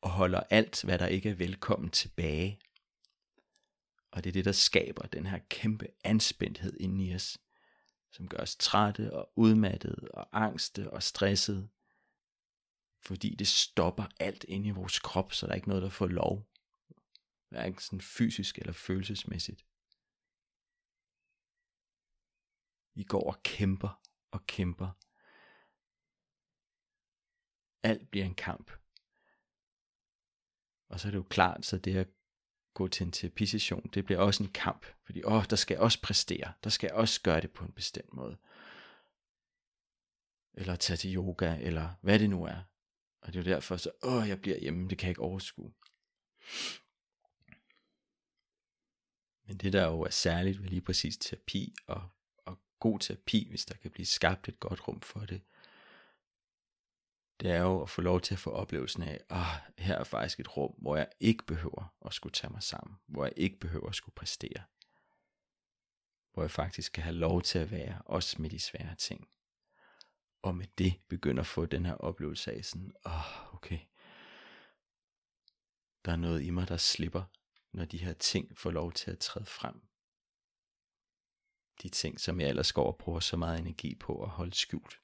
og 0.00 0.10
holder 0.10 0.40
alt, 0.50 0.82
hvad 0.84 0.98
der 0.98 1.06
ikke 1.06 1.30
er 1.30 1.34
velkommen 1.34 1.90
tilbage. 1.90 2.60
Og 4.10 4.24
det 4.24 4.30
er 4.30 4.32
det, 4.32 4.44
der 4.44 4.52
skaber 4.52 5.02
den 5.02 5.26
her 5.26 5.38
kæmpe 5.48 5.86
anspændthed 6.04 6.76
inde 6.80 7.04
i 7.04 7.14
os, 7.14 7.38
som 8.12 8.28
gør 8.28 8.38
os 8.38 8.56
trætte 8.56 9.12
og 9.12 9.32
udmattede 9.36 10.08
og 10.14 10.28
angste 10.32 10.90
og 10.90 11.02
stressede 11.02 11.68
fordi 13.02 13.34
det 13.34 13.48
stopper 13.48 14.06
alt 14.20 14.44
inde 14.44 14.68
i 14.68 14.70
vores 14.70 14.98
krop, 14.98 15.32
så 15.32 15.46
der 15.46 15.52
er 15.52 15.56
ikke 15.56 15.68
noget, 15.68 15.82
der 15.82 15.88
får 15.88 16.06
lov. 16.06 16.50
Hverken 17.48 17.78
sådan 17.78 18.00
fysisk 18.00 18.58
eller 18.58 18.72
følelsesmæssigt. 18.72 19.66
Vi 22.94 23.04
går 23.04 23.32
og 23.32 23.42
kæmper 23.42 24.02
og 24.30 24.46
kæmper. 24.46 24.90
Alt 27.82 28.10
bliver 28.10 28.26
en 28.26 28.34
kamp. 28.34 28.70
Og 30.88 31.00
så 31.00 31.08
er 31.08 31.10
det 31.10 31.18
jo 31.18 31.26
klart, 31.30 31.66
så 31.66 31.78
det 31.78 31.96
at 31.96 32.08
gå 32.74 32.88
til 32.88 33.06
en 33.06 33.12
terapisession, 33.12 33.90
det 33.94 34.04
bliver 34.04 34.20
også 34.20 34.42
en 34.42 34.52
kamp. 34.52 34.86
Fordi, 35.04 35.22
åh, 35.24 35.44
der 35.50 35.56
skal 35.56 35.74
jeg 35.74 35.82
også 35.82 36.02
præstere. 36.02 36.52
Der 36.64 36.70
skal 36.70 36.86
jeg 36.86 36.96
også 36.96 37.22
gøre 37.22 37.40
det 37.40 37.52
på 37.52 37.64
en 37.64 37.72
bestemt 37.72 38.12
måde. 38.12 38.38
Eller 40.54 40.76
tage 40.76 40.96
til 40.96 41.16
yoga, 41.16 41.56
eller 41.60 41.94
hvad 42.02 42.18
det 42.18 42.30
nu 42.30 42.44
er. 42.44 42.69
Og 43.20 43.32
det 43.32 43.38
er 43.38 43.44
derfor, 43.44 43.76
så, 43.76 43.90
åh, 44.02 44.28
jeg 44.28 44.40
bliver 44.40 44.58
hjemme, 44.58 44.88
det 44.88 44.98
kan 44.98 45.06
jeg 45.06 45.10
ikke 45.10 45.22
overskue. 45.22 45.72
Men 49.46 49.56
det 49.56 49.72
der 49.72 49.86
jo 49.86 50.00
er 50.00 50.10
særligt 50.10 50.62
ved 50.62 50.68
lige 50.68 50.80
præcis 50.80 51.16
terapi, 51.16 51.74
og, 51.86 52.08
og 52.36 52.58
god 52.78 52.98
terapi, 52.98 53.46
hvis 53.48 53.64
der 53.64 53.74
kan 53.74 53.90
blive 53.90 54.06
skabt 54.06 54.48
et 54.48 54.60
godt 54.60 54.88
rum 54.88 55.00
for 55.00 55.20
det, 55.20 55.42
det 57.40 57.50
er 57.50 57.60
jo 57.60 57.82
at 57.82 57.90
få 57.90 58.00
lov 58.00 58.20
til 58.20 58.34
at 58.34 58.38
få 58.38 58.50
oplevelsen 58.50 59.02
af, 59.02 59.20
at 59.30 59.44
her 59.78 59.94
er 59.94 60.04
faktisk 60.04 60.40
et 60.40 60.56
rum, 60.56 60.74
hvor 60.78 60.96
jeg 60.96 61.08
ikke 61.20 61.46
behøver 61.46 61.94
at 62.06 62.14
skulle 62.14 62.32
tage 62.32 62.52
mig 62.52 62.62
sammen, 62.62 62.96
hvor 63.06 63.24
jeg 63.24 63.32
ikke 63.36 63.60
behøver 63.60 63.88
at 63.88 63.94
skulle 63.94 64.14
præstere, 64.14 64.62
hvor 66.32 66.42
jeg 66.42 66.50
faktisk 66.50 66.92
kan 66.92 67.02
have 67.02 67.16
lov 67.16 67.42
til 67.42 67.58
at 67.58 67.70
være, 67.70 68.02
også 68.04 68.42
med 68.42 68.50
de 68.50 68.60
svære 68.60 68.94
ting 68.94 69.28
og 70.42 70.54
med 70.54 70.66
det 70.78 70.94
begynder 71.08 71.40
at 71.40 71.46
få 71.46 71.66
den 71.66 71.86
her 71.86 71.94
oplevelse 71.94 72.52
af 72.52 72.64
sådan, 72.64 72.92
åh, 73.06 73.12
oh, 73.12 73.54
okay, 73.54 73.78
der 76.04 76.12
er 76.12 76.16
noget 76.16 76.42
i 76.42 76.50
mig, 76.50 76.68
der 76.68 76.76
slipper, 76.76 77.24
når 77.72 77.84
de 77.84 77.98
her 77.98 78.12
ting 78.12 78.58
får 78.58 78.70
lov 78.70 78.92
til 78.92 79.10
at 79.10 79.18
træde 79.18 79.46
frem. 79.46 79.74
De 81.82 81.88
ting, 81.88 82.20
som 82.20 82.40
jeg 82.40 82.48
ellers 82.48 82.72
går 82.72 82.86
og 82.86 82.98
bruger 82.98 83.20
så 83.20 83.36
meget 83.36 83.58
energi 83.58 83.94
på 83.94 84.22
at 84.22 84.28
holde 84.28 84.54
skjult. 84.54 85.00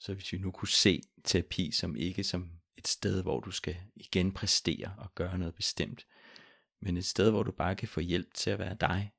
Så 0.00 0.14
hvis 0.14 0.32
vi 0.32 0.38
nu 0.38 0.50
kunne 0.50 0.68
se 0.68 1.00
terapi 1.24 1.70
som 1.70 1.96
ikke 1.96 2.24
som 2.24 2.60
et 2.76 2.88
sted, 2.88 3.22
hvor 3.22 3.40
du 3.40 3.50
skal 3.50 3.76
igen 3.96 4.32
præstere 4.32 4.94
og 4.98 5.14
gøre 5.14 5.38
noget 5.38 5.54
bestemt, 5.54 6.06
men 6.80 6.96
et 6.96 7.04
sted, 7.04 7.30
hvor 7.30 7.42
du 7.42 7.52
bare 7.52 7.76
kan 7.76 7.88
få 7.88 8.00
hjælp 8.00 8.34
til 8.34 8.50
at 8.50 8.58
være 8.58 8.76
dig, 8.80 9.12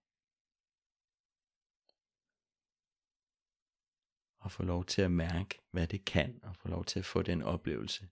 og 4.46 4.52
få 4.52 4.64
lov 4.64 4.86
til 4.86 5.02
at 5.02 5.12
mærke, 5.12 5.62
hvad 5.72 5.88
det 5.88 6.06
kan, 6.06 6.40
og 6.44 6.56
få 6.56 6.68
lov 6.68 6.86
til 6.86 7.00
at 7.00 7.06
få 7.06 7.22
den 7.22 7.42
oplevelse. 7.42 8.10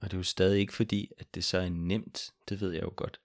Og 0.00 0.10
det 0.10 0.12
er 0.12 0.18
jo 0.18 0.22
stadig 0.22 0.60
ikke 0.60 0.72
fordi, 0.72 1.12
at 1.18 1.34
det 1.34 1.44
så 1.44 1.58
er 1.58 1.68
nemt, 1.68 2.34
det 2.48 2.60
ved 2.60 2.72
jeg 2.72 2.82
jo 2.82 2.92
godt. 2.96 3.20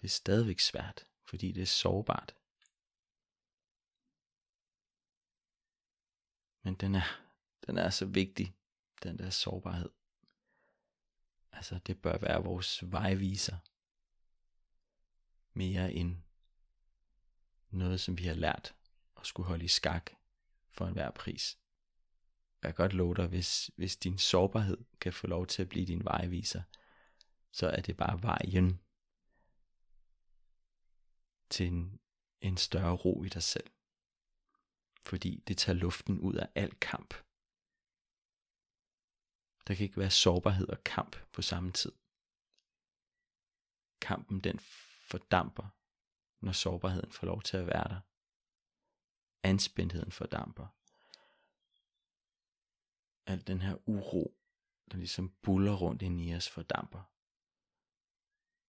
Det 0.00 0.04
er 0.04 0.08
stadigvæk 0.08 0.60
svært, 0.60 1.06
fordi 1.24 1.52
det 1.52 1.62
er 1.62 1.66
sårbart. 1.66 2.36
Men 6.62 6.74
den 6.74 6.94
er, 6.94 7.20
den 7.66 7.78
er 7.78 7.90
så 7.90 8.06
vigtig, 8.06 8.56
den 9.02 9.18
der 9.18 9.30
sårbarhed. 9.30 9.90
Altså, 11.52 11.78
det 11.86 12.02
bør 12.02 12.18
være 12.18 12.42
vores 12.42 12.92
vejviser. 12.92 13.58
Mere 15.52 15.92
end 15.92 16.16
noget, 17.70 18.00
som 18.00 18.18
vi 18.18 18.24
har 18.24 18.34
lært 18.34 18.74
at 19.16 19.26
skulle 19.26 19.46
holde 19.46 19.64
i 19.64 19.68
skak 19.68 20.10
for 20.76 20.86
enhver 20.86 21.10
pris. 21.10 21.58
Jeg 22.62 22.74
kan 22.74 22.84
godt 22.84 22.92
love 22.92 23.14
dig, 23.14 23.26
hvis, 23.26 23.70
hvis 23.76 23.96
din 23.96 24.18
sårbarhed 24.18 24.84
kan 25.00 25.12
få 25.12 25.26
lov 25.26 25.46
til 25.46 25.62
at 25.62 25.68
blive 25.68 25.86
din 25.86 26.04
vejviser, 26.04 26.62
så 27.52 27.68
er 27.68 27.80
det 27.80 27.96
bare 27.96 28.22
vejen 28.22 28.80
til 31.50 31.66
en, 31.66 32.00
en 32.40 32.56
større 32.56 32.96
ro 32.96 33.24
i 33.24 33.28
dig 33.28 33.42
selv. 33.42 33.70
Fordi 35.02 35.42
det 35.48 35.58
tager 35.58 35.76
luften 35.76 36.18
ud 36.18 36.34
af 36.34 36.48
al 36.54 36.74
kamp. 36.74 37.14
Der 39.66 39.74
kan 39.74 39.84
ikke 39.84 40.00
være 40.00 40.10
sårbarhed 40.10 40.68
og 40.68 40.84
kamp 40.84 41.16
på 41.32 41.42
samme 41.42 41.72
tid. 41.72 41.92
Kampen 44.00 44.40
den 44.40 44.58
fordamper, 45.10 45.68
når 46.44 46.52
sårbarheden 46.52 47.12
får 47.12 47.26
lov 47.26 47.42
til 47.42 47.56
at 47.56 47.66
være 47.66 47.88
der 47.88 48.00
anspændtheden 49.42 50.12
fordamper. 50.12 50.66
Al 53.26 53.46
den 53.46 53.60
her 53.60 53.88
uro, 53.88 54.36
der 54.90 54.96
ligesom 54.96 55.34
buller 55.42 55.74
rundt 55.74 56.02
ind 56.02 56.20
i 56.20 56.34
os, 56.34 56.48
fordamper. 56.48 57.02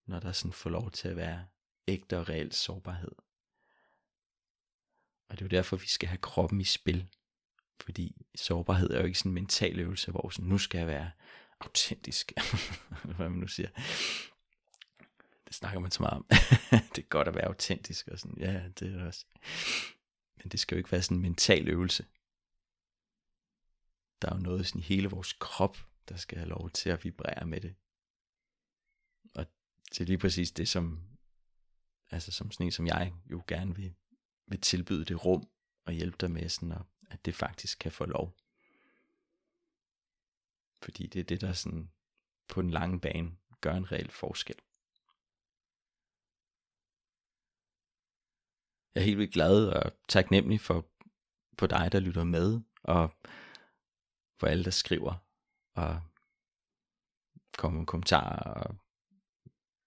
Når 0.05 0.19
der 0.19 0.31
sådan 0.31 0.53
får 0.53 0.69
lov 0.69 0.91
til 0.91 1.07
at 1.07 1.15
være 1.15 1.47
ægte 1.87 2.17
og 2.17 2.29
reel 2.29 2.51
sårbarhed. 2.51 3.11
Og 5.29 5.39
det 5.39 5.41
er 5.41 5.45
jo 5.45 5.57
derfor, 5.57 5.77
vi 5.77 5.87
skal 5.87 6.09
have 6.09 6.17
kroppen 6.17 6.61
i 6.61 6.63
spil. 6.63 7.09
Fordi 7.81 8.15
sårbarhed 8.35 8.89
er 8.89 8.99
jo 8.99 9.05
ikke 9.05 9.19
sådan 9.19 9.29
en 9.29 9.33
mental 9.33 9.79
øvelse, 9.79 10.11
hvor 10.11 10.29
sådan, 10.29 10.49
nu 10.49 10.57
skal 10.57 10.77
jeg 10.77 10.87
være 10.87 11.11
autentisk, 11.59 12.31
hvad 13.15 13.29
man 13.29 13.39
nu 13.39 13.47
siger. 13.47 13.69
Det 15.47 15.55
snakker 15.55 15.79
man 15.79 15.91
så 15.91 16.03
meget 16.03 16.13
om. 16.13 16.25
det 16.95 17.03
er 17.03 17.07
godt 17.09 17.27
at 17.27 17.35
være 17.35 17.45
autentisk, 17.45 18.07
og 18.07 18.19
sådan, 18.19 18.37
ja, 18.39 18.53
det 18.79 18.87
er 18.87 18.97
det 18.97 19.07
også. 19.07 19.25
Men 20.37 20.49
det 20.49 20.59
skal 20.59 20.75
jo 20.75 20.77
ikke 20.77 20.91
være 20.91 21.01
sådan 21.01 21.17
en 21.17 21.21
mental 21.21 21.69
øvelse. 21.69 22.05
Der 24.21 24.29
er 24.29 24.35
jo 24.35 24.41
noget 24.41 24.67
sådan 24.67 24.81
i 24.81 24.83
hele 24.83 25.07
vores 25.07 25.33
krop, 25.33 25.77
der 26.09 26.15
skal 26.17 26.37
have 26.37 26.49
lov 26.49 26.69
til 26.69 26.89
at 26.89 27.03
vibrere 27.03 27.45
med 27.45 27.61
det. 27.61 27.75
Og 29.35 29.45
det 29.89 30.01
er 30.01 30.05
lige 30.05 30.17
præcis 30.17 30.51
det, 30.51 30.69
som, 30.69 31.01
altså 32.11 32.31
som 32.31 32.51
sådan 32.51 32.65
en 32.65 32.71
som 32.71 32.87
jeg 32.87 33.13
jo 33.31 33.43
gerne 33.47 33.75
vil, 33.75 33.95
vil 34.47 34.61
tilbyde 34.61 35.05
det 35.05 35.25
rum 35.25 35.49
og 35.85 35.93
hjælpe 35.93 36.17
dig 36.19 36.31
med 36.31 36.49
sådan, 36.49 36.71
at, 36.71 36.81
at 37.09 37.25
det 37.25 37.35
faktisk 37.35 37.79
kan 37.79 37.91
få 37.91 38.05
lov. 38.05 38.37
Fordi 40.81 41.07
det 41.07 41.19
er 41.19 41.23
det, 41.23 41.41
der 41.41 41.53
sådan 41.53 41.91
på 42.47 42.61
den 42.61 42.71
lange 42.71 42.99
bane 42.99 43.37
gør 43.61 43.73
en 43.73 43.91
reel 43.91 44.11
forskel. 44.11 44.55
Jeg 48.97 49.03
er 49.03 49.05
helt 49.05 49.17
vildt 49.17 49.33
glad 49.33 49.67
og 49.67 49.91
taknemmelig 50.07 50.61
for, 50.61 50.85
for 51.59 51.67
dig, 51.67 51.91
der 51.91 51.99
lytter 51.99 52.23
med, 52.23 52.61
og 52.83 53.15
for 54.39 54.47
alle, 54.47 54.63
der 54.63 54.71
skriver, 54.71 55.15
og 55.73 56.01
kommer 57.57 57.79
med 57.79 57.87
kommentarer, 57.87 58.53
og 58.53 58.75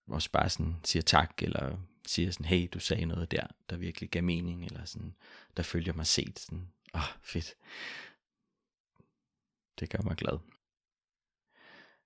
også 0.07 0.31
bare 0.31 0.51
sådan 0.51 0.77
siger 0.85 1.03
tak, 1.03 1.43
eller 1.43 1.77
siger 2.07 2.31
sådan, 2.31 2.47
hey, 2.47 2.69
du 2.73 2.79
sagde 2.79 3.07
noget 3.07 3.31
der, 3.31 3.47
der 3.71 3.77
virkelig 3.77 4.11
gav 4.11 4.23
mening, 4.23 4.65
eller 4.65 4.85
sådan, 4.85 5.17
der 5.57 5.63
følger 5.63 5.93
mig 5.93 6.07
set, 6.07 6.39
sådan, 6.39 6.73
åh, 6.95 7.01
oh, 7.01 7.07
fedt. 7.23 7.55
Det 9.81 9.91
gør 9.91 10.03
mig 10.03 10.17
glad. 10.17 10.39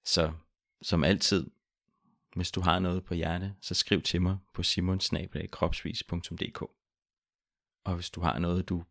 Så 0.04 0.32
som 0.82 1.04
altid, 1.04 1.50
hvis 2.36 2.50
du 2.50 2.60
har 2.60 2.78
noget 2.78 3.04
på 3.04 3.14
hjerte, 3.14 3.54
så 3.60 3.74
skriv 3.74 4.02
til 4.02 4.22
mig 4.22 4.38
på 4.52 4.62
simonsnabelagkropsvis.dk 4.62 6.83
og 7.84 7.94
hvis 7.94 8.10
du 8.10 8.20
har 8.20 8.38
noget, 8.38 8.68
du 8.68 8.84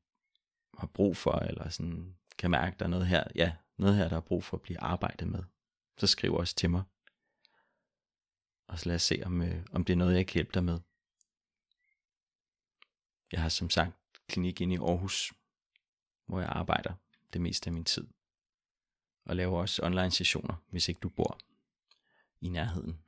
har 0.78 0.88
brug 0.88 1.18
for, 1.18 1.32
eller 1.32 1.70
sådan 1.70 2.16
kan 2.38 2.52
mærke, 2.52 2.76
der 2.80 2.86
er 2.86 2.90
noget 2.90 3.08
her, 3.08 3.24
ja, 3.36 3.56
noget 3.78 3.96
her, 3.96 4.10
der 4.10 4.16
er 4.16 4.22
brug 4.22 4.44
for 4.44 4.58
at 4.58 4.62
blive 4.62 4.80
arbejdet 4.80 5.28
med, 5.28 5.44
så 5.98 6.08
skriv 6.08 6.34
også 6.34 6.56
til 6.56 6.70
mig. 6.70 6.84
Og 8.68 8.80
så 8.80 8.90
lad 8.90 8.96
os 8.96 9.02
se, 9.02 9.22
om, 9.26 9.42
øh, 9.42 9.66
om 9.72 9.86
det 9.86 9.94
er 9.94 9.98
noget, 9.98 10.16
jeg 10.16 10.28
kan 10.28 10.34
hjælpe 10.34 10.52
dig 10.54 10.64
med. 10.64 10.80
Jeg 13.32 13.42
har 13.42 13.50
som 13.50 13.70
sagt 13.70 13.96
klinik 14.28 14.62
inde 14.62 14.76
i 14.76 14.78
Aarhus, 14.78 15.34
hvor 16.26 16.40
jeg 16.40 16.50
arbejder 16.50 16.94
det 17.34 17.42
meste 17.42 17.68
af 17.68 17.74
min 17.74 17.86
tid. 17.86 18.08
Og 19.26 19.36
laver 19.36 19.60
også 19.60 19.86
online 19.86 20.12
sessioner, 20.12 20.56
hvis 20.70 20.88
ikke 20.88 21.00
du 21.00 21.10
bor 21.10 21.40
i 22.42 22.50
nærheden. 22.50 23.00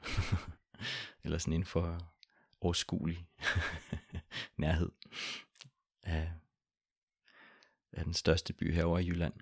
Eller 1.23 1.37
sådan 1.37 1.53
inden 1.53 1.67
for 1.67 2.13
overskuelig 2.61 3.27
nærhed 4.57 4.91
af, 6.05 6.31
af 7.91 8.03
den 8.03 8.13
største 8.13 8.53
by 8.53 8.73
herovre 8.73 9.03
i 9.03 9.07
Jylland. 9.07 9.33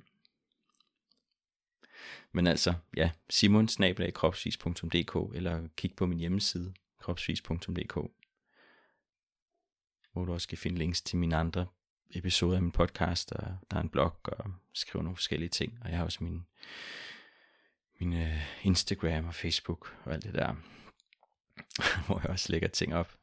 Men 2.32 2.48
altså, 2.48 2.74
ja, 2.98 3.12
simonsnabelagkropsvis.dk 3.30 5.36
eller 5.36 5.68
kig 5.78 5.96
på 5.96 6.06
min 6.06 6.20
hjemmeside, 6.20 6.74
kropsvis.dk, 7.00 7.94
hvor 10.12 10.26
du 10.26 10.34
også 10.34 10.48
kan 10.48 10.58
finde 10.58 10.78
links 10.78 11.02
til 11.02 11.18
mine 11.18 11.36
andre 11.36 11.68
episoder 12.12 12.56
af 12.56 12.62
min 12.62 12.72
podcast, 12.72 13.32
og 13.32 13.58
der 13.72 13.78
er 13.78 13.82
en 13.82 13.90
blog, 13.90 14.20
og 14.24 14.54
skriver 14.74 15.04
nogle 15.04 15.18
forskellige 15.18 15.50
ting, 15.50 15.78
og 15.82 15.90
jeg 15.90 15.98
har 15.98 16.06
også 16.06 16.24
min, 16.24 16.46
min 18.00 18.14
uh, 18.14 18.66
Instagram 18.66 19.26
og 19.26 19.36
Facebook 19.36 19.98
og 20.06 20.14
alt 20.14 20.24
det 20.24 20.34
der, 20.34 20.56
hvor 22.06 22.20
jeg 22.20 22.30
også 22.30 22.52
lægger 22.52 22.68
ting 22.68 22.96
op 22.96 23.18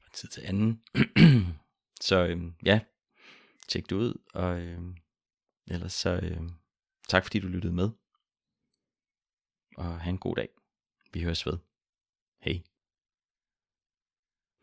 fra 0.00 0.10
tid 0.12 0.28
til 0.28 0.42
anden. 0.46 0.82
så 2.00 2.26
øhm, 2.26 2.54
ja, 2.64 2.80
tjek 3.68 3.90
det 3.90 3.96
ud, 3.96 4.22
og 4.34 4.60
øhm, 4.60 4.96
ellers 5.66 5.92
så 5.92 6.20
øhm, 6.22 6.50
tak 7.08 7.24
fordi 7.24 7.38
du 7.38 7.48
lyttede 7.48 7.72
med 7.72 7.90
og 9.76 10.00
have 10.00 10.10
en 10.10 10.18
god 10.18 10.36
dag. 10.36 10.48
Vi 11.12 11.22
høres 11.22 11.46
ved. 11.46 11.58
Hej. 12.40 12.62